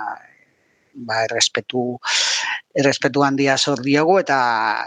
ba 0.94 1.24
errespetu 1.26 2.00
errespetu 2.78 3.24
handia 3.26 3.58
zor 3.58 3.82
diogu 3.84 4.20
eta 4.22 4.40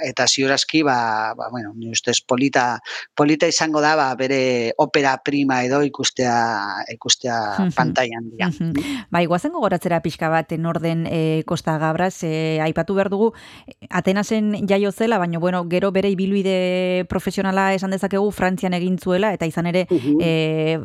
eta 0.06 0.26
ziurazki 0.28 0.82
ba, 0.86 1.34
ba 1.36 1.50
bueno, 1.50 1.72
ni 1.74 1.90
ustez 1.90 2.20
polita 2.22 2.78
polita 3.14 3.48
izango 3.50 3.80
da 3.82 3.96
ba, 3.98 4.08
bere 4.14 4.72
opera 4.78 5.16
prima 5.24 5.62
edo 5.66 5.82
ikustea 5.82 6.84
ikustea 6.94 7.68
pantailan 7.76 8.30
dira. 8.30 8.50
Bai, 9.10 9.24
guazen 9.26 9.52
gogoratzera 9.56 10.00
pixka 10.04 10.30
bat 10.30 10.52
norden 10.58 11.06
e, 11.10 11.42
Costa 11.46 11.76
Gabras, 11.78 12.22
e, 12.22 12.60
aipatu 12.62 12.94
behar 12.94 13.10
dugu, 13.10 13.32
eh, 13.66 13.88
Atenasen 13.90 14.52
jaio 14.68 14.92
zela, 14.92 15.18
baina 15.18 15.38
bueno, 15.38 15.64
gero 15.68 15.90
bere 15.92 16.10
ibilbide 16.10 17.06
profesionala 17.08 17.72
esan 17.74 17.90
dezakegu 17.90 18.30
Frantzian 18.30 18.74
egin 18.74 18.98
zuela, 18.98 19.32
eta 19.34 19.46
izan 19.46 19.66
ere 19.70 19.86
e, 19.90 20.78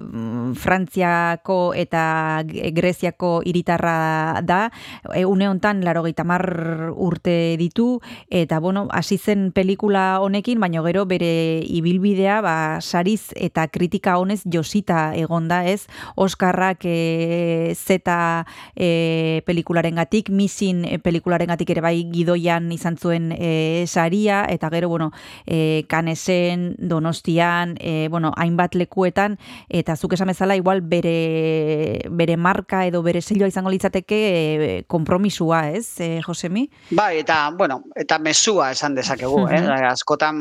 Frantziako 0.56 1.74
eta 1.78 2.44
Greziako 2.46 3.42
hiritarra 3.46 4.42
da, 4.44 4.72
e, 5.14 5.26
une 5.26 5.50
hontan 5.50 5.84
laro 5.86 6.06
mar 6.26 6.94
urte 6.96 7.56
ditu, 7.60 8.02
eta 8.30 8.60
bueno, 8.60 8.88
hasi 8.92 9.18
zen 9.18 9.52
pelikula 9.52 10.20
honekin, 10.22 10.60
baina 10.60 10.82
gero 10.86 11.06
bere 11.06 11.62
ibilbidea 11.66 12.42
ba, 12.42 12.82
sariz 12.82 13.32
eta 13.36 13.68
kritika 13.68 14.18
honez 14.18 14.42
josita 14.46 15.16
egonda 15.16 15.66
ez, 15.68 15.88
Oskarrak 16.16 16.86
e, 16.86 17.74
zeta 17.76 18.46
e, 18.76 19.42
pelikularen 19.46 19.96
gatik, 19.96 20.30
misin 20.30 20.84
e, 20.86 21.00
pelikularen 21.00 21.52
gatik 21.52 21.70
ere 21.76 21.84
bai 21.86 21.96
gidoian 22.12 22.72
izan 22.72 22.98
zuen 22.98 23.32
e, 23.36 23.86
saria, 23.88 24.46
eta 24.50 24.70
gero, 24.74 24.90
bueno, 24.90 25.12
e, 25.46 25.86
kanesen, 25.88 26.76
donostian, 26.80 27.76
e, 27.80 28.08
bueno, 28.10 28.32
hainbat 28.38 28.76
lekuetan, 28.76 29.38
eta 29.70 29.96
zuk 29.96 30.14
esan 30.14 30.32
bezala, 30.32 30.56
igual 30.56 30.82
bere, 30.82 32.02
bere 32.10 32.38
marka 32.38 32.86
edo 32.88 33.04
bere 33.04 33.22
selloa 33.22 33.52
izango 33.52 33.74
litzateke 33.74 34.22
e, 34.26 34.84
kompromisua, 34.88 35.70
ez, 35.72 36.00
e, 36.00 36.22
Josemi? 36.26 36.70
Bai, 36.88 37.18
eta, 37.18 37.50
bueno, 37.58 37.80
eta 37.98 38.20
mesua 38.22 38.68
esan 38.70 38.94
dezakegu, 38.94 39.48
eh? 39.50 39.58
Mhm. 39.58 39.86
Askotan 39.90 40.36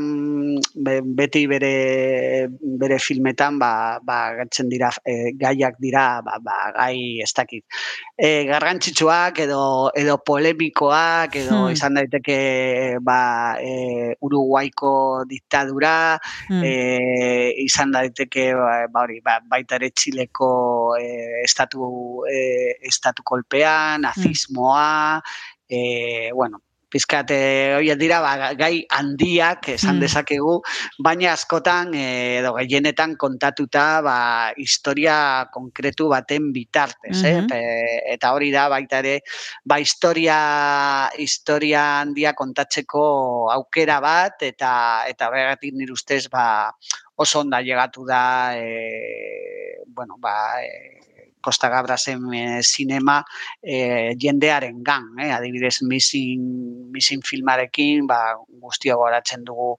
be- 0.77 1.01
beti 1.01 1.47
bere, 1.49 2.51
bere 2.61 2.99
filmetan, 3.01 3.57
ba, 3.59 3.99
ba, 4.05 4.35
gatzen 4.37 4.69
dira, 4.69 4.91
eh, 5.09 5.33
gaiak 5.41 5.79
dira, 5.81 6.21
ba, 6.21 6.37
ba, 6.45 6.59
gai, 6.77 7.23
ez 7.25 7.33
dakit, 7.33 7.65
e, 8.19 8.45
garrantzitsuak 8.45 9.39
edo, 9.41 9.91
edo 9.97 10.19
polemikoak, 10.21 11.35
edo 11.35 11.63
Hmm. 11.65 11.73
izan 11.73 11.95
daiteke, 11.95 12.99
ba, 13.01 13.57
e, 13.59 14.15
Uruguaiko 14.21 15.25
diktadura, 15.27 16.21
Hmm. 16.51 16.61
e, 16.63 17.55
izan 17.65 17.91
daiteke 17.91 18.53
ba, 18.53 18.87
ba 18.93 19.01
hori 19.07 19.21
ba, 19.25 19.41
baita 19.49 19.77
ere 19.77 19.89
Txileko 19.91 20.97
e, 21.01 21.41
estatu 21.43 22.21
e, 22.29 22.77
estatu 22.83 23.23
kolpean, 23.25 24.03
nazismoa, 24.03 25.23
e, 25.69 26.31
bueno, 26.33 26.61
pizkat 26.95 27.27
horiek 27.75 27.99
dira 27.99 28.21
ba, 28.23 28.53
gai 28.55 28.85
handiak 28.89 29.67
esan 29.73 29.97
Mm. 29.97 30.01
dezakegu, 30.05 30.61
baina 31.03 31.33
askotan 31.33 31.91
e, 31.95 32.39
edo 32.39 32.53
gehienetan 32.55 33.17
kontatuta 33.19 34.01
ba, 34.01 34.53
historia 34.57 35.49
konkretu 35.51 36.07
baten 36.09 36.53
bitartez, 36.55 37.19
Mhm. 37.19 37.27
eh? 37.27 37.43
Pe- 37.51 38.13
eta 38.15 38.31
hori 38.33 38.53
da 38.55 38.69
baita 38.69 38.99
ere 39.03 39.23
ba 39.65 39.81
historia 39.81 41.11
historia 41.19 42.01
handia 42.03 42.33
kontatzeko 42.33 43.51
aukera 43.51 43.99
bat 44.01 44.43
eta 44.43 45.03
eta 45.09 45.29
horregatik 45.29 45.75
nire 45.75 45.93
ustez 45.93 46.29
ba 46.31 46.71
oso 47.17 47.41
onda 47.41 47.59
llegatu 47.61 48.05
da 48.07 48.55
e, 48.55 49.83
bueno 49.89 50.15
ba 50.19 50.63
e, 50.63 51.03
Costa 51.45 51.69
Gabrasen 51.69 52.25
e, 52.33 52.63
sinema 52.65 53.19
e, 53.61 54.15
jendearen 54.17 54.81
gan, 54.83 55.11
eh? 55.21 55.31
adibidez 55.35 55.83
Missing, 55.85 56.89
Missing 56.95 57.25
filmarekin, 57.27 58.07
ba, 58.09 58.21
guztio 58.65 58.97
goratzen 58.97 59.45
dugu 59.45 59.75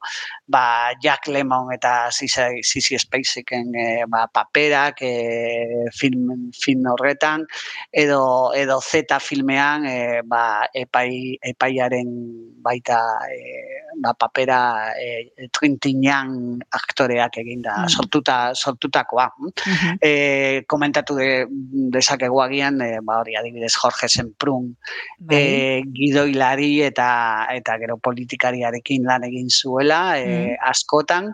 ba, 0.45 0.93
Jack 1.01 1.27
Lemmon 1.27 1.71
eta 1.73 2.11
Sissy 2.13 2.99
Spaceken 3.01 3.73
e, 3.73 3.87
ba, 4.11 4.27
paperak 4.31 5.01
e, 5.01 5.89
film, 5.97 6.51
film 6.53 6.85
horretan, 6.93 7.47
edo, 7.91 8.53
edo 8.53 8.79
Z 8.81 9.17
filmean 9.25 9.89
e, 9.89 9.97
ba, 10.21 10.67
epai, 10.73 11.39
epaiaren 11.41 12.13
baita 12.61 13.01
e, 13.33 13.84
ba, 14.01 14.13
papera 14.13 14.91
e, 14.99 15.47
trintinan 15.51 16.59
aktoreak 16.71 17.37
eginda 17.37 17.75
Mm. 17.85 17.89
sortuta, 17.89 18.53
sortutakoa. 18.55 19.27
Mhm. 19.39 19.97
E, 20.01 20.63
komentatu 20.67 21.15
de, 21.15 21.45
dezakegu 21.91 22.41
agian, 22.41 22.81
e, 22.81 22.99
ba 23.03 23.19
hori 23.19 23.35
adibidez 23.35 23.75
Jorge 23.75 24.07
Semprún, 24.07 24.75
Bai. 25.19 25.37
e, 25.37 25.83
gidoilari 25.93 26.81
eta 26.83 27.47
eta 27.53 27.77
gero 27.79 27.97
politikariarekin 27.97 29.03
lan 29.05 29.23
egin 29.23 29.49
zuela 29.49 30.19
e, 30.19 30.25
Mm. 30.25 30.55
askotan 30.71 31.33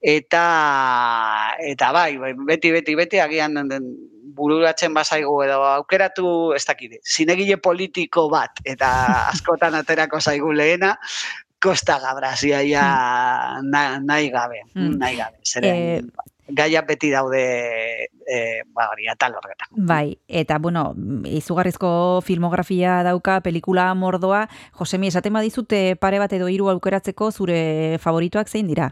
eta 0.00 0.44
eta 1.60 1.92
bai, 1.92 2.16
bai, 2.16 2.32
beti 2.34 2.70
beti 2.72 2.94
beti 2.94 3.18
agian 3.20 3.54
bururatzen 4.34 4.94
bazaigu 4.94 5.42
edo 5.44 5.58
aukeratu 5.74 6.52
ez 6.56 6.64
dakit 6.64 7.00
zinegile 7.04 7.56
politiko 7.58 8.28
bat 8.30 8.50
eta 8.64 8.88
askotan 9.34 9.74
aterako 9.74 10.20
zaigu 10.20 10.52
lehena 10.52 10.96
Costa 11.60 11.98
Gabras, 12.00 12.42
ya, 12.42 12.62
ya, 12.62 13.60
mm. 13.60 13.70
na, 13.70 14.00
naigabe, 14.00 14.62
mm. 14.74 14.98
naigabe, 14.98 15.38
eh, 15.62 16.02
gaia 16.52 16.82
beti 16.82 17.10
daude 17.10 17.42
e, 18.26 18.62
ba 18.74 18.88
hori 18.92 19.08
atal 19.08 19.34
horretan. 19.34 19.68
Bai, 19.86 20.18
eta 20.28 20.58
bueno, 20.58 20.94
izugarrizko 21.26 22.20
filmografia 22.24 23.02
dauka 23.06 23.40
pelikula 23.40 23.88
mordoa. 23.94 24.46
Josemi, 24.78 25.08
esaten 25.10 25.34
badizute 25.34 25.96
pare 26.00 26.20
bat 26.22 26.32
edo 26.36 26.48
hiru 26.48 26.70
aukeratzeko 26.72 27.30
zure 27.32 27.98
favoritoak 28.02 28.48
zein 28.48 28.70
dira? 28.70 28.90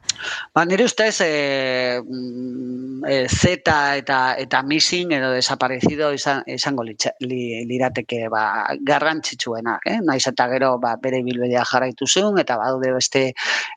Ba, 0.54 0.64
nire 0.68 0.88
ustez 0.88 1.20
e, 1.24 2.00
mm, 2.02 3.04
e, 3.06 3.20
Z 3.28 3.54
eta 3.58 4.18
eta 4.38 4.62
missing 4.62 5.12
edo 5.16 5.30
desaparecido 5.34 6.12
izan, 6.14 6.42
izango 6.46 6.84
litza- 6.86 7.14
li, 7.20 7.64
lirateke 7.68 8.26
ba, 8.32 8.66
garrantzitsuenak, 8.82 9.86
eh? 9.86 9.98
Naiz 10.04 10.24
eta 10.30 10.48
gero 10.50 10.76
ba, 10.82 10.96
bere 11.00 11.22
bilbidea 11.26 11.64
jarraitu 11.68 12.06
zuen 12.06 12.38
eta 12.38 12.56
badaude 12.60 12.92
beste 12.96 13.24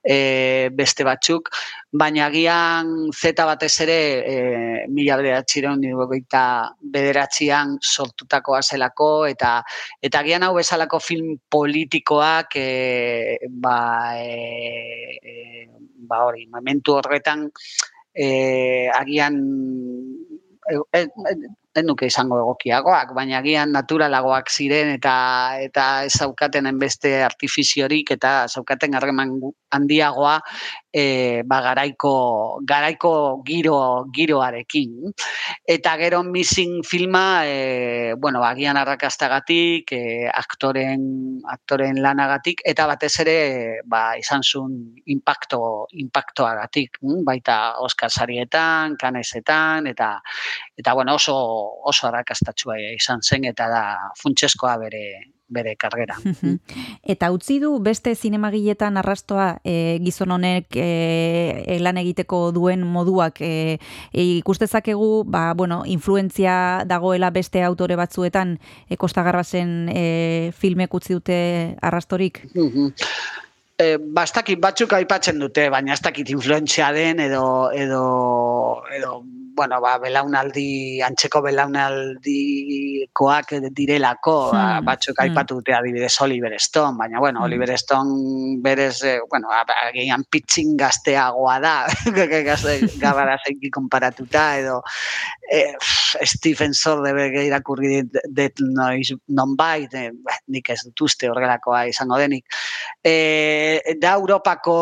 e, 0.04 0.70
beste 0.74 1.06
batzuk, 1.08 1.52
baina 1.92 2.28
agian 2.30 3.12
Z 3.12 3.34
batez 3.36 3.74
ere 3.84 4.00
e, 4.24 4.36
mila 4.88 5.18
bederatzireun 5.20 5.82
nirurogeita 5.84 6.44
bederatzian 6.94 7.76
sortutakoa 7.82 8.62
zelako 8.62 9.28
eta 9.28 9.58
eta 10.02 10.22
agian 10.24 10.48
hau 10.48 10.54
bezalako 10.56 11.00
film 11.04 11.36
politikoak 11.52 12.56
e, 12.56 13.38
ba, 13.50 13.80
e, 14.16 15.20
e, 15.20 15.68
ba 16.08 16.24
hori, 16.28 16.48
momentu 16.48 16.96
horretan 16.96 17.50
e, 18.16 18.88
agian 18.96 19.42
e, 20.72 20.80
e, 20.96 21.08
ez 21.76 21.84
nuke 21.88 22.08
izango 22.12 22.38
egokiagoak, 22.42 23.14
baina 23.16 23.40
agian 23.40 23.72
naturalagoak 23.72 24.52
ziren 24.52 24.92
eta 24.98 25.16
eta 25.64 25.86
ez 26.08 26.14
zaukatenen 26.20 26.80
beste 26.80 27.14
artifiziorik 27.24 28.12
eta 28.18 28.34
zaukaten 28.52 28.98
harreman 29.00 29.38
handiagoa 29.72 30.40
e, 30.92 31.44
ba, 31.48 31.62
garaiko, 31.64 32.60
garaiko 32.68 33.14
giro, 33.48 34.06
giroarekin. 34.14 35.12
Eta 35.68 35.96
gero 35.98 36.22
missing 36.24 36.82
filma, 36.84 37.46
e, 37.48 38.14
bueno, 38.20 38.44
agian 38.44 38.78
arrakastagatik, 38.78 39.94
e, 39.96 40.28
aktoren, 40.28 41.40
aktoren 41.48 42.02
lanagatik, 42.04 42.62
eta 42.68 42.88
batez 42.92 43.14
ere 43.24 43.38
ba, 43.88 44.18
izan 44.20 44.44
zuen 44.44 44.76
impacto, 45.16 45.88
impactoagatik, 46.04 47.00
mm? 47.02 47.24
baita 47.28 47.58
Oscar 47.80 48.12
sarietan, 48.12 48.98
kanesetan, 49.00 49.88
eta 49.88 50.18
eta 50.78 50.94
bueno, 50.98 51.16
oso 51.16 51.38
oso 51.92 52.08
arrakastatsua 52.08 52.80
izan 52.96 53.22
zen 53.22 53.46
eta 53.52 53.70
da 53.72 53.84
funtseskoa 54.22 54.78
bere 54.82 55.06
bere 55.52 55.76
kargera. 55.76 56.16
Mhm. 56.24 56.56
Eta 57.04 57.30
utzi 57.36 57.60
du 57.60 57.74
beste 57.84 58.14
zinemagiletan 58.16 58.98
arrastoa 58.98 59.60
e, 59.68 60.00
gizon 60.04 60.32
honek 60.32 60.78
e, 60.80 61.78
lan 61.84 62.00
egiteko 62.02 62.40
duen 62.56 62.86
moduak 62.88 63.42
e, 63.44 63.78
e, 64.14 64.24
ikustezakegu, 64.40 65.26
ba, 65.28 65.52
bueno, 65.54 65.84
influentzia 65.86 66.56
dagoela 66.88 67.30
beste 67.36 67.64
autore 67.68 68.00
batzuetan 68.00 68.58
e, 68.88 68.98
Costa 68.98 69.24
Garbasen 69.28 69.92
e, 69.92 70.06
filmek 70.58 70.94
utzi 70.96 71.20
dute 71.20 71.40
arrastorik? 71.82 72.46
E, 73.82 73.98
ba, 73.98 74.26
ez 74.28 74.34
dakit 74.36 74.62
batzuk 74.62 74.94
aipatzen 74.98 75.40
dute, 75.42 75.68
baina 75.74 75.96
ez 75.96 76.02
dakit 76.06 76.30
influentzia 76.36 76.92
den 76.98 77.22
edo 77.28 77.44
edo 77.74 78.02
edo 78.98 79.22
bueno, 79.56 79.80
ba, 79.84 79.98
belaunaldi, 80.02 81.02
antzeko 81.06 81.42
belaunaldikoak 81.46 83.54
direlako, 83.78 84.36
ba, 84.54 84.62
Hmm, 84.62 84.86
batzuk 84.88 85.16
hmm. 85.18 85.24
aipatu 85.26 85.56
dute 85.60 85.74
adibidez 85.76 86.16
Oliver 86.22 86.54
Stone, 86.60 86.98
baina 86.98 87.20
bueno, 87.20 87.40
Hmm. 87.40 87.46
Oliver 87.46 87.78
Stone 87.78 88.58
berez, 88.62 89.04
eh, 89.04 89.20
bueno, 89.30 89.50
agian 89.52 90.24
pitxin 90.24 90.78
gazteagoa 90.78 91.60
da, 91.60 91.88
gazte, 92.50 92.88
gabarazeiki 92.98 93.70
konparatuta, 93.70 94.58
edo 94.58 94.82
eh, 95.52 95.76
Stephen 96.24 96.74
Soderbergh 96.74 97.44
irakurri 97.44 98.04
dut 98.08 98.60
noiz 98.62 99.12
nonbait, 99.28 99.94
eh, 99.94 100.12
nik 100.48 100.70
ez 100.70 100.84
dut 100.86 101.02
uste 101.10 101.30
horrelakoa 101.30 101.88
izango 101.92 102.18
denik. 102.18 102.46
E, 103.72 103.96
da 103.96 104.14
Europako 104.20 104.76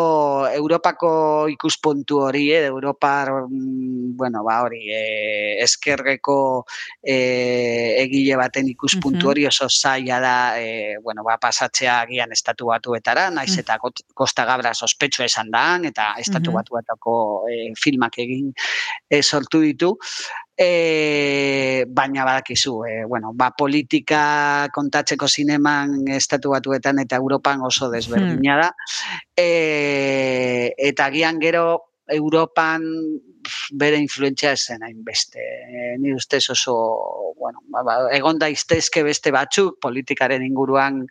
Europako 0.49 1.09
ikuspuntu 1.51 2.19
hori, 2.25 2.45
eh, 2.51 2.65
Europar 2.65 3.29
mm, 3.45 4.15
bueno, 4.17 4.43
ba 4.43 4.61
hori, 4.63 4.81
eh, 4.89 5.61
eskerreko 5.63 6.65
eh, 7.03 8.01
egile 8.03 8.37
baten 8.39 8.69
ikuspuntu 8.71 9.29
hori 9.29 9.45
oso 9.47 9.67
zaila 9.69 10.19
da, 10.23 10.35
eh, 10.61 10.97
bueno, 11.03 11.23
ba 11.23 11.37
pasatzea 11.37 11.99
agian 12.01 12.31
estatu 12.31 12.71
batuetara, 12.73 13.29
naiz 13.29 13.55
Mm. 13.55 13.59
eta 13.59 13.77
Costa 14.13 14.45
Gabra 14.45 14.73
sospetxo 14.73 15.23
esan 15.23 15.51
da, 15.51 15.79
eta 15.83 16.13
estatu 16.17 16.51
batuetako 16.55 17.15
eh, 17.51 17.71
filmak 17.77 18.17
egin 18.17 18.53
eh, 19.09 19.21
sortu 19.23 19.61
ditu. 19.61 19.97
E, 20.60 21.86
baina 21.88 22.26
badakizu, 22.28 22.74
e, 22.84 22.95
bueno, 23.07 23.32
ba, 23.34 23.53
politika 23.55 24.68
kontatzeko 24.76 25.30
zineman 25.32 26.10
estatu 26.12 26.51
batuetan 26.51 26.99
eta 26.99 27.16
Europan 27.16 27.64
oso 27.64 27.88
desberdina 27.93 28.57
da. 28.60 28.68
E, 29.39 30.74
eta 30.91 31.07
agian 31.07 31.39
gero 31.39 31.64
Europan 32.12 32.84
bere 33.72 33.97
influentzia 34.01 34.51
esen 34.57 34.84
hainbeste. 34.84 35.39
E, 35.39 35.95
ni 36.01 36.12
ustez 36.14 36.43
oso, 36.51 36.76
bueno, 37.39 37.64
ba, 37.72 37.84
ba, 37.88 37.95
egon 38.16 38.39
daiztezke 38.41 39.03
beste 39.07 39.32
batzuk 39.32 39.80
politikaren 39.80 40.43
inguruan 40.43 41.05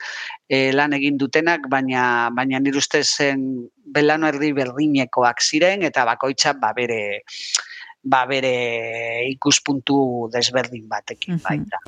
e, 0.49 0.75
lan 0.77 0.93
egin 0.99 1.17
dutenak, 1.17 1.71
baina 1.73 2.29
baina 2.37 2.61
nire 2.61 2.85
ustez 2.85 3.07
zen 3.09 3.49
belano 3.97 4.29
erdi 4.29 4.53
berdinekoak 4.53 5.41
ziren 5.41 5.89
eta 5.89 6.05
bakoitza 6.05 6.53
ba 6.61 6.75
bere 6.77 7.23
ba 8.03 8.25
bere 8.27 9.27
ikuspuntu 9.29 10.29
desberdin 10.33 10.87
batekin 10.89 11.41
baita. 11.43 11.81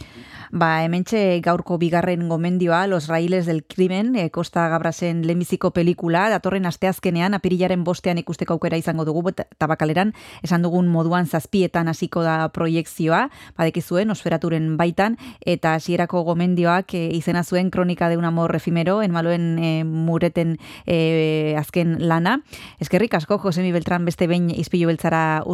Ba, 0.50 0.82
hementxe 0.82 1.38
gaurko 1.44 1.78
bigarren 1.78 2.28
gomendioa, 2.28 2.86
Los 2.90 3.06
Railes 3.06 3.46
del 3.46 3.62
Crimen, 3.64 4.16
e, 4.16 4.30
Costa 4.30 4.68
Gabrasen 4.68 5.22
lehenbiziko 5.26 5.70
pelikula, 5.70 6.28
datorren 6.28 6.66
asteazkenean, 6.66 7.34
apirilaren 7.38 7.84
bostean 7.84 8.18
ikusteko 8.18 8.56
aukera 8.58 8.76
izango 8.76 9.06
dugu, 9.06 9.30
tabakaleran, 9.32 10.12
esan 10.42 10.66
dugun 10.66 10.88
moduan 10.90 11.30
zazpietan 11.30 11.88
hasiko 11.88 12.24
da 12.26 12.48
proiekzioa, 12.50 13.28
badekizuen, 13.56 14.10
osferaturen 14.10 14.74
baitan, 14.76 15.16
eta 15.46 15.76
hasierako 15.78 16.24
gomendioak 16.26 16.94
e, 16.98 17.04
izena 17.14 17.44
zuen 17.44 17.70
kronika 17.70 18.08
de 18.10 18.18
un 18.18 18.26
amor 18.26 18.56
efimero, 18.56 19.00
enmaloen 19.06 19.58
e, 19.62 19.72
mureten 19.84 20.58
e, 20.84 21.54
azken 21.56 21.96
lana. 22.08 22.40
Eskerrik 22.80 23.14
asko, 23.14 23.38
Josemi 23.38 23.70
Beltran 23.70 24.04
beste 24.04 24.26
behin 24.26 24.50
izpilu 24.50 24.90
beltzara 24.90 25.44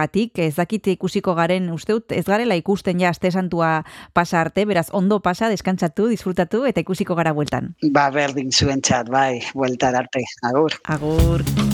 urbiltzeagatik, 0.00 0.38
ez 0.38 0.56
dakit 0.56 0.86
ikusiko 0.86 1.34
garen, 1.34 1.70
usteut, 1.70 2.12
ez 2.12 2.24
garela 2.24 2.54
ikusten 2.54 3.00
ja 3.00 3.10
aste 3.10 3.30
santua 3.30 3.84
pasa 4.14 4.40
arte, 4.40 4.64
beraz 4.66 4.90
ondo 4.92 5.20
pasa, 5.20 5.48
deskantzatu, 5.48 6.08
disfrutatu 6.08 6.64
eta 6.66 6.80
ikusiko 6.80 7.14
gara 7.14 7.32
bueltan. 7.32 7.74
Ba 7.92 8.10
berdin 8.10 8.50
zuentzat, 8.50 9.08
bai, 9.08 9.40
bueltar 9.54 9.94
arte. 9.94 10.24
Agur. 10.42 10.72
Agur. 10.84 11.69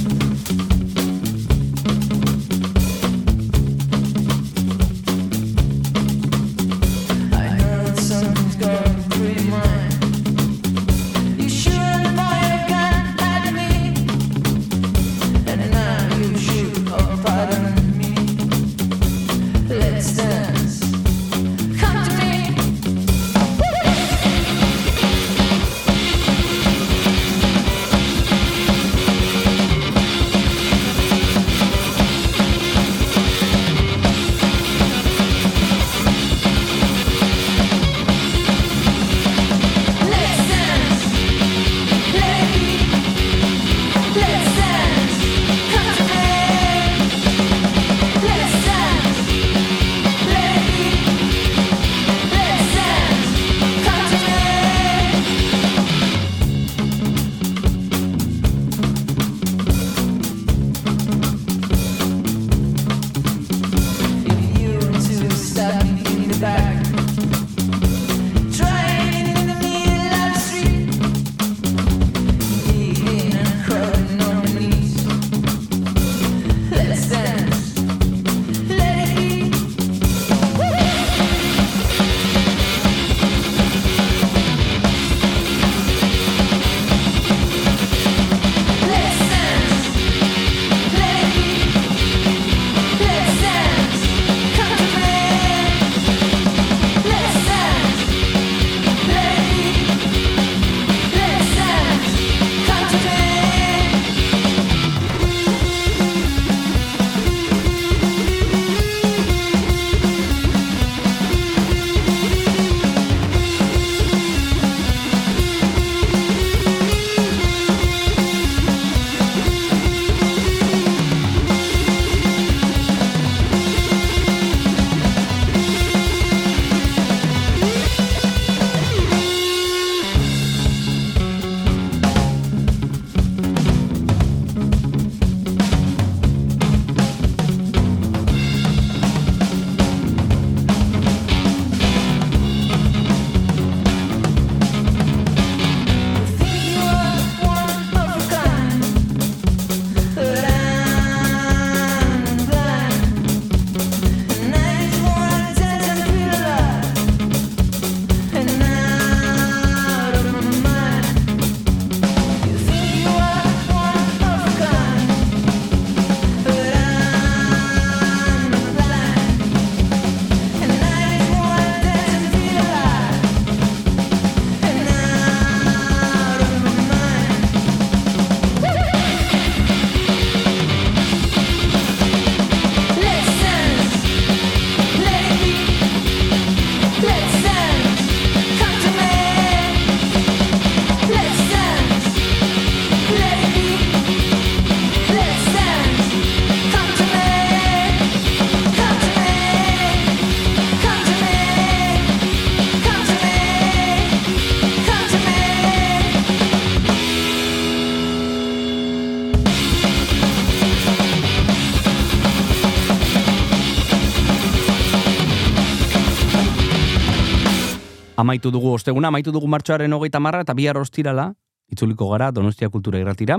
Amaitu 218.27 218.51
dugu 218.51 218.73
osteguna, 218.75 219.13
amaitu 219.13 219.31
dugu 219.31 219.47
martxoaren 219.47 219.93
hogeita 219.95 220.19
marra, 220.19 220.41
eta 220.43 220.55
bihar 220.59 220.81
ostirala, 220.81 221.29
itzuliko 221.71 222.09
gara, 222.11 222.33
Donostia 222.35 222.67
Kultura 222.75 222.99
Irratira, 222.99 223.37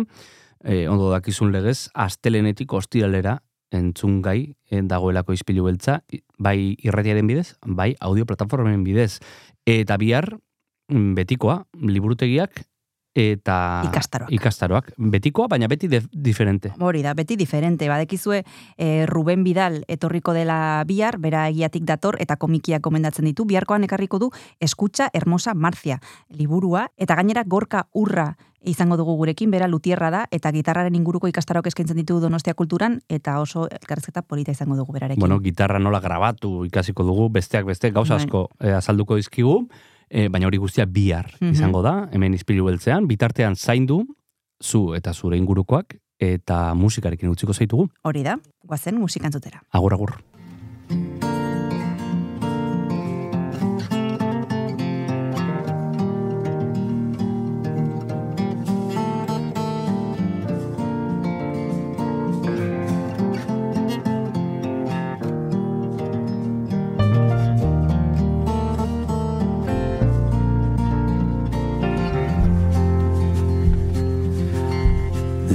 e, 0.64 0.86
ondo 0.88 1.10
dakizun 1.12 1.52
legez, 1.52 1.90
astelenetik 1.92 2.72
ostiralera 2.72 3.34
entzun 3.76 4.22
gai 4.24 4.54
eh, 4.72 4.80
dagoelako 4.80 5.36
izpilu 5.36 5.66
beltza, 5.68 6.00
bai 6.40 6.78
irratiaren 6.88 7.28
bidez, 7.28 7.58
bai 7.66 7.90
audio 8.00 8.24
plataformen 8.30 8.86
bidez. 8.88 9.20
Eta 9.68 9.98
bihar, 10.00 10.30
mm, 10.88 11.14
betikoa, 11.20 11.66
liburutegiak, 11.84 12.64
eta 13.18 13.82
Ikastaroak. 13.90 14.32
ikastaroak. 14.32 14.92
Betikoa, 14.98 15.48
baina 15.48 15.68
beti 15.68 15.88
de, 15.90 16.04
diferente. 16.14 16.72
Hori 16.80 17.02
da, 17.02 17.14
beti 17.18 17.36
diferente. 17.36 17.90
Badekizue 17.90 18.44
eh, 18.78 19.06
Ruben 19.10 19.44
Bidal 19.44 19.84
etorriko 19.88 20.34
dela 20.38 20.84
bihar, 20.88 21.18
bera 21.18 21.48
egiatik 21.50 21.84
dator 21.84 22.18
eta 22.22 22.38
komikia 22.38 22.80
komendatzen 22.80 23.26
ditu. 23.26 23.46
Biharkoan 23.46 23.84
ekarriko 23.88 24.20
du 24.20 24.32
Eskutxa 24.60 25.10
Hermosa 25.14 25.54
Marcia 25.56 26.00
liburua 26.30 26.92
eta 26.98 27.16
gainera 27.16 27.44
Gorka 27.44 27.88
Urra 27.94 28.36
izango 28.68 28.98
dugu 28.98 29.16
gurekin, 29.16 29.52
bera 29.52 29.68
lutierra 29.68 30.10
da 30.12 30.26
eta 30.32 30.52
gitarraren 30.52 30.96
inguruko 30.96 31.30
ikastarok 31.32 31.68
eskaintzen 31.72 31.98
ditu 31.98 32.20
Donostia 32.20 32.54
Kulturan 32.54 33.00
eta 33.10 33.40
oso 33.40 33.68
elkarrizketa 33.72 34.22
polita 34.22 34.52
izango 34.52 34.76
dugu 34.76 34.94
berarekin. 34.94 35.22
Bueno, 35.22 35.40
gitarra 35.40 35.80
nola 35.80 36.02
grabatu 36.04 36.66
ikasiko 36.68 37.06
dugu, 37.08 37.30
besteak 37.30 37.66
beste 37.66 37.92
gauza 37.92 38.18
Bai. 38.18 38.26
asko 38.26 38.50
eh, 38.60 38.74
azalduko 38.74 39.16
dizkigu, 39.16 39.68
eh, 40.10 40.28
baina 40.30 40.48
hori 40.48 40.58
guztia 40.58 40.86
bihar 40.86 41.32
Mhm. 41.42 41.52
izango 41.52 41.82
da, 41.82 42.10
hemen 42.12 42.34
izpilu 42.34 42.66
beltzean, 42.66 43.08
bitartean 43.08 43.56
zaindu, 43.56 44.06
zu 44.64 44.94
eta 44.96 45.14
zure 45.14 45.38
ingurukoak, 45.38 45.98
eta 46.20 46.74
musikarekin 46.74 47.30
utziko 47.30 47.54
zaitugu. 47.54 47.90
Hori 48.04 48.24
da, 48.24 48.38
guazen 48.66 48.96
musikantzutera. 49.00 49.62
Agur, 49.72 49.94
agur. 49.94 50.16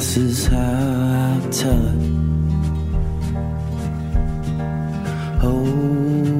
This 0.02 0.16
is 0.16 0.46
how 0.48 0.58
I 0.58 1.50
tell 1.52 1.86
it. 1.86 2.02
Oh, 5.44 6.31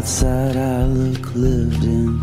outside 0.00 0.56
outlook 0.56 1.34
lived 1.34 1.84
in 1.84 2.18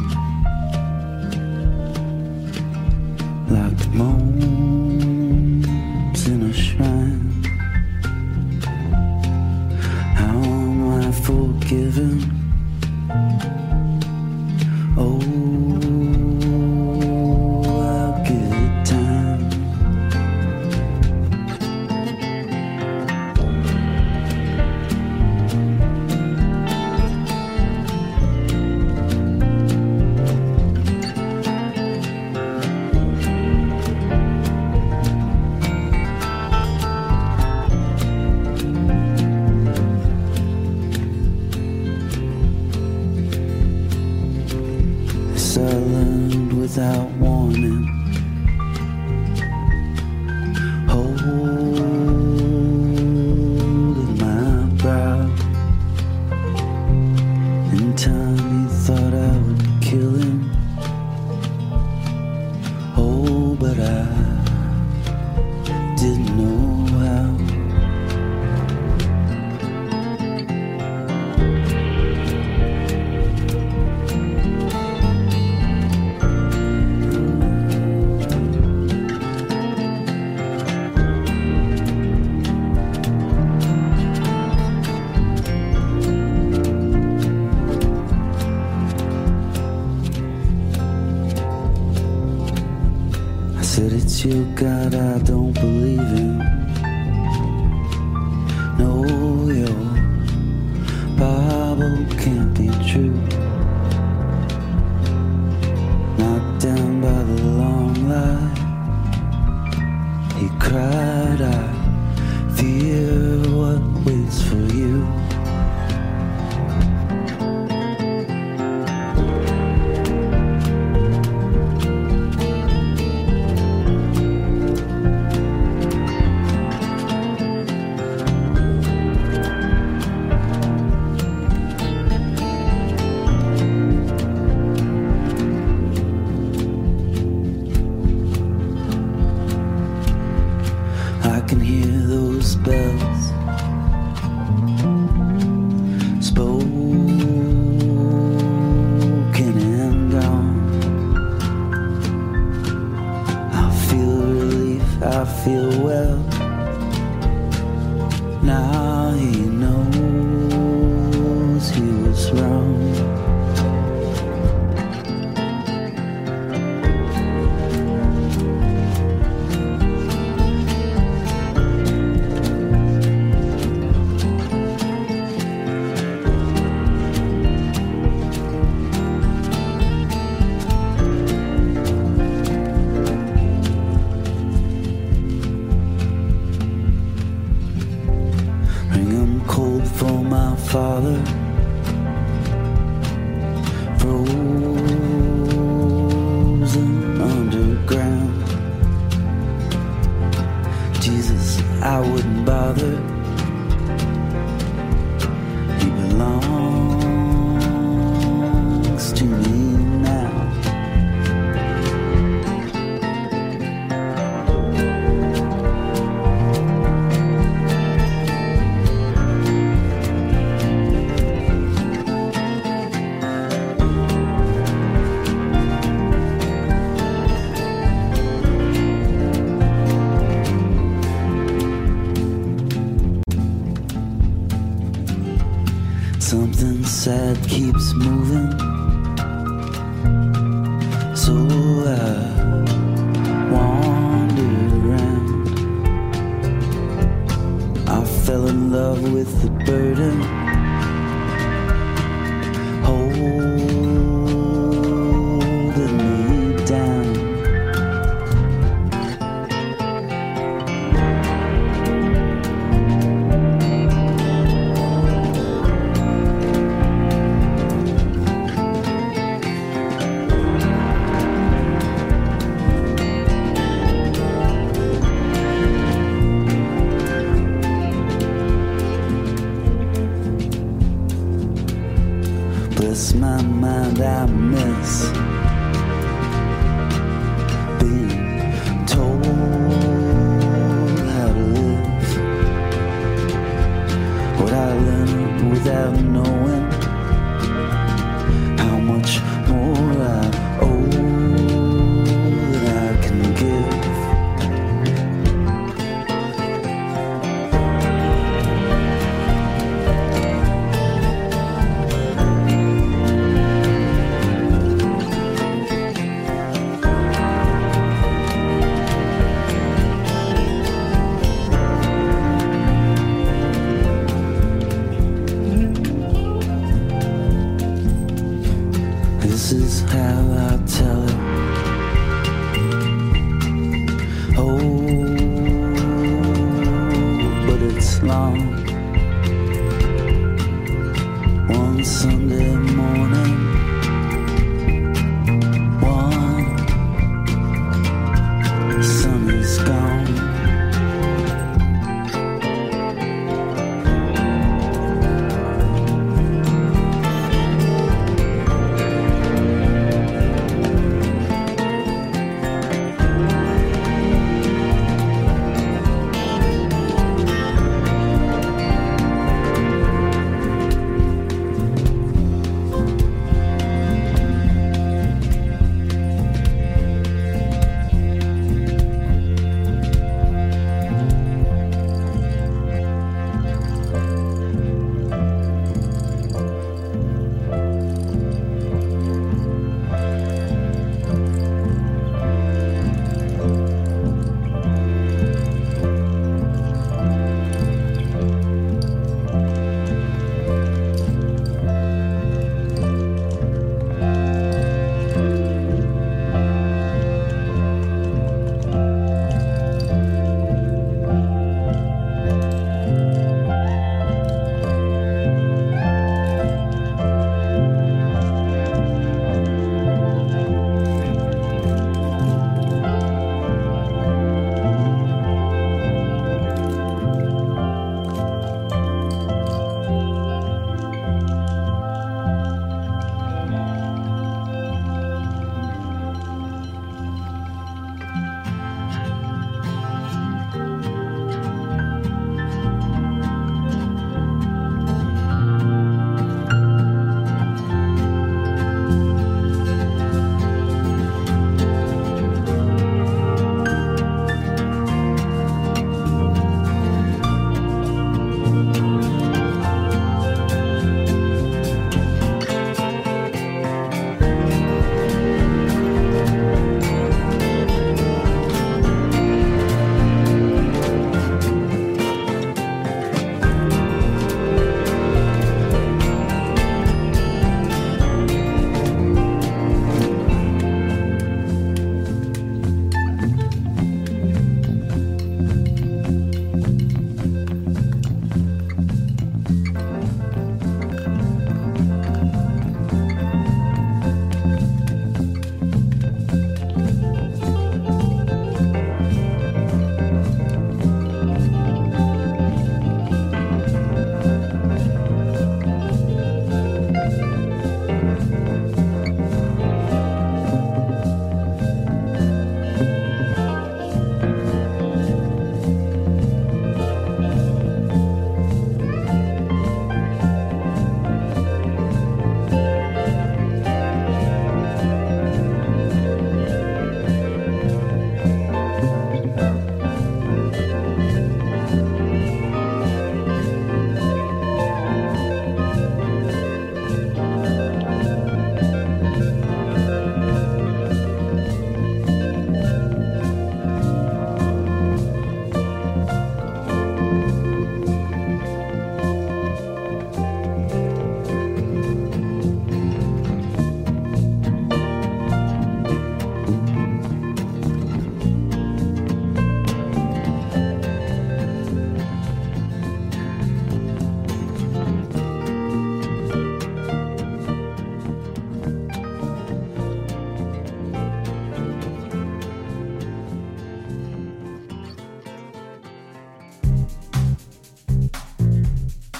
like 3.49 3.77
the 3.77 3.87
moon. 3.93 4.56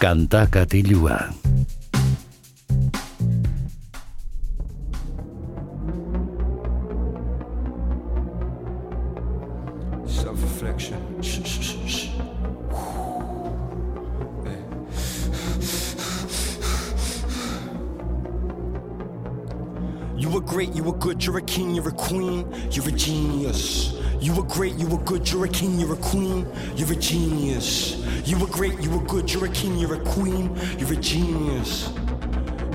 Kanta 0.07 0.47
katilua. 0.47 1.35
You're 25.31 25.45
a 25.45 25.49
king, 25.49 25.79
you're 25.79 25.93
a 25.93 25.97
queen, 25.97 26.47
you're 26.75 26.91
a 26.91 26.95
genius. 26.95 27.97
You 28.25 28.37
were 28.37 28.47
great, 28.47 28.79
you 28.81 28.89
were 28.89 29.03
good, 29.05 29.31
you're 29.31 29.45
a 29.45 29.49
king, 29.49 29.77
you're 29.77 29.95
a 29.95 29.99
queen, 29.99 30.55
you're 30.77 30.93
a 30.93 30.95
genius. 30.95 31.91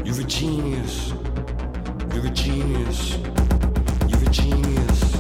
You're 0.05 0.21
a 0.21 0.25
genius. 0.25 1.13
You're 2.13 2.27
a 2.27 2.31
genius. 2.31 3.17
You're 4.09 4.23
a 4.23 4.31
genius. 4.31 5.15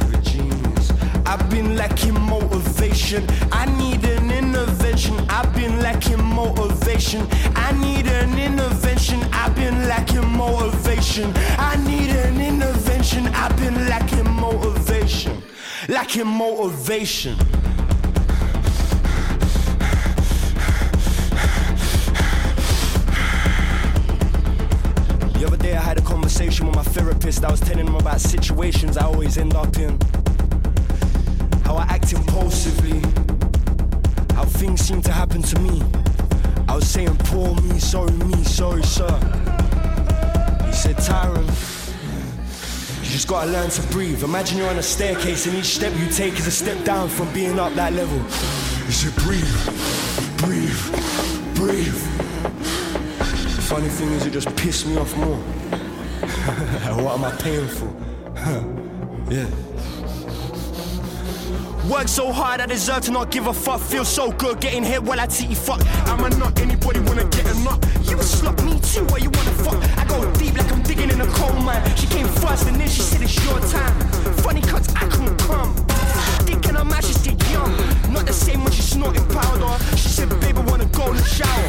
You're 0.00 0.18
a 0.18 0.22
genius. 0.22 0.92
I've 1.26 1.50
been 1.50 1.76
lacking 1.76 2.14
motivation. 2.20 3.26
Lacking 16.08 16.26
motivation. 16.26 17.36
The 25.34 25.44
other 25.46 25.58
day 25.58 25.76
I 25.76 25.80
had 25.80 25.98
a 25.98 26.00
conversation 26.00 26.66
with 26.66 26.76
my 26.76 26.82
therapist. 26.82 27.44
I 27.44 27.50
was 27.50 27.60
telling 27.60 27.86
him 27.86 27.94
about 27.94 28.22
situations 28.22 28.96
I 28.96 29.04
always 29.04 29.36
end 29.36 29.52
up 29.54 29.76
in. 29.76 29.98
How 31.66 31.76
I 31.76 31.82
act 31.82 32.10
impulsively. 32.14 33.00
How 34.34 34.46
things 34.46 34.80
seem 34.80 35.02
to 35.02 35.12
happen 35.12 35.42
to 35.42 35.60
me. 35.60 35.82
I 36.68 36.74
was 36.74 36.88
saying, 36.88 37.18
poor 37.24 37.54
me, 37.54 37.78
sorry 37.78 38.12
me, 38.12 38.44
sorry 38.44 38.82
sir. 38.82 39.10
He 40.64 40.72
said, 40.72 40.96
Tyron, 40.96 41.44
you 41.44 41.77
just 43.18 43.26
gotta 43.26 43.50
learn 43.50 43.68
to 43.68 43.82
breathe. 43.88 44.22
Imagine 44.22 44.58
you're 44.58 44.70
on 44.70 44.78
a 44.78 44.82
staircase 44.82 45.46
and 45.46 45.56
each 45.56 45.74
step 45.74 45.92
you 45.98 46.08
take 46.08 46.34
is 46.34 46.46
a 46.46 46.52
step 46.52 46.84
down 46.84 47.08
from 47.08 47.26
being 47.32 47.58
up 47.58 47.74
that 47.74 47.92
level. 47.92 48.16
You 48.86 48.92
should 48.92 49.16
breathe, 49.16 49.42
breathe, 50.36 50.80
breathe. 51.56 52.00
The 53.56 53.64
funny 53.66 53.88
thing 53.88 54.10
is, 54.12 54.24
it 54.24 54.30
just 54.30 54.54
pissed 54.54 54.86
me 54.86 54.96
off 54.98 55.16
more. 55.16 55.36
what 57.02 57.18
am 57.18 57.24
I 57.24 57.32
paying 57.42 57.66
for? 57.66 57.92
yeah. 59.34 59.67
Work 61.88 62.06
so 62.06 62.30
hard, 62.30 62.60
I 62.60 62.66
deserve 62.66 63.04
to 63.04 63.10
not 63.10 63.30
give 63.30 63.46
a 63.46 63.54
fuck. 63.54 63.80
Feel 63.80 64.04
so 64.04 64.30
good 64.32 64.60
getting 64.60 64.84
hit 64.84 65.02
while 65.02 65.18
I 65.18 65.24
titty 65.24 65.54
fuck. 65.54 65.80
Am 66.06 66.22
I 66.22 66.28
not 66.36 66.60
anybody 66.60 67.00
wanna 67.00 67.24
get 67.24 67.46
a 67.46 67.54
nut? 67.64 67.82
You 68.04 68.16
a 68.16 68.22
slut, 68.22 68.62
me 68.62 68.78
too. 68.80 69.06
Where 69.06 69.22
you 69.22 69.30
wanna 69.30 69.52
fuck? 69.64 69.80
I 69.96 70.04
go 70.04 70.20
deep 70.34 70.54
like 70.58 70.70
I'm 70.70 70.82
digging 70.82 71.08
in 71.08 71.18
a 71.18 71.26
coal 71.28 71.54
mine. 71.62 71.82
She 71.96 72.06
came 72.06 72.28
first 72.28 72.66
and 72.68 72.76
then 72.76 72.88
she 72.88 73.00
said 73.00 73.22
it's 73.22 73.42
your 73.42 73.58
time. 73.60 73.94
Funny 74.44 74.60
cuts, 74.60 74.94
I 74.96 75.08
couldn't 75.08 75.38
come. 75.38 75.74
Thinking 76.44 76.76
I'm 76.76 76.92
actually 76.92 77.14
still 77.14 77.38
young. 77.50 77.74
Not 78.12 78.26
the 78.26 78.34
same 78.34 78.62
when 78.64 78.72
she 78.72 78.82
snorted 78.82 79.26
powder. 79.30 79.72
She 79.96 80.08
said, 80.08 80.28
baby, 80.40 80.60
wanna 80.60 80.84
go 80.92 81.10
in 81.10 81.16
the 81.16 81.24
shower. 81.24 81.68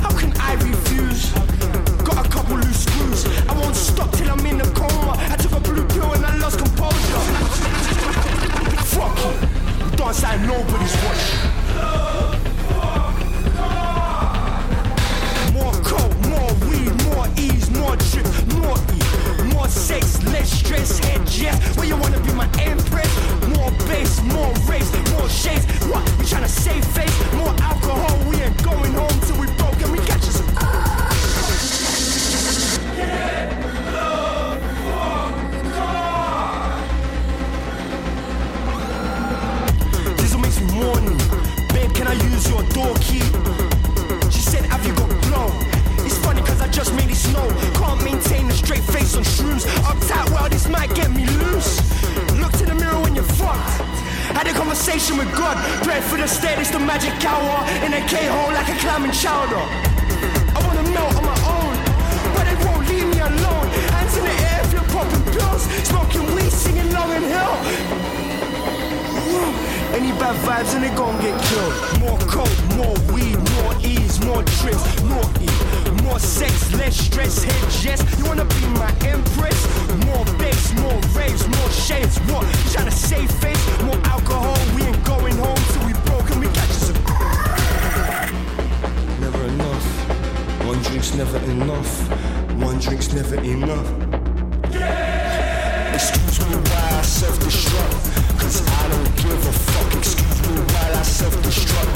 How 0.00 0.16
can 0.16 0.32
I 0.40 0.54
refuse? 0.54 1.32
Got 2.02 2.24
a 2.24 2.28
couple 2.30 2.56
loose 2.56 2.84
screws. 2.84 3.26
I 3.46 3.52
won't 3.60 3.76
stop 3.76 4.10
till 4.12 4.30
I'm 4.30 4.46
in 4.46 4.62
a 4.62 4.70
coma. 4.72 5.16
I 5.18 5.36
took 5.36 5.52
a 5.52 5.60
blue 5.60 5.86
pill 5.88 6.14
and 6.14 6.24
I 6.24 6.34
lost 6.38 6.58
composure. 6.58 8.07
Fuck 8.88 9.18
you. 9.18 9.32
Dance 9.96 10.22
like 10.22 10.40
nobody's 10.40 10.96
watching. 11.04 11.40
More 15.52 15.74
coke, 15.84 16.16
more 16.32 16.52
weed, 16.66 16.92
more 17.04 17.26
ease, 17.36 17.70
more 17.70 17.96
drip, 17.96 18.26
more 18.56 18.78
E, 18.96 19.00
more 19.52 19.68
sex, 19.68 20.22
less 20.32 20.50
stress, 20.50 20.98
head 21.00 21.26
jet. 21.26 21.54
Where 21.76 21.86
you 21.86 21.96
wanna 21.96 22.20
be 22.20 22.32
my 22.32 22.48
empress? 22.60 23.12
More 23.54 23.70
bass, 23.88 24.22
more 24.22 24.52
race, 24.66 24.90
more 25.12 25.28
shades. 25.28 25.66
What? 25.90 26.04
We 26.18 26.24
tryna 26.24 26.48
save 26.48 26.84
face? 26.96 27.16
More 27.34 27.54
alcohol, 27.60 28.16
we 28.30 28.36
ain't 28.40 28.62
going 28.62 28.94
home 28.94 29.20
till 29.26 29.38
we 29.38 29.46
broke 29.58 29.67
I 42.08 42.14
use 42.32 42.48
your 42.48 42.62
door 42.72 42.94
key? 43.04 43.20
She 44.32 44.40
said, 44.40 44.64
Have 44.72 44.80
you 44.86 44.94
got 44.94 45.12
blow? 45.28 45.52
It's 46.06 46.16
funny 46.24 46.40
cause 46.40 46.58
I 46.62 46.68
just 46.68 46.94
made 46.94 47.10
it 47.10 47.20
snow. 47.20 47.46
Can't 47.76 48.02
maintain 48.02 48.48
a 48.48 48.52
straight 48.52 48.82
face 48.82 49.14
on 49.14 49.24
shrooms. 49.24 49.66
Uptight, 49.84 50.30
well, 50.30 50.48
this 50.48 50.66
might 50.68 50.88
get 50.94 51.10
me 51.10 51.26
loose. 51.26 51.76
Look 52.40 52.52
to 52.52 52.64
the 52.64 52.74
mirror 52.74 52.98
when 53.02 53.14
you're 53.14 53.32
fucked. 53.36 53.76
Had 54.32 54.46
a 54.46 54.54
conversation 54.54 55.18
with 55.18 55.30
God. 55.36 55.58
Pray 55.84 56.00
for 56.00 56.16
the 56.16 56.26
state, 56.26 56.58
it's 56.58 56.70
the 56.70 56.78
magic 56.78 57.12
hour. 57.26 57.60
In 57.84 57.92
a 57.92 58.00
K 58.08 58.24
hole 58.24 58.52
like 58.56 58.70
a 58.72 58.78
climbing 58.80 59.12
chowder. 59.12 59.60
I 60.56 60.58
wanna 60.64 60.88
melt 60.88 61.14
on 61.14 61.26
my 61.28 61.38
own, 61.44 61.76
but 62.32 62.44
they 62.48 62.56
won't 62.64 62.88
leave 62.88 63.04
me 63.04 63.20
alone. 63.20 63.68
Hands 63.92 64.16
in 64.16 64.24
the 64.24 64.36
air 64.48 64.60
if 64.64 64.72
you're 64.72 64.88
popping 64.96 65.24
pills. 65.36 65.62
Smoking 65.84 66.24
weed, 66.34 66.52
singing 66.52 66.90
long 66.90 67.10
and 67.12 67.24
hill. 67.36 68.08
Any 69.98 70.12
bad 70.12 70.36
vibes 70.46 70.70
and 70.76 70.84
they 70.84 70.94
gon' 70.94 71.18
get 71.20 71.34
killed. 71.42 71.74
More 71.98 72.16
coke, 72.30 72.56
more 72.76 72.94
weed, 73.12 73.36
more 73.58 73.74
ease, 73.82 74.20
more 74.24 74.44
trips, 74.44 75.02
more 75.02 75.24
E, 75.42 75.48
more 76.04 76.20
sex, 76.20 76.72
less 76.74 76.96
stress, 76.96 77.42
head 77.42 77.72
yes. 77.82 78.00
You 78.16 78.26
wanna 78.26 78.44
be 78.44 78.60
my 78.78 78.94
empress? 79.02 79.58
More 80.06 80.24
bass, 80.38 80.72
more 80.78 81.00
raves, 81.18 81.48
more 81.48 81.70
shades. 81.70 82.16
What? 82.30 82.46
You 82.46 82.70
tryna 82.70 82.92
save 82.92 83.28
face? 83.42 83.58
More 83.82 83.98
alcohol, 84.04 84.56
we 84.76 84.82
ain't 84.82 85.04
going 85.04 85.36
home 85.36 85.58
till 85.72 85.84
we 85.84 85.92
broke 86.06 86.30
and 86.30 86.40
we 86.42 86.46
catch 86.46 86.70
us. 86.78 86.92
Never 89.20 89.42
enough. 89.50 89.84
One 90.64 90.80
drink's 90.82 91.12
never 91.16 91.38
enough. 91.50 92.08
One 92.62 92.78
drink's 92.78 93.12
never 93.12 93.34
enough. 93.42 93.90
Yeah! 94.72 95.92
Excuse 95.92 96.38
me 96.50 96.54
while 96.54 96.94
I 96.94 97.02
self-destruct 97.02 98.07
Cause 98.38 98.62
I 98.66 98.88
don't 98.88 99.16
give 99.16 99.46
a 99.46 99.52
fuck 99.52 99.94
Excuse 99.98 100.40
me 100.48 100.54
while 100.72 100.96
I 100.96 101.02
self-destruct 101.02 101.92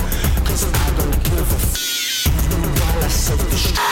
Cause 0.47 0.65
I 0.65 0.89
don't 0.99 1.19
give 1.25 1.39
a 1.41 1.45
fuck 1.45 1.73
Excuse 1.73 2.49
me 2.51 2.69
while 2.79 3.03
I 3.03 3.09
self-destruct 3.09 3.83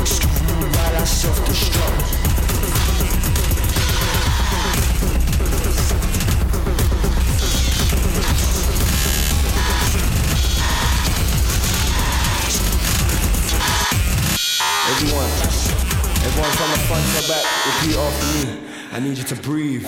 Excuse 0.00 0.40
me 0.42 0.54
while 0.74 0.96
I 0.96 1.04
self-destruct 1.04 2.26
Everyone, 14.88 15.30
everyone 16.24 16.52
from 16.52 16.70
the 16.70 16.78
front 16.86 17.04
to 17.04 17.10
the 17.20 17.28
back, 17.28 17.44
repeat 17.66 17.96
after 17.96 18.26
me. 18.46 18.60
I 18.92 19.00
need 19.00 19.18
you 19.18 19.24
to 19.24 19.34
breathe. 19.36 19.84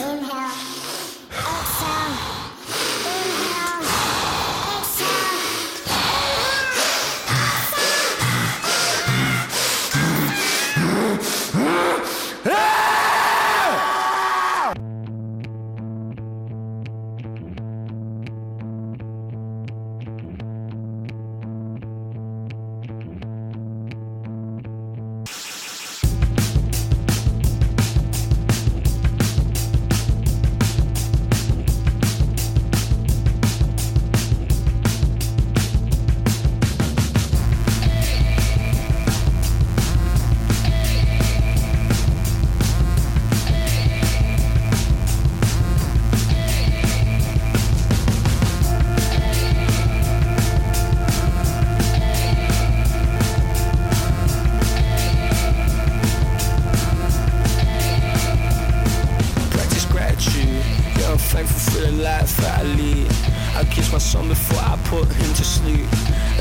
Sleep. 65.68 65.88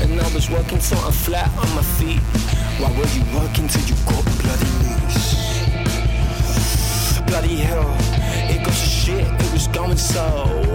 And 0.00 0.20
I 0.20 0.34
was 0.34 0.48
working 0.50 0.78
till 0.78 0.98
I'm 0.98 1.12
flat 1.12 1.50
on 1.58 1.68
my 1.74 1.82
feet. 1.98 2.20
Why 2.80 2.90
were 2.96 3.10
you 3.16 3.24
working 3.36 3.68
till 3.68 3.84
you 3.90 3.96
got 4.06 4.24
bloody 4.42 4.70
knees? 4.80 5.18
Bloody 7.26 7.56
hell, 7.56 7.90
it 8.48 8.64
goes 8.64 8.80
to 8.80 8.88
shit, 8.88 9.26
it 9.26 9.52
was 9.52 9.66
going 9.68 9.98
so 9.98 10.24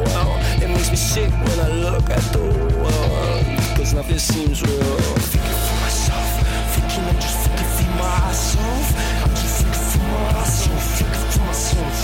well. 0.05 0.31
It 0.61 0.69
makes 0.69 0.89
me 0.91 0.97
sick 0.97 1.31
when 1.31 1.59
I 1.59 1.69
look 1.87 2.09
at 2.09 2.25
the 2.33 2.43
world. 2.81 3.43
Cause 3.75 3.93
nothing 3.93 4.19
seems 4.19 4.61
real. 4.61 4.97
Thinking 5.31 5.59
for 5.65 5.77
myself, 5.85 6.29
thinking 6.73 7.03
I'm 7.09 7.19
just 7.25 7.37
thinking 7.43 7.69
for 7.77 7.89
myself. 7.99 8.85
I'm 9.23 9.33
just 9.41 9.55
thinking 9.61 9.87
for 9.91 10.09
myself, 10.35 10.83
thinking 10.97 11.25
for 11.33 11.43
myself. 11.49 11.97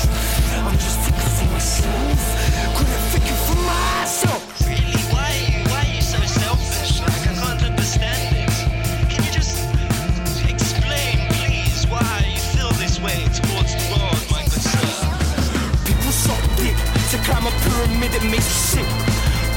I'm 0.68 0.78
just 0.86 1.00
thinking 1.06 1.32
for 1.38 1.48
myself. 1.54 2.20
Couldn't 2.76 3.04
thinking 3.12 3.40
for 3.46 3.58
myself. 3.70 4.49
Pyramid 17.90 18.16
it 18.16 18.24
makes 18.30 18.46
you 18.46 18.82
sick. 18.82 18.90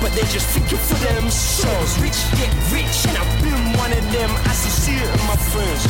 But 0.01 0.13
they're 0.13 0.33
just 0.33 0.47
thinking 0.49 0.79
for 0.79 0.99
themselves. 0.99 1.99
Rich 2.01 2.19
get 2.35 2.51
rich, 2.73 3.07
and 3.07 3.17
I've 3.17 3.43
been 3.43 3.79
one 3.79 3.93
of 3.93 4.05
them. 4.13 4.31
I 4.31 4.53
in 4.93 5.23
my 5.31 5.37
friends. 5.37 5.83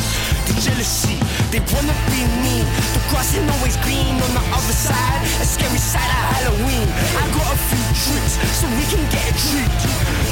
The 0.47 0.53
jealousy, 0.61 1.17
they 1.49 1.59
wanna 1.73 1.95
be 2.13 2.21
me. 2.45 2.61
The 2.93 3.01
grass 3.09 3.35
ain't 3.35 3.49
always 3.49 3.75
green 3.77 4.15
on 4.21 4.31
the 4.37 4.45
other 4.53 4.75
side. 4.75 5.21
A 5.41 5.45
scary 5.45 5.77
side 5.77 6.05
of 6.05 6.23
Halloween. 6.35 6.87
I 7.17 7.25
got 7.33 7.47
a 7.53 7.57
few 7.57 7.83
tricks 8.05 8.33
so 8.59 8.67
we 8.77 8.85
can 8.85 9.03
get 9.09 9.23
a 9.29 9.33
treat. 9.33 10.22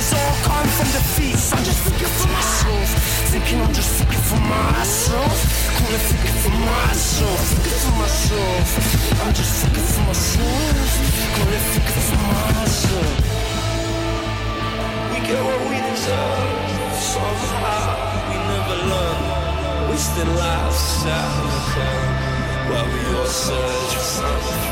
The 0.00 0.06
victories 0.06 0.24
all 0.24 0.36
come 0.48 0.68
from 0.68 0.88
defeats. 0.96 1.52
I'm 1.52 1.62
just 1.62 1.80
thinking 1.84 2.08
for 2.08 2.28
myself. 2.32 2.88
Thinking 3.28 3.60
I'm 3.60 3.72
just 3.74 3.90
thinking 4.00 4.24
for 4.24 4.40
myself. 4.40 5.36
Gonna 5.76 6.00
thinking 6.08 6.36
for 6.40 6.54
myself. 6.56 7.40
Thinking 7.52 7.80
for 7.84 7.94
myself. 8.00 8.68
I'm 9.20 9.34
just 9.34 9.52
thinking 9.60 9.88
for 9.92 10.02
myself. 10.08 10.90
Gonna 11.36 11.60
thinking 11.72 12.04
for 12.08 12.20
myself. 12.32 13.16
We 15.12 15.18
get 15.20 15.40
what 15.44 15.60
we 15.68 15.76
deserve. 15.84 16.96
Somehow 16.96 17.92
we 18.28 18.36
never 18.48 18.76
learn. 18.88 19.20
Wasted 19.90 20.28
lives 20.28 21.04
while 22.70 22.88
we 22.88 23.00
all 23.18 23.26
search 23.26 23.92
for 23.96 24.06
something. 24.16 24.64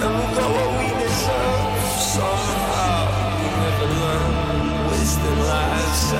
And 0.00 0.12
we 0.16 0.24
got 0.32 0.48
what 0.56 0.70
we 0.80 0.86
deserve. 0.96 1.76
Somehow 2.16 3.05
wasting 4.90 5.38
lives. 5.38 6.12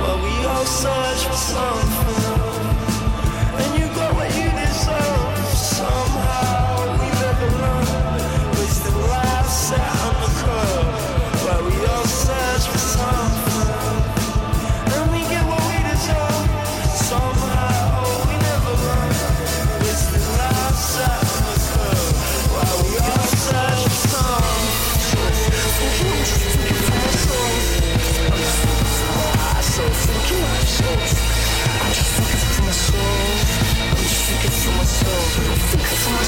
Well, 0.00 0.18
we 0.22 0.44
all 0.46 0.64
search 0.64 1.24
for 1.26 1.36
something. 1.36 2.43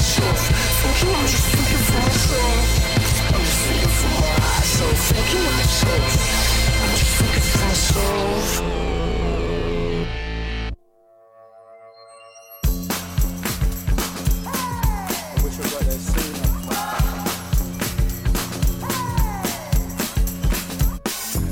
Myself. 0.07 0.39
I'm 0.85 1.27
just 1.27 1.47
for 1.83 1.99
myself. 1.99 2.67
I'm 3.35 3.41
just 3.43 3.59
thinking 3.67 3.93
for 3.99 4.09
myself. 4.15 5.11
I'm 5.11 5.23
just 6.95 7.11
for 7.17 7.27
myself. 7.27 7.57
I 7.59 7.73
I. 7.73 8.77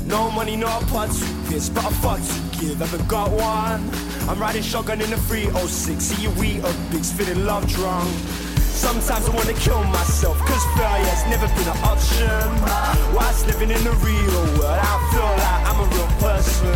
No 0.06 0.30
money, 0.30 0.56
not 0.56 0.82
a 0.82 0.86
part 0.86 1.10
to 1.10 1.24
piss, 1.48 1.68
but 1.68 1.84
a 1.84 1.90
fuck 1.90 2.20
to 2.20 2.40
give. 2.58 2.78
Haven't 2.78 3.06
got 3.06 3.30
one. 3.30 3.90
I'm 4.28 4.38
riding 4.40 4.62
shotgun 4.62 5.02
in 5.02 5.12
a 5.12 5.16
306. 5.16 6.02
See 6.02 6.22
you 6.22 6.30
eat 6.42 6.64
a 6.64 6.72
bigs, 6.90 7.12
feeling 7.12 7.44
love 7.44 7.66
drunk. 7.68 8.08
Sometimes 8.86 9.28
I 9.28 9.34
wanna 9.34 9.52
kill 9.54 9.82
myself, 9.90 10.38
cause 10.46 10.64
failure's 10.78 11.24
never 11.26 11.48
been 11.58 11.66
an 11.66 11.78
option. 11.82 12.46
Whilst 13.16 13.44
living 13.48 13.70
in 13.70 13.82
the 13.82 13.90
real 13.98 14.42
world, 14.62 14.78
I 14.78 14.94
feel 15.10 15.26
like 15.42 15.62
I'm 15.66 15.78
a 15.82 15.86
real 15.90 16.10
person. 16.22 16.70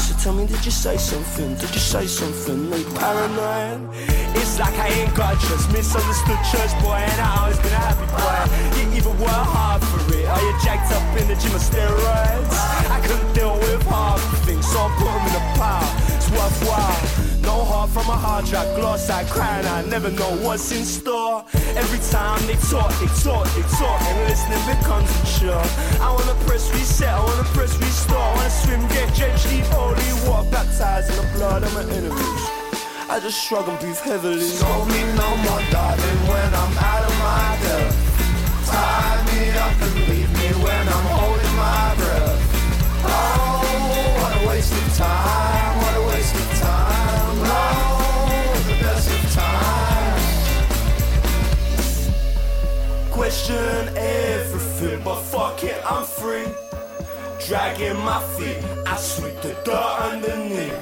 So 0.00 0.16
tell 0.24 0.32
me, 0.32 0.46
did 0.46 0.64
you 0.64 0.70
say 0.70 0.96
something? 0.96 1.54
Did 1.56 1.68
you 1.74 1.84
say 1.84 2.06
something? 2.06 2.72
You 2.72 2.88
paranoid? 2.96 3.92
It's 4.40 4.58
like 4.58 4.72
I 4.78 4.88
ain't 4.88 5.14
got 5.14 5.38
trust. 5.38 5.70
Misunderstood 5.70 6.40
church 6.50 6.72
boy, 6.80 6.96
and 6.96 7.20
I 7.20 7.28
always 7.40 7.58
been 7.58 7.76
a 7.76 7.82
happy 7.88 8.08
boy. 8.08 8.80
You 8.80 8.96
even 8.96 9.12
work 9.20 9.44
hard 9.52 9.84
for 9.84 10.00
it. 10.16 10.24
Are 10.24 10.40
you 10.40 10.54
jacked 10.64 10.90
up 10.92 11.04
in 11.20 11.28
the 11.28 11.36
gym 11.36 11.54
of 11.54 11.60
steroids? 11.60 12.56
I 12.88 13.00
couldn't 13.04 13.34
deal 13.34 13.52
with 13.52 13.82
half 13.84 14.18
the 14.32 14.38
things, 14.46 14.66
so 14.66 14.78
I 14.80 14.88
put 14.96 15.04
them 15.04 15.28
in 15.28 15.34
a 15.36 15.44
pile. 15.60 16.07
Worthwhile. 16.36 17.28
No 17.42 17.64
heart 17.64 17.90
from 17.90 18.06
a 18.12 18.16
hard 18.16 18.44
drive, 18.44 18.76
gloss 18.76 19.08
I 19.08 19.24
crying, 19.24 19.64
I 19.66 19.82
never 19.86 20.10
know 20.10 20.32
what's 20.44 20.70
in 20.70 20.84
store. 20.84 21.44
Every 21.76 21.98
time 22.10 22.40
they 22.46 22.58
talk, 22.68 22.92
they 23.00 23.08
talk, 23.24 23.48
they 23.56 23.64
talk, 23.80 24.00
and 24.02 24.18
listening 24.28 24.64
becomes 24.68 25.08
chore. 25.32 25.56
I 26.04 26.12
wanna 26.12 26.36
press 26.44 26.70
reset, 26.74 27.08
I 27.08 27.20
wanna 27.24 27.48
press 27.56 27.72
restore, 27.78 28.18
I 28.18 28.34
wanna 28.36 28.50
swim, 28.50 28.82
get 28.88 29.08
eat 29.52 29.64
holy 29.72 30.12
water, 30.28 30.50
baptized 30.50 31.08
in 31.10 31.16
the 31.16 31.28
blood 31.38 31.62
of 31.62 31.72
my 31.72 31.82
enemies. 31.88 32.42
I 33.08 33.18
just 33.20 33.40
shrug 33.42 33.66
and 33.66 33.78
breathe 33.80 33.96
heavily. 33.98 34.44
Scold 34.44 34.88
me 34.88 35.00
no 35.16 35.28
more, 35.48 35.62
darling, 35.72 36.20
when 36.28 36.50
I'm 36.52 36.74
out 36.76 37.04
of 37.08 37.14
my 37.24 37.56
depth. 37.64 37.96
Tie 38.68 39.24
me 39.32 39.48
up 39.56 39.80
and 39.80 40.08
leave 40.08 40.27
Question 53.48 53.96
everything, 53.96 55.02
but 55.02 55.22
fuck 55.22 55.64
it, 55.64 55.80
I'm 55.82 56.04
free. 56.04 56.44
Dragging 57.46 57.98
my 58.04 58.22
feet, 58.36 58.62
I 58.86 58.94
sweep 58.98 59.40
the 59.40 59.54
dirt 59.64 59.96
underneath. 60.12 60.78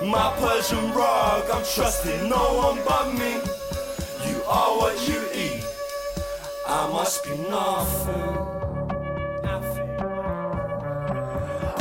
My 0.00 0.32
Persian 0.38 0.92
rug, 0.92 1.50
I'm 1.50 1.64
trusting 1.64 2.28
no 2.28 2.44
one 2.62 2.78
but 2.86 3.12
me. 3.14 3.32
You 4.30 4.40
are 4.44 4.78
what 4.78 5.08
you 5.08 5.20
eat. 5.34 5.66
I 6.64 6.88
must 6.92 7.24
be 7.24 7.30
nothing. 7.50 8.36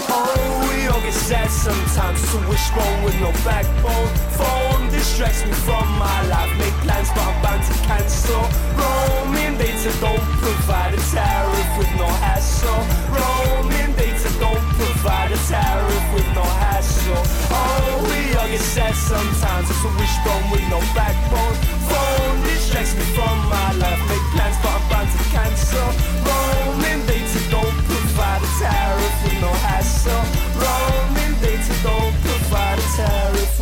Oh, 0.10 0.70
we 0.74 0.88
all 0.88 1.02
get 1.02 1.14
sad 1.14 1.52
sometimes. 1.52 2.24
It's 2.24 2.34
a 2.34 2.40
wishbone 2.49 3.03
with 3.03 3.20
no 3.22 3.32
backbone. 3.45 4.15
Phone 4.40 4.73
distracts 5.04 5.44
me 5.46 5.52
from 5.68 5.86
my 6.00 6.20
life. 6.32 6.52
Make 6.58 6.78
plans, 6.86 7.10
but 7.12 7.28
I'm 7.28 7.36
bound 7.44 7.62
to 7.68 7.76
cancel. 7.84 8.44
Roaming 8.80 9.58
data 9.60 9.92
don't 10.00 10.28
provide 10.40 10.94
a 10.94 11.02
tariff 11.12 11.70
with 11.78 11.92
no 12.00 12.08
hassle. 12.24 12.82
Roaming 13.12 13.92
data 14.00 14.30
don't 14.40 14.66
provide 14.80 15.32
a 15.38 15.40
tariff 15.52 16.06
with 16.16 16.30
no 16.40 16.46
hassle. 16.64 17.22
Oh, 17.52 18.08
we 18.08 18.20
all 18.40 18.48
get 18.48 18.64
sad 18.76 18.96
sometimes. 18.96 19.68
It's 19.70 19.84
a 19.84 19.92
wishbone 20.00 20.46
with 20.52 20.66
no 20.72 20.80
backbone. 20.96 21.56
Phone 21.90 22.38
distracts 22.48 22.96
me 22.96 23.06
from 23.18 23.36
my 23.52 23.70
life. 23.84 24.02
Make 24.08 24.26
plans, 24.34 24.58
but 24.64 24.72
I'm 24.72 24.84
bound 24.90 25.10
to 25.12 25.20
cancel. 25.36 25.90
Roaming 26.24 26.53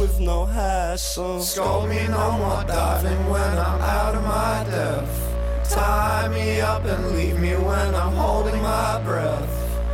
with 0.01 0.19
no 0.19 0.45
hassle. 0.45 1.39
Scold 1.41 1.87
me 1.87 2.07
no 2.07 2.31
more, 2.31 2.63
darling, 2.63 3.29
when 3.29 3.53
I'm 3.67 3.81
out 3.81 4.15
of 4.15 4.23
my 4.23 4.65
depth. 4.67 5.15
Tie 5.69 6.27
me 6.29 6.59
up 6.59 6.83
and 6.85 7.15
leave 7.15 7.39
me 7.39 7.53
when 7.53 7.93
I'm 7.93 8.13
holding 8.13 8.59
my 8.63 8.99
breath. 9.05 9.47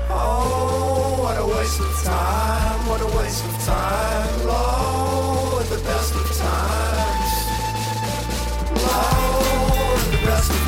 Oh, 0.10 1.18
what 1.20 1.38
a 1.38 1.46
waste 1.46 1.82
of 1.82 1.94
time, 2.06 2.88
what 2.88 3.02
a 3.02 3.18
waste 3.18 3.44
of 3.44 3.52
time. 3.66 4.48
Low 4.48 5.60
at 5.60 5.68
the 5.76 5.82
best 5.84 6.16
of 6.16 6.28
times. 6.46 7.34
Low 8.88 9.98
at 10.00 10.12
the 10.12 10.26
best 10.26 10.50
of 10.52 10.58
times. 10.58 10.67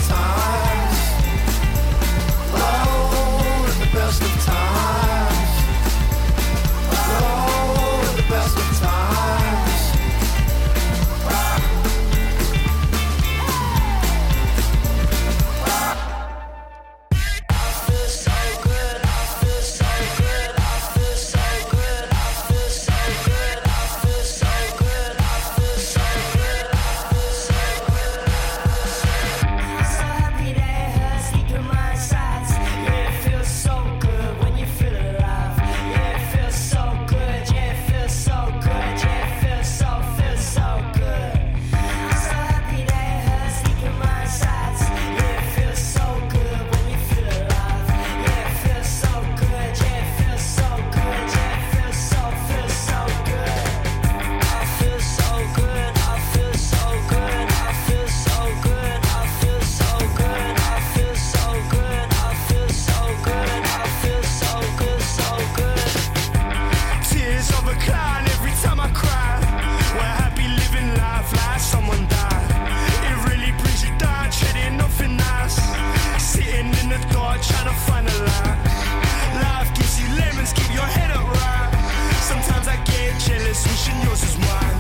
Get 83.49 83.65
wishing 83.65 83.99
yours 84.03 84.21
was 84.21 84.37
mine. 84.37 84.77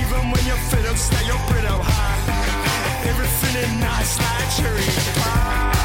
Even 0.00 0.30
when 0.30 0.44
you're 0.46 0.64
fed 0.70 0.84
up, 0.86 0.96
stay 0.96 1.24
your 1.26 1.40
up 1.64 1.80
high. 1.82 3.08
Everything 3.08 3.56
is 3.62 3.72
nice 3.80 4.18
like 4.18 4.50
cherry 4.56 4.84
pie. 5.14 5.77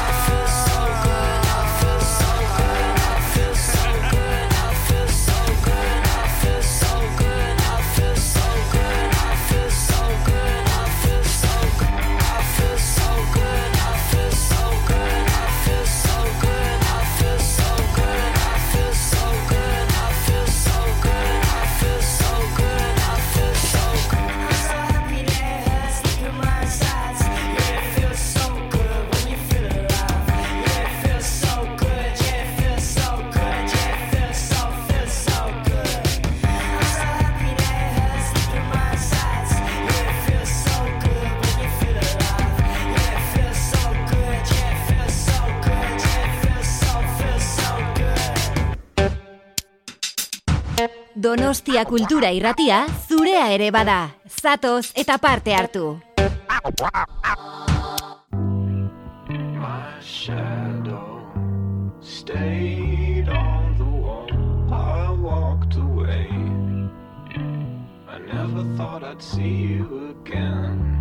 Donostia 51.24 51.86
kultura 51.88 52.28
irratia 52.36 52.82
zurea 53.08 53.46
ere 53.54 53.70
bada. 53.72 54.10
Zatoz 54.28 54.90
eta 55.02 55.16
parte 55.16 55.54
hartu. 55.56 55.84
My 59.32 59.94
shadow 60.02 61.22
stayed 62.02 63.30
on 63.30 63.72
the 63.78 63.88
wall. 64.04 64.28
I 64.70 65.08
walked 65.28 65.76
away. 65.76 66.28
I 68.06 68.18
never 68.18 68.62
thought 68.76 69.02
I'd 69.02 69.22
see 69.22 69.78
you 69.78 70.12
again. 70.12 70.93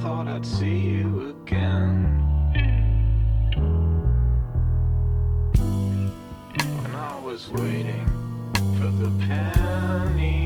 Thought 0.00 0.28
I'd 0.28 0.46
see 0.46 0.78
you 0.78 1.34
again. 1.42 2.14
when 6.82 6.94
I 6.94 7.18
was 7.24 7.48
waiting 7.50 8.06
for 8.78 8.90
the 9.02 9.10
penny 9.26 10.37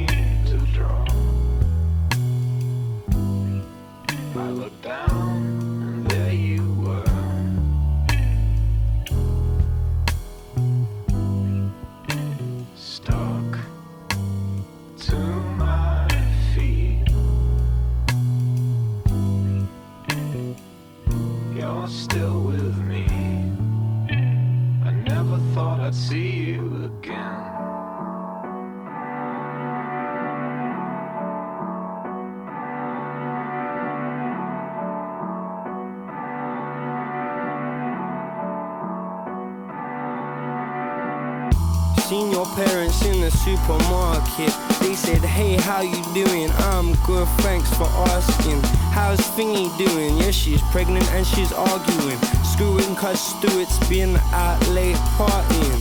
pregnant 50.72 51.06
and 51.12 51.26
she's 51.26 51.52
arguing. 51.52 52.18
Screwing 52.42 52.96
cause 52.96 53.20
Stuart's 53.20 53.78
been 53.90 54.16
out 54.32 54.58
late 54.68 54.96
partying. 55.20 55.80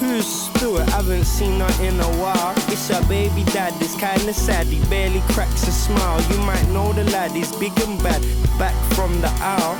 Who's 0.00 0.26
Stuart? 0.26 0.88
I 0.88 0.90
haven't 0.90 1.24
seen 1.24 1.60
her 1.60 1.84
in 1.84 1.98
a 2.00 2.10
while. 2.20 2.52
It's 2.66 2.88
her 2.88 3.00
baby 3.08 3.44
dad, 3.44 3.72
this 3.74 3.94
kinda 3.94 4.34
sad. 4.34 4.66
He 4.66 4.84
barely 4.90 5.20
cracks 5.32 5.68
a 5.68 5.72
smile. 5.72 6.20
You 6.30 6.38
might 6.38 6.66
know 6.70 6.92
the 6.92 7.04
lad, 7.04 7.30
he's 7.30 7.52
big 7.52 7.78
and 7.86 8.02
bad. 8.02 8.20
Back 8.58 8.74
from 8.94 9.20
the 9.20 9.30
owl. 9.40 9.78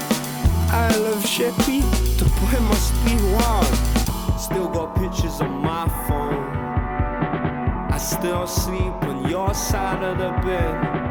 I 0.71 0.87
love 0.97 1.25
Sheppy, 1.25 1.83
the 2.19 2.27
boy 2.39 2.61
must 2.71 2.95
be 3.05 3.17
wild. 3.35 3.75
Still 4.39 4.69
got 4.69 4.95
pictures 4.95 5.41
on 5.41 5.63
my 5.63 5.89
phone. 6.07 6.47
I 7.91 7.99
still 7.99 8.47
sleep 8.47 8.95
on 9.03 9.29
your 9.29 9.53
side 9.53 10.05
of 10.05 10.19
the 10.19 10.31
bed. 10.47 11.08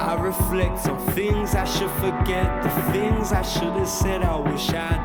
I 0.00 0.14
reflect 0.14 0.88
on 0.88 0.98
things 1.12 1.54
I 1.54 1.64
should 1.64 1.90
forget, 2.00 2.62
the 2.62 2.70
things 2.90 3.32
I 3.32 3.42
should 3.42 3.74
have 3.74 3.86
said 3.86 4.22
I 4.22 4.36
wish 4.36 4.70
I. 4.70 4.99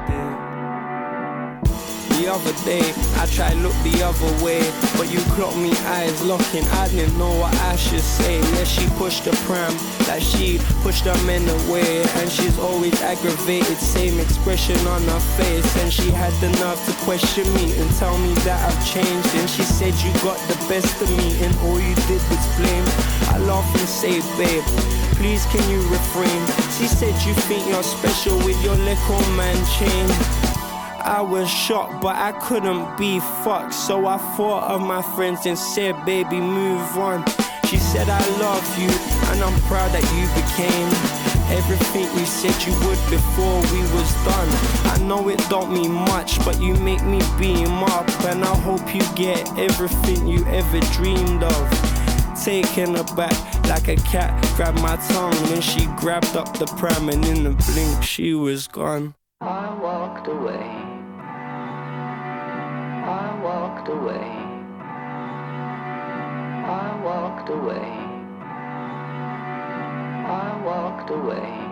The 2.16 2.32
other 2.32 2.54
day, 2.64 2.94
I 3.20 3.26
tried 3.28 3.58
look 3.58 3.76
the 3.84 4.02
other 4.02 4.32
way, 4.44 4.64
but 4.96 5.12
you 5.12 5.20
clocked 5.36 5.58
me 5.58 5.76
eyes 6.00 6.24
locking. 6.24 6.64
I 6.80 6.88
didn't 6.88 7.18
know 7.18 7.34
what 7.40 7.54
I 7.68 7.76
should 7.76 8.00
say. 8.00 8.40
Yeah, 8.40 8.64
she 8.64 8.88
pushed 8.96 9.26
the 9.26 9.32
pram 9.44 9.76
like 10.08 10.22
she 10.24 10.60
pushed 10.82 11.04
her 11.04 11.20
men 11.26 11.44
away, 11.44 12.04
and 12.24 12.32
she's 12.32 12.58
always 12.58 12.96
aggravated. 13.02 13.78
Same 13.78 14.20
expression 14.20 14.80
on 14.88 15.04
her 15.04 15.20
face, 15.36 15.68
and 15.84 15.92
she 15.92 16.10
had 16.10 16.32
the 16.40 16.50
nerve 16.64 16.80
to 16.88 16.94
question 17.04 17.44
me 17.54 17.78
and 17.78 17.92
tell 18.00 18.18
me 18.18 18.34
that 18.48 18.64
I've 18.64 18.82
changed. 18.88 19.36
And 19.36 19.50
she 19.50 19.64
said 19.64 19.94
you 20.00 20.12
got 20.24 20.40
the 20.48 20.56
best 20.72 20.96
of 21.02 21.12
me, 21.18 21.36
and 21.44 21.54
all 21.68 21.80
you 21.80 21.96
did 22.08 22.24
was 22.32 22.46
blame. 22.56 22.88
I 23.36 23.40
laugh 23.44 23.68
and 23.76 23.90
say, 23.90 24.22
babe. 24.40 24.64
Please 25.20 25.46
can 25.48 25.64
you 25.70 25.82
refrain? 25.90 26.42
She 26.80 26.88
said 26.88 27.16
you 27.28 27.34
think 27.48 27.68
you're 27.68 27.84
special 27.84 28.38
with 28.40 28.62
your 28.64 28.76
little 28.76 29.22
man 29.36 29.58
chain. 29.78 30.55
I 31.06 31.22
was 31.22 31.48
shocked, 31.48 32.02
but 32.02 32.16
I 32.16 32.32
couldn't 32.32 32.98
be 32.98 33.20
fucked. 33.20 33.76
So 33.76 34.08
I 34.08 34.18
thought 34.18 34.64
of 34.64 34.82
my 34.82 35.04
friends 35.04 35.46
and 35.46 35.56
said, 35.56 36.04
baby, 36.04 36.38
move 36.38 36.98
on. 36.98 37.24
She 37.68 37.78
said, 37.78 38.10
I 38.10 38.20
love 38.40 38.66
you, 38.80 38.90
and 39.30 39.44
I'm 39.44 39.62
proud 39.62 39.92
that 39.92 40.02
you 40.18 40.26
became 40.34 40.90
everything 41.56 42.06
you 42.18 42.26
said 42.26 42.56
you 42.66 42.74
would 42.88 42.98
before 43.12 43.62
we 43.72 43.82
was 43.94 44.12
done. 44.26 44.50
I 44.94 44.98
know 45.06 45.30
it 45.30 45.38
don't 45.48 45.72
mean 45.72 45.92
much, 45.92 46.44
but 46.44 46.60
you 46.60 46.74
make 46.74 47.04
me 47.04 47.22
beam 47.38 47.84
up, 47.84 48.10
and 48.26 48.44
I 48.44 48.56
hope 48.62 48.96
you 48.96 49.02
get 49.14 49.48
everything 49.60 50.28
you 50.28 50.44
ever 50.48 50.80
dreamed 50.92 51.44
of. 51.44 52.44
Taken 52.44 52.96
aback 52.96 53.38
like 53.70 53.88
a 53.90 53.96
cat 53.98 54.44
grabbed 54.56 54.82
my 54.82 54.96
tongue, 55.10 55.36
then 55.50 55.62
she 55.62 55.86
grabbed 55.98 56.36
up 56.36 56.58
the 56.58 56.66
pram, 56.66 57.10
and 57.10 57.24
in 57.26 57.46
a 57.46 57.52
blink 57.52 58.04
she 58.04 58.34
was 58.34 58.68
gone. 58.68 59.14
I 59.42 59.72
walked 59.76 60.28
away. 60.28 60.85
I 63.08 63.40
walked 63.40 63.88
away. 63.88 64.28
I 66.66 67.00
walked 67.04 67.50
away. 67.52 67.88
I 70.26 70.62
walked 70.66 71.12
away. 71.12 71.66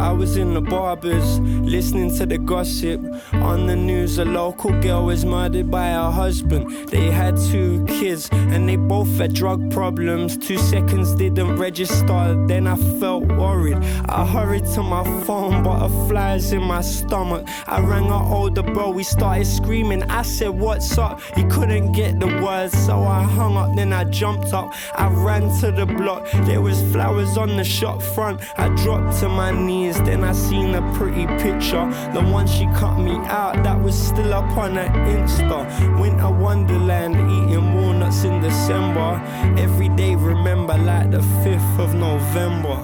I 0.00 0.12
was 0.12 0.36
in 0.36 0.54
the 0.54 0.60
barbers, 0.60 1.38
listening 1.40 2.16
to 2.18 2.26
the 2.26 2.38
gossip. 2.38 3.00
On 3.34 3.66
the 3.66 3.76
news, 3.76 4.18
a 4.18 4.24
local 4.24 4.70
girl 4.80 5.06
was 5.06 5.24
murdered 5.24 5.70
by 5.70 5.88
her 5.90 6.10
husband. 6.10 6.88
They 6.88 7.10
had 7.10 7.36
two 7.36 7.84
kids, 7.86 8.28
and 8.32 8.68
they 8.68 8.76
both 8.76 9.08
had 9.18 9.34
drug 9.34 9.70
problems. 9.70 10.36
Two 10.36 10.58
seconds 10.58 11.14
didn't 11.14 11.56
register, 11.56 12.46
then 12.46 12.66
I 12.66 12.76
felt 13.00 13.24
worried. 13.24 13.78
I 14.08 14.26
hurried 14.26 14.66
to 14.74 14.82
my 14.82 15.04
phone, 15.24 15.62
butterflies 15.62 16.52
in 16.52 16.62
my 16.62 16.80
stomach. 16.80 17.46
I 17.66 17.80
rang 17.80 18.10
our 18.10 18.24
older 18.34 18.62
bro, 18.62 18.90
we 18.90 19.04
started 19.04 19.46
screaming. 19.46 20.02
I 20.04 20.22
said, 20.22 20.50
What's 20.50 20.96
up? 20.98 21.20
He 21.36 21.44
couldn't 21.44 21.92
get 21.92 22.20
the 22.20 22.26
words, 22.42 22.76
so 22.86 23.02
I 23.02 23.22
hung 23.22 23.56
up, 23.56 23.76
then 23.76 23.92
I 23.92 24.04
jumped 24.04 24.52
up. 24.52 24.72
I 24.94 25.08
ran 25.08 25.42
to 25.60 25.70
the 25.70 25.86
block, 25.86 26.30
there 26.46 26.60
was 26.60 26.80
flowers 26.92 27.36
on 27.36 27.56
the 27.56 27.64
shop 27.64 28.02
front. 28.02 28.40
I 28.58 28.68
dropped 28.82 29.20
to 29.20 29.28
my 29.28 29.50
knees, 29.50 29.83
then 29.92 30.24
I 30.24 30.32
seen 30.32 30.74
a 30.74 30.82
pretty 30.94 31.26
picture. 31.42 31.84
The 32.12 32.22
one 32.32 32.46
she 32.46 32.66
cut 32.74 32.98
me 32.98 33.12
out, 33.26 33.62
that 33.64 33.80
was 33.80 33.94
still 33.94 34.32
up 34.32 34.56
on 34.56 34.76
her 34.76 34.88
Insta. 35.14 35.66
Winter 36.00 36.30
Wonderland, 36.30 37.14
eating 37.14 37.74
walnuts 37.74 38.24
in 38.24 38.40
December. 38.40 39.20
Every 39.58 39.88
day 39.90 40.14
remember 40.14 40.78
like 40.78 41.10
the 41.10 41.20
5th 41.42 41.78
of 41.78 41.94
November. 41.94 42.78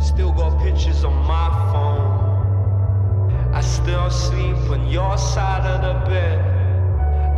Still 0.00 0.32
got 0.32 0.58
pictures 0.62 1.04
on 1.04 1.14
my 1.26 1.48
phone. 1.72 2.28
I 3.52 3.60
still 3.60 4.10
sleep 4.10 4.56
on 4.70 4.86
your 4.88 5.18
side 5.18 5.66
of 5.66 5.82
the 5.82 5.94
bed. 6.10 6.38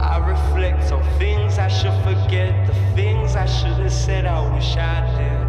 I 0.00 0.18
reflect 0.18 0.92
on 0.92 1.02
things 1.18 1.58
I 1.58 1.68
should 1.68 1.94
forget, 2.02 2.66
the 2.66 2.74
things 2.94 3.36
I 3.36 3.46
should 3.46 3.78
have 3.78 3.92
said 3.92 4.24
I 4.26 4.40
wish 4.54 4.76
I 4.76 5.00
did. 5.18 5.40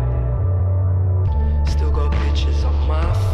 Still 1.72 1.92
got 1.92 2.12
pictures 2.24 2.64
on 2.64 2.76
my 2.88 3.14
phone. 3.14 3.31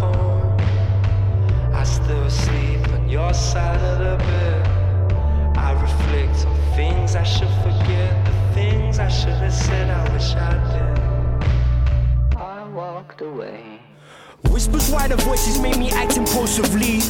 Still 2.07 2.29
sleep 2.29 2.88
on 2.93 3.09
your 3.09 3.34
side 3.34 3.81
of 3.81 3.99
the 3.99 4.15
bed. 4.23 5.57
I 5.57 5.73
reflect 5.73 6.45
on 6.45 6.55
things 6.73 7.17
I 7.17 7.23
should 7.23 7.49
forget, 7.61 8.25
the 8.25 8.53
things 8.53 8.97
I 8.97 9.09
should 9.09 9.34
have 9.43 9.53
said 9.53 9.89
I 9.89 10.13
wish 10.13 10.34
I 10.34 10.53
did. 10.71 12.38
I 12.38 12.65
walked 12.69 13.19
away. 13.19 13.66
Whispers 14.43 14.89
why 14.91 15.07
the 15.07 15.15
voices 15.18 15.59
make 15.59 15.77
me 15.77 15.89
act 15.91 16.15
impulsively. 16.15 17.01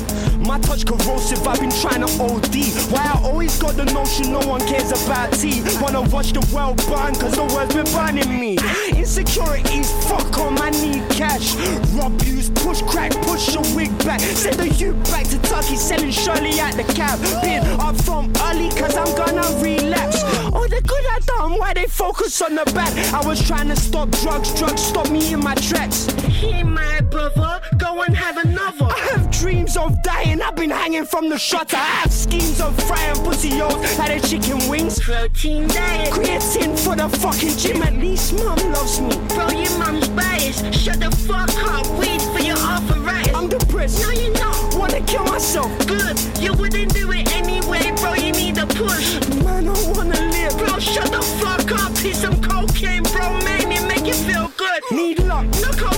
My 0.45 0.59
touch 0.59 0.85
corrosive, 0.85 1.45
I've 1.45 1.59
been 1.59 1.71
trying 1.71 1.99
to 1.99 2.23
OD. 2.23 2.55
Why 2.91 3.03
I 3.03 3.21
always 3.23 3.59
got 3.59 3.75
the 3.75 3.85
notion 3.85 4.31
no 4.31 4.39
one 4.47 4.61
cares 4.61 4.91
about 4.91 5.33
tea. 5.33 5.61
Wanna 5.81 6.01
watch 6.09 6.31
the 6.31 6.39
world 6.55 6.77
burn, 6.87 7.15
cause 7.15 7.35
the 7.35 7.43
world's 7.53 7.75
been 7.75 7.85
burning 7.91 8.39
me. 8.39 8.57
Insecurities, 8.95 9.91
fuck 10.07 10.37
on 10.39 10.55
my 10.55 10.69
need 10.69 11.03
cash. 11.11 11.55
Rob 11.95 12.21
use, 12.23 12.49
push 12.49 12.81
crack, 12.83 13.11
push 13.23 13.53
your 13.53 13.63
wig 13.75 13.91
back. 14.05 14.21
Send 14.21 14.55
the 14.55 14.69
youth 14.69 14.97
back 15.11 15.25
to 15.27 15.37
Turkey, 15.41 15.75
selling 15.75 16.11
Shirley 16.11 16.59
at 16.59 16.75
the 16.75 16.85
cab. 16.93 17.19
Been 17.41 17.63
up 17.81 17.97
from 18.03 18.31
early, 18.47 18.69
cause 18.69 18.95
I'm 18.95 19.11
gonna 19.17 19.47
relapse. 19.61 20.23
Oh, 20.53 20.65
the 20.69 20.81
good 20.81 21.05
I 21.11 21.19
done, 21.25 21.59
why 21.59 21.73
they 21.73 21.87
focus 21.87 22.41
on 22.41 22.55
the 22.55 22.63
bad? 22.73 22.93
I 23.13 23.25
was 23.27 23.45
trying 23.45 23.67
to 23.67 23.75
stop 23.75 24.09
drugs, 24.21 24.53
drugs 24.57 24.81
stop 24.81 25.09
me 25.09 25.33
in 25.33 25.41
my 25.41 25.55
tracks. 25.55 26.05
Hey, 26.23 26.63
my 26.63 27.01
brother, 27.17 27.59
go 27.77 28.03
and 28.03 28.15
have 28.15 28.37
another. 28.37 28.85
I 28.85 28.99
have 29.11 29.31
dreams 29.31 29.75
of 29.75 30.03
dying, 30.03 30.39
I've 30.39 30.55
been 30.55 30.69
hanging 30.69 31.05
from 31.05 31.29
the 31.29 31.37
shutter. 31.37 31.75
I 31.75 32.01
have 32.01 32.13
schemes 32.13 32.61
of 32.61 32.77
frying 32.83 33.15
pussy 33.23 33.49
yo 33.49 33.69
like 33.97 34.11
a 34.17 34.19
chicken 34.27 34.59
wings. 34.69 34.99
Protein 34.99 35.67
diet, 35.67 36.13
creatine 36.13 36.77
for 36.77 36.95
the 36.95 37.09
fucking 37.17 37.57
gym. 37.57 37.81
At 37.81 37.95
least 37.95 38.33
mom 38.33 38.59
loves 38.71 39.01
me. 39.01 39.15
Bro, 39.33 39.49
your 39.49 39.79
mom's 39.79 40.09
biased. 40.09 40.71
Shut 40.75 40.99
the 40.99 41.09
fuck 41.25 41.49
up, 41.73 41.87
weed 41.97 42.21
for 42.33 42.43
your 42.49 42.57
arthritis. 42.57 43.33
I'm 43.33 43.49
depressed. 43.49 44.01
No, 44.03 44.11
you're 44.11 44.33
not. 44.33 44.75
Wanna 44.75 45.01
kill 45.01 45.23
myself. 45.23 45.71
Good, 45.87 46.19
you 46.39 46.53
wouldn't 46.53 46.93
do 46.93 47.11
it 47.11 47.33
anyway, 47.33 47.91
bro. 47.97 48.13
You 48.13 48.31
need 48.33 48.59
a 48.59 48.67
push. 48.67 49.19
Man, 49.43 49.67
I 49.69 49.77
wanna 49.89 50.21
live. 50.35 50.55
Bro, 50.59 50.79
shut 50.79 51.11
the 51.11 51.23
fuck 51.41 51.71
up. 51.81 51.97
Here's 51.97 52.19
some 52.19 52.39
cocaine, 52.41 53.03
bro. 53.03 53.25
Man, 53.41 53.71
it 53.71 53.87
make 53.87 54.05
you 54.05 54.13
feel 54.13 54.51
good. 54.55 54.81
Need 54.91 55.23
luck. 55.23 55.47
Look 55.65 55.79
how 55.79 55.96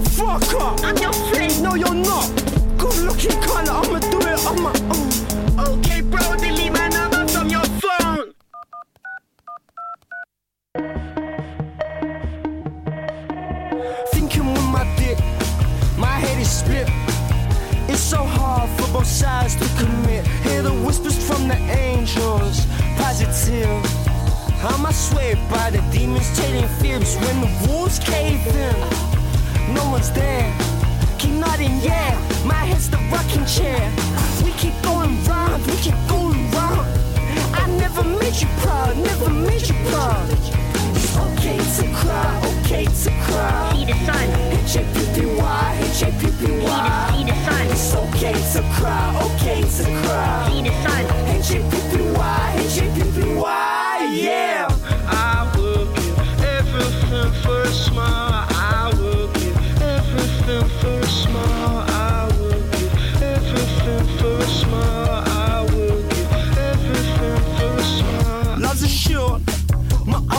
the 0.00 0.10
fuck 0.10 0.54
up. 0.60 0.80
I'm 0.82 0.96
your 0.98 1.12
friend. 1.12 1.62
No, 1.62 1.74
you're 1.74 1.94
not. 1.94 2.28
Good 2.76 2.98
looking 3.04 3.38
cunt. 3.40 3.68
I'ma 3.68 3.98
do 3.98 4.18
it 4.20 4.46
on 4.46 4.62
my 4.62 4.74
own. 4.92 5.78
Okay, 5.78 6.00
bro, 6.02 6.36
delete 6.36 6.72
my 6.72 6.88
number 6.88 7.26
from 7.28 7.48
your 7.48 7.64
phone. 7.80 8.34
Thinking 14.12 14.52
with 14.52 14.68
my 14.76 14.84
dick, 14.96 15.18
my 15.96 16.16
head 16.24 16.40
is 16.40 16.50
split. 16.50 16.88
It's 17.88 18.00
so 18.00 18.22
hard 18.22 18.68
for 18.78 18.92
both 18.92 19.06
sides 19.06 19.54
to 19.56 19.66
commit. 19.78 20.26
Hear 20.44 20.62
the 20.62 20.74
whispers 20.84 21.16
from 21.26 21.48
the 21.48 21.56
angels, 21.56 22.66
positive. 22.98 23.82
I'm 24.62 24.92
swayed 24.92 25.38
by 25.48 25.70
the 25.70 25.80
demons 25.92 26.36
telling 26.36 26.68
fibs 26.80 27.16
when 27.16 27.40
the 27.40 27.68
walls 27.68 27.98
cave 27.98 28.46
in. 28.48 29.05
No 29.74 29.90
one's 29.90 30.10
there. 30.12 30.52
Keep 31.18 31.32
nodding, 31.32 31.78
yeah. 31.80 32.14
My 32.44 32.64
head's 32.64 32.88
the 32.88 32.98
rocking 33.10 33.44
chair. 33.46 33.90
We 34.44 34.52
keep 34.52 34.74
going 34.82 35.22
round, 35.24 35.66
we 35.66 35.76
keep 35.76 35.96
going 36.08 36.50
round. 36.52 36.86
I 37.54 37.66
never 37.78 38.04
made 38.04 38.36
you 38.40 38.48
proud, 38.62 38.96
never 38.96 39.30
made 39.30 39.66
you 39.66 39.74
proud. 39.90 40.28
It's 40.94 41.16
okay 41.16 41.58
to 41.58 41.84
cry, 41.94 42.40
okay 42.62 42.84
to 42.84 43.10
cry. 43.26 43.72
See 43.72 43.84
the 43.86 43.94
sun. 44.06 44.28
H-A-P-P-Y, 44.66 45.78
H-A-P-P-Y. 45.90 47.12
See 47.16 47.24
the 47.24 47.34
sun. 47.44 47.66
It's 47.66 47.94
okay 47.94 48.36
to 48.52 48.60
cry, 48.76 49.04
okay 49.26 49.60
to 49.62 49.84
cry. 50.02 50.48
See 50.50 50.62
the 50.62 50.72
sun. 50.82 51.04
H-A-P-P-Y, 51.40 52.46
H-A-P-P-Y, 52.66 54.08
yeah. 54.12 54.68
I 55.08 55.52
will 55.56 55.86
give 55.94 56.18
everything 56.44 57.32
for 57.42 57.62
a 57.62 57.72
smile. 57.72 58.35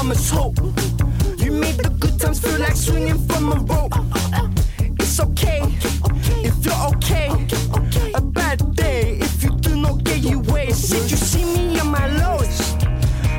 My 0.07 0.15
hope. 0.15 0.57
You 1.37 1.51
make 1.51 1.77
the 1.77 1.89
good 1.99 2.17
times 2.19 2.39
feel 2.39 2.59
like 2.59 2.75
swinging 2.75 3.19
from 3.27 3.51
a 3.51 3.55
rope. 3.55 3.93
It's 4.99 5.19
okay 5.19 5.61
if 6.47 6.65
you're 6.65 6.83
okay. 6.95 7.29
A 8.13 8.21
bad 8.21 8.75
day 8.75 9.17
if 9.19 9.43
you 9.43 9.49
do 9.57 9.75
not 9.75 10.03
get 10.05 10.19
your 10.19 10.39
way. 10.39 10.67
Did 10.67 11.11
you 11.11 11.17
see 11.17 11.43
me 11.43 11.79
on 11.79 11.91
my 11.91 12.07
lowest? 12.23 12.81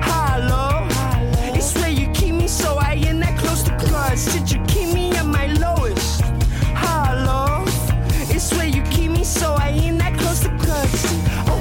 Hello, 0.03 0.86
it's 1.57 1.74
where 1.77 1.90
you 1.90 2.11
keep 2.12 2.35
me 2.35 2.47
so 2.49 2.77
I 2.77 2.95
ain't 2.95 3.20
that 3.20 3.39
close 3.39 3.62
to 3.62 3.70
God. 3.90 4.19
Did 4.32 4.51
you 4.53 4.62
keep 4.66 4.93
me 4.93 5.12
at 5.16 5.24
my 5.24 5.47
lowest? 5.65 6.23
Hello, 6.85 7.65
it's 8.28 8.53
where 8.53 8.66
you 8.66 8.82
keep 8.90 9.11
me 9.12 9.24
so 9.24 9.55
I 9.55 9.69
ain't 9.70 9.99
that 10.01 10.19
close 10.19 10.40
to 10.40 10.51
God. 10.66 10.89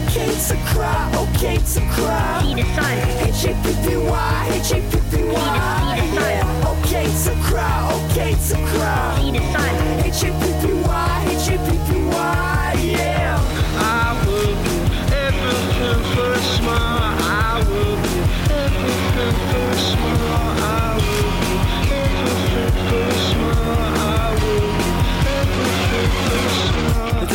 Okay 0.10 0.28
to 0.50 0.56
cry, 0.74 1.28
okay 1.32 1.58
to 1.58 1.82
cry. 1.96 2.42
See 2.44 2.56
the 2.56 2.66
sun. 2.76 3.18
H-A-P-P-Y, 3.28 4.50
H-A-P-P-Y. 4.54 4.97
Okay 6.88 7.08
to 7.26 7.34
cry, 7.42 7.92
okay 8.12 8.34
to 8.50 8.56
cry. 8.68 9.20
Yeah. 12.82 13.38
I 13.78 14.26
will 14.26 14.56
give 14.64 15.14
everything 15.14 16.16
for 16.16 16.32
a 16.34 16.40
smile. 16.40 16.97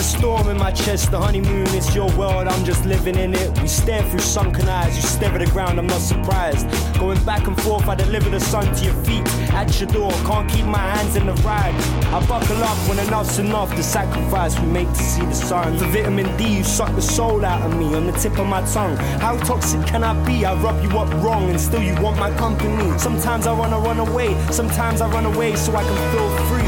A 0.02 0.04
storm 0.04 0.48
in 0.48 0.58
my 0.58 0.72
chest, 0.72 1.12
the 1.12 1.18
honeymoon 1.18 1.68
is 1.80 1.94
your 1.94 2.10
world, 2.16 2.48
I'm 2.48 2.64
just 2.64 2.84
living 2.84 3.16
in 3.16 3.34
it. 3.34 3.48
We 3.60 3.68
stare 3.68 4.02
through 4.10 4.26
sunken 4.38 4.68
eyes, 4.68 4.96
you 4.96 5.02
stare 5.02 5.30
at 5.30 5.38
the 5.38 5.50
ground, 5.52 5.78
I'm 5.78 5.86
not 5.86 6.00
surprised. 6.00 6.66
Going 6.98 7.22
back 7.24 7.46
and 7.46 7.56
forth, 7.62 7.86
I 7.88 7.94
deliver 7.94 8.28
the 8.28 8.40
sun 8.40 8.64
to 8.74 8.84
your 8.84 8.94
feet. 9.04 9.24
At 9.52 9.68
your 9.78 9.88
door, 9.90 10.10
can't 10.28 10.50
keep 10.50 10.66
my 10.66 10.84
hands 10.94 11.14
in 11.14 11.26
the 11.26 11.34
ride. 11.46 11.74
I 12.16 12.18
buckle 12.26 12.62
up 12.64 12.76
when 12.88 12.98
enough's 12.98 13.38
enough, 13.38 13.70
the 13.76 13.82
sacrifice 13.82 14.58
we 14.58 14.66
make 14.66 14.88
to 14.88 15.02
see 15.12 15.24
the 15.24 15.34
sun. 15.34 15.78
For 15.78 15.84
vitamin 15.86 16.36
D, 16.36 16.56
you 16.58 16.64
suck 16.64 16.92
the 16.96 17.02
soul 17.02 17.44
out 17.44 17.62
of 17.62 17.78
me 17.78 17.94
on 17.94 18.06
the 18.06 18.12
tip 18.12 18.36
of 18.38 18.46
my 18.46 18.62
tongue. 18.72 18.96
How 19.20 19.36
toxic 19.36 19.86
can 19.86 20.02
I 20.02 20.14
be? 20.26 20.44
I 20.44 20.54
rub 20.54 20.82
you 20.82 20.90
up 20.98 21.12
wrong 21.22 21.48
and 21.48 21.60
still 21.60 21.82
you 21.82 21.94
want 22.02 22.18
my 22.18 22.30
company. 22.38 22.98
Sometimes 22.98 23.46
I 23.46 23.52
wanna 23.52 23.78
run 23.78 24.00
away, 24.00 24.34
sometimes 24.50 25.00
I 25.00 25.08
run 25.08 25.26
away 25.26 25.54
so 25.54 25.76
I 25.76 25.84
can 25.84 25.98
feel 26.12 26.28
free. 26.48 26.61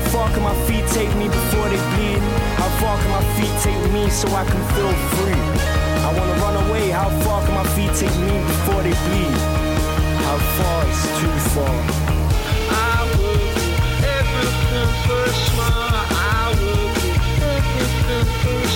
How 0.00 0.26
far 0.26 0.30
can 0.32 0.42
my 0.42 0.54
feet 0.66 0.84
take 0.88 1.14
me 1.16 1.28
before 1.28 1.68
they 1.68 1.76
bleed? 1.94 2.22
How 2.56 2.68
far 2.80 2.98
can 2.98 3.10
my 3.10 3.22
feet 3.36 3.52
take 3.62 3.92
me 3.92 4.08
so 4.10 4.26
I 4.34 4.44
can 4.44 4.62
feel 4.74 4.92
free? 5.14 5.40
I 6.02 6.12
wanna 6.18 6.36
run 6.40 6.56
away, 6.66 6.88
how 6.88 7.10
far 7.20 7.44
can 7.44 7.54
my 7.54 7.64
feet 7.76 7.92
take 7.94 8.16
me 8.18 8.38
before 8.50 8.82
they 8.82 8.96
bleed? 9.06 9.36
How 10.24 10.38
far 10.56 10.80
is 10.88 11.02
too 11.20 11.34
far? 11.52 11.76
I 12.72 13.06
will 13.12 13.38
give 13.60 14.00
everything 14.18 14.90
for 15.04 15.22
a 15.22 15.34
smile. 15.46 16.06
I 16.10 16.56
will 16.58 16.88
give 16.96 17.22
everything 18.08 18.69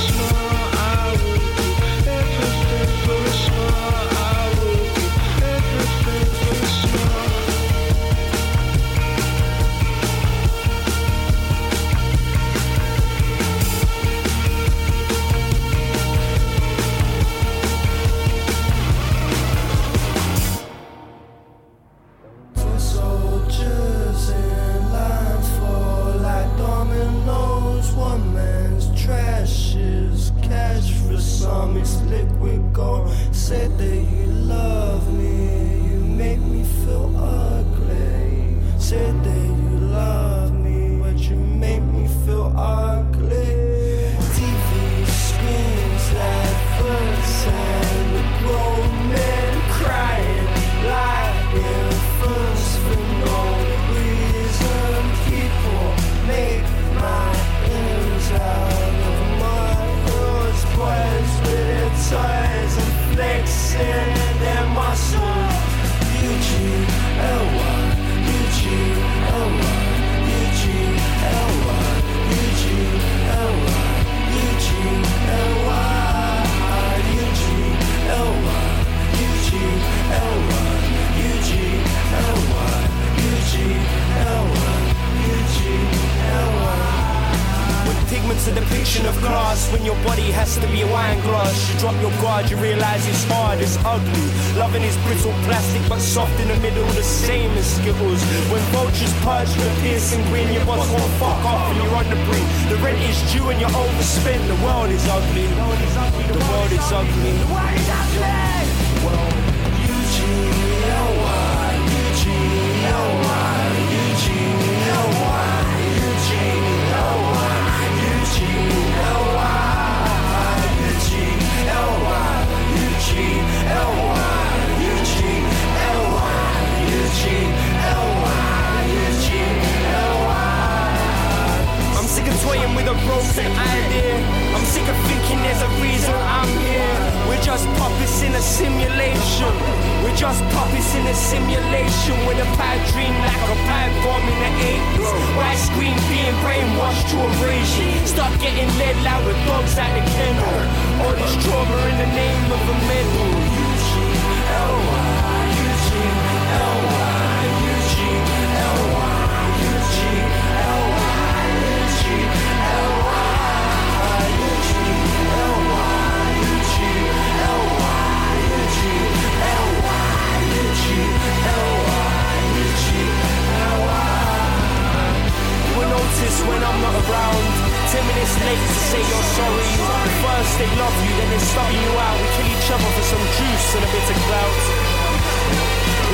They 180.55 180.71
love 180.79 180.95
you, 181.03 181.11
then 181.19 181.29
they 181.35 181.43
start 181.43 181.75
you 181.75 181.91
out. 181.99 182.15
We 182.15 182.31
kill 182.39 182.47
each 182.47 182.71
other 182.71 182.91
for 182.95 183.03
some 183.03 183.25
juice 183.35 183.75
and 183.75 183.83
a 183.83 183.91
bit 183.91 184.07
of 184.07 184.19
clout. 184.23 184.63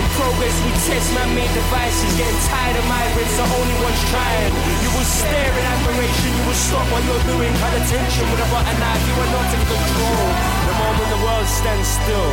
In 0.01 0.07
progress, 0.17 0.57
we 0.65 0.73
test 0.81 1.13
man-made 1.13 1.53
devices. 1.53 2.09
Getting 2.17 2.41
tired 2.49 2.73
of 2.81 2.87
migrants, 2.89 3.37
the 3.37 3.45
only 3.45 3.77
ones 3.85 4.01
trying. 4.09 4.49
You 4.81 4.91
will 4.97 5.05
stare 5.05 5.53
in 5.53 5.65
admiration. 5.77 6.33
You 6.41 6.45
will 6.49 6.57
stop 6.57 6.89
what 6.89 7.05
you're 7.05 7.27
doing. 7.29 7.53
Cut 7.61 7.85
attention 7.85 8.25
with 8.33 8.41
a 8.41 8.49
butter 8.49 8.77
knife. 8.81 9.05
You 9.05 9.17
are 9.21 9.29
not 9.29 9.49
in 9.53 9.61
control. 9.61 10.25
The 10.25 10.75
moment 10.89 11.09
the 11.13 11.21
world 11.21 11.45
stands 11.45 11.89
still. 12.01 12.33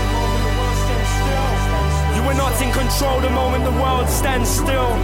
You 2.15 2.23
are 2.23 2.39
not 2.39 2.55
in 2.63 2.71
control. 2.71 3.19
The 3.19 3.35
moment 3.35 3.67
the 3.67 3.75
world 3.84 4.07
stands 4.07 4.47
still. 4.47 4.95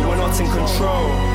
You 0.00 0.06
are 0.08 0.18
not 0.24 0.32
in 0.40 0.48
control. 0.48 1.29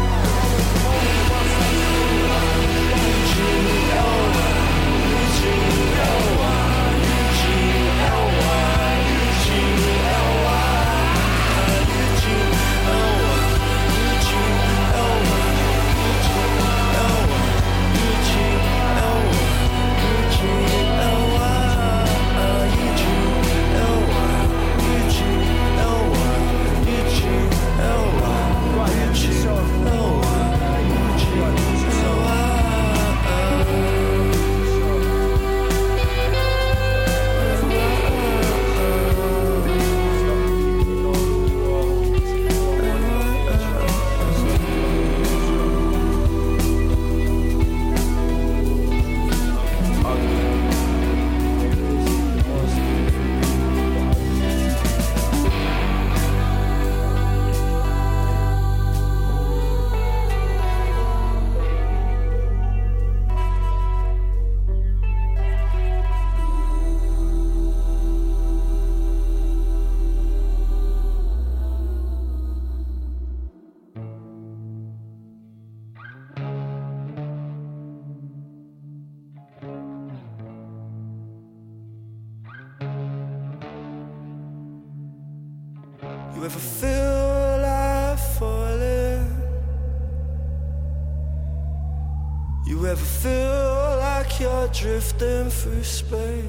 drifting 94.86 95.49
through 95.49 95.84
space. 95.84 96.44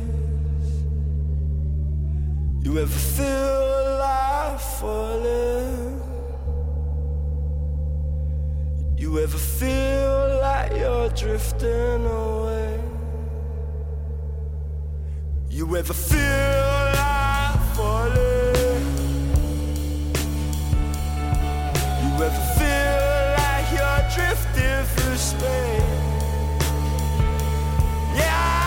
You 2.60 2.78
ever 2.78 3.00
feel 3.16 3.26
alive 3.26 4.60
falling? 4.78 6.02
You 8.98 9.20
ever 9.20 9.38
feel 9.38 10.38
like 10.42 10.70
you're 10.76 11.08
drifting 11.08 12.04
away? 12.04 12.78
You 15.48 15.74
ever 15.74 15.94
feel 15.94 16.20
alive 16.20 17.74
falling? 17.74 18.84
You 22.02 22.12
ever 22.26 22.44
feel 22.58 22.96
like 23.40 23.66
you're 23.76 24.04
drifting 24.14 24.84
through 24.94 25.16
space? 25.16 26.05
Yeah! 28.16 28.65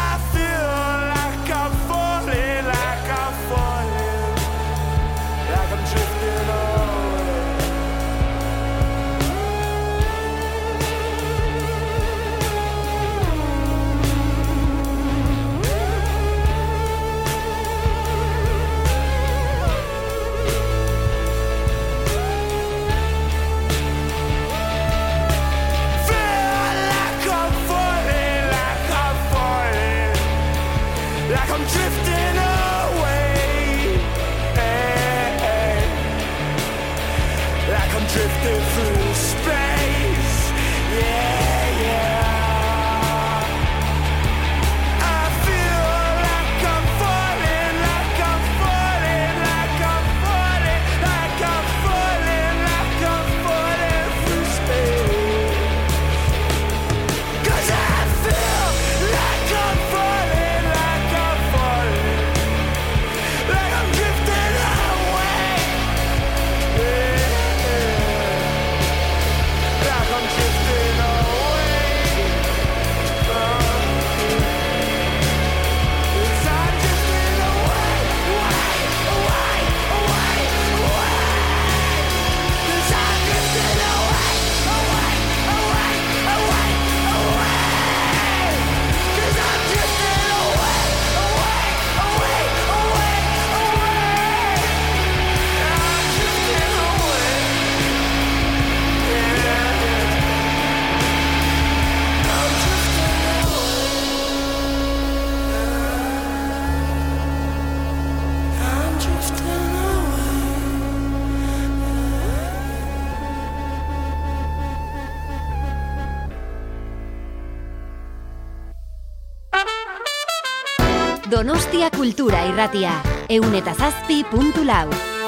Kultura 122.19 122.45
Irratia. 122.45 123.01
Eun. 123.29 125.18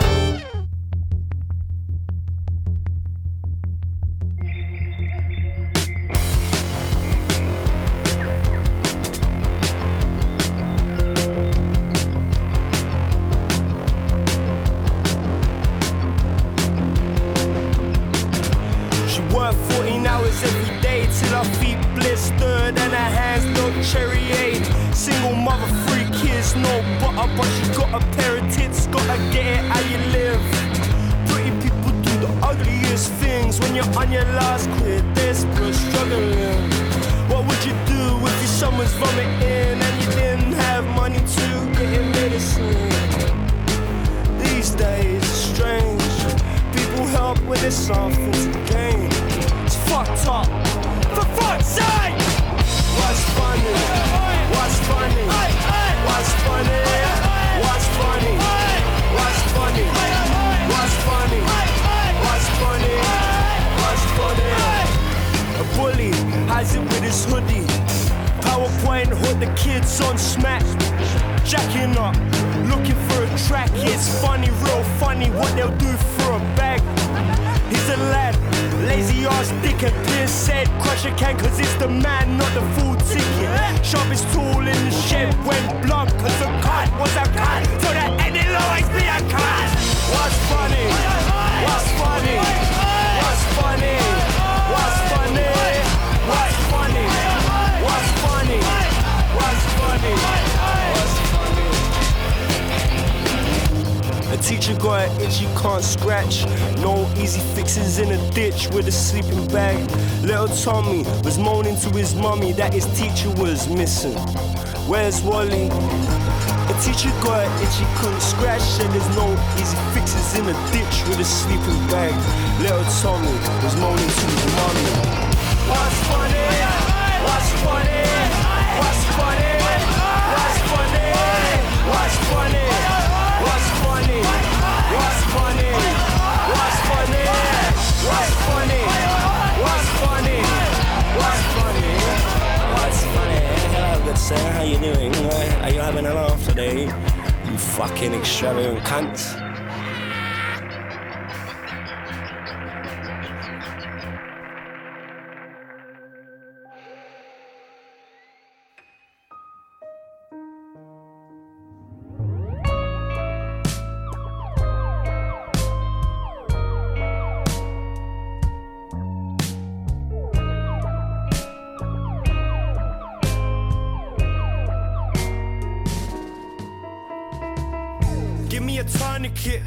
Give 178.52 178.64
me 178.64 178.80
a 178.80 178.84
tourniquet, 178.84 179.62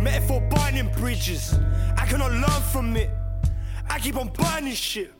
metaphor 0.00 0.40
burning 0.48 0.90
bridges. 0.96 1.52
I 1.98 2.06
cannot 2.06 2.32
learn 2.32 2.62
from 2.72 2.96
it. 2.96 3.10
I 3.90 3.98
keep 3.98 4.16
on 4.16 4.28
burning 4.28 4.72
shit. 4.72 5.12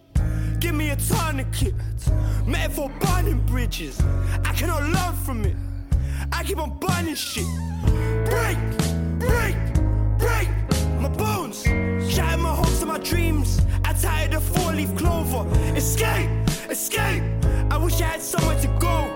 Give 0.61 0.75
me 0.75 0.89
a 0.89 0.97
tourniquet, 0.97 1.75
metaphor 2.47 2.91
burning 2.99 3.41
bridges. 3.41 4.01
I 4.47 4.55
cannot 4.55 4.83
learn 4.85 5.15
from 5.27 5.45
it. 5.45 5.57
I 6.33 6.43
keep 6.43 6.57
on 6.57 6.79
burning 6.79 7.17
shit. 7.17 7.45
Break, 8.25 8.57
break, 9.19 9.57
break 10.17 10.49
my 10.99 11.11
bones. 11.11 11.65
Shatter 12.11 12.39
my 12.39 12.55
hopes 12.55 12.81
and 12.81 12.91
my 12.91 12.99
dreams. 12.99 13.61
I 13.85 13.93
tired 13.93 14.33
of 14.33 14.43
four 14.43 14.73
leaf 14.73 14.97
clover. 14.97 15.47
Escape, 15.77 16.31
escape. 16.71 17.23
I 17.71 17.77
wish 17.77 18.01
I 18.01 18.07
had 18.07 18.23
somewhere 18.23 18.59
to 18.63 18.69
go. 18.81 19.16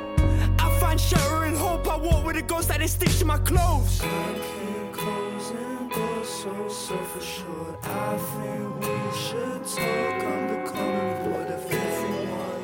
Find 0.90 1.00
shelter 1.00 1.44
and 1.44 1.56
hope. 1.56 1.86
I 1.86 1.96
walk 1.98 2.26
with 2.26 2.36
a 2.36 2.42
ghost 2.42 2.66
that 2.66 2.80
is 2.82 2.90
stitched 2.90 3.20
to 3.20 3.24
my 3.24 3.38
clothes. 3.38 4.02
I 4.02 4.34
keep 4.34 4.92
closing 4.92 5.88
doors, 5.88 6.28
So 6.28 6.68
self-assured, 6.68 7.76
I 7.84 8.18
think 8.18 8.80
we 8.80 8.96
should 9.16 9.62
talk. 9.70 10.24
I'm 10.30 10.48
becoming 10.50 11.14
bored 11.22 11.46
of 11.46 11.62
everyone. 11.70 12.62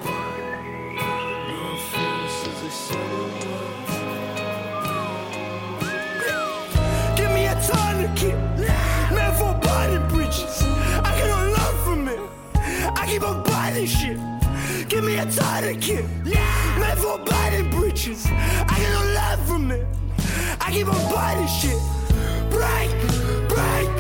No 1.51 1.79
Give 7.15 7.31
me 7.31 7.47
a 7.47 7.55
tourniquet, 7.63 8.39
metaphor 9.15 9.55
burning 9.63 10.09
bridges. 10.09 10.65
I 11.09 11.13
cannot 11.17 11.45
learn 11.57 11.77
from 11.85 12.09
it. 12.09 12.21
I 12.57 13.07
keep 13.07 13.23
on 13.23 13.45
burning 13.45 13.87
shit. 13.87 14.36
Give 14.89 15.03
me 15.03 15.17
a 15.17 15.27
tourniquet. 15.27 16.05
Nah. 16.25 16.79
Man 16.79 16.97
for 16.97 17.19
biting 17.19 17.71
breaches. 17.71 18.25
I 18.27 18.75
get 18.79 18.93
no 18.93 19.15
love 19.15 19.49
from 19.49 19.71
it. 19.73 19.85
I 20.61 20.71
keep 20.71 20.87
on 20.87 21.13
biting 21.13 21.49
shit. 21.49 21.79
Break, 22.51 22.91
break 23.49 23.96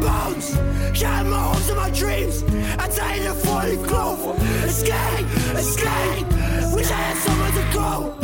bones. 0.00 0.56
shattered 0.96 1.30
my 1.30 1.38
hopes 1.38 1.68
and 1.68 1.76
my 1.76 1.90
dreams. 1.90 2.42
I 2.78 2.88
tied 2.88 3.20
in 3.20 3.26
a 3.26 3.34
falling, 3.34 3.82
clove. 3.84 4.38
Escape, 4.64 5.26
escape. 5.54 6.26
Wish 6.74 6.90
I 6.90 7.00
had 7.08 7.16
somewhere 7.18 7.52
to 7.60 7.64
go. 7.72 8.14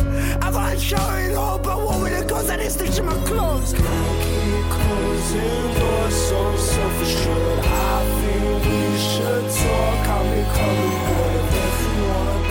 I've 0.41 0.55
had 0.55 0.81
showering 0.81 1.35
hope, 1.35 1.63
but 1.65 1.79
what 1.79 1.99
will 1.99 2.07
it 2.07 2.29
cause? 2.29 2.51
I 2.51 2.57
didn't 2.57 2.73
stitch 2.73 2.99
in 2.99 3.07
my 3.07 3.19
clothes. 3.25 3.75
I 3.75 3.79
keep 4.25 4.65
closing 4.77 5.65
doors, 5.79 6.15
so 6.29 6.57
selfish. 6.57 7.17
I 7.27 8.05
think 8.21 8.65
we 8.67 8.81
should 9.09 9.47
talk. 9.61 10.09
I'm 10.17 10.27
becoming 10.37 10.99
one 11.21 11.35
of 11.41 11.55
everyone. 11.67 12.43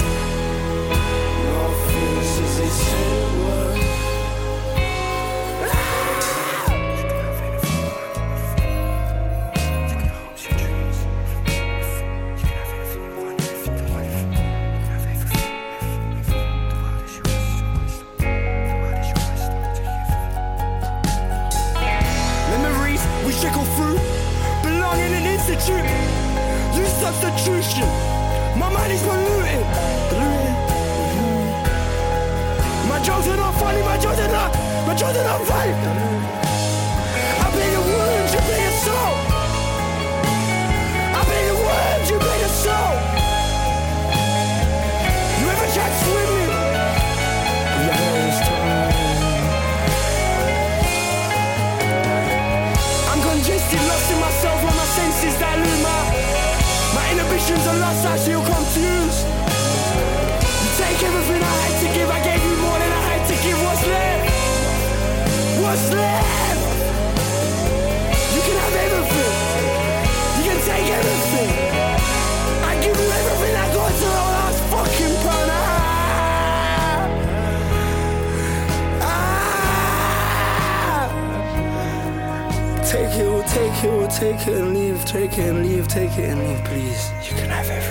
No 1.45 1.59
fears 1.87 2.39
as 2.45 2.57
they 2.57 2.69
say 2.69 3.80
pollution. 27.61 27.87
My 28.57 28.69
money's 28.69 29.01
polluting. 29.03 29.61
My 32.89 32.99
jokes 33.03 33.27
are 33.27 33.37
not 33.37 33.53
funny, 33.55 33.81
my 33.81 33.97
jokes 33.97 34.19
are 34.19 34.27
not, 34.27 34.53
my 34.87 34.95
jokes 34.95 35.17
are 35.17 35.23
not 35.23 35.41
funny. 35.47 36.10
passage 57.91 58.33
come 58.33 58.65
to 58.73 58.79
you 58.79 59.10
take 83.81 84.47
it 84.47 84.61
and 84.61 84.75
leave, 84.75 85.03
take 85.05 85.37
it 85.39 85.49
and 85.49 85.65
leave, 85.65 85.87
take 85.87 86.15
it 86.17 86.29
and 86.29 86.39
leave, 86.39 86.63
please. 86.65 87.11
You 87.27 87.35
can 87.35 87.49
have 87.49 87.67
everything. 87.67 87.90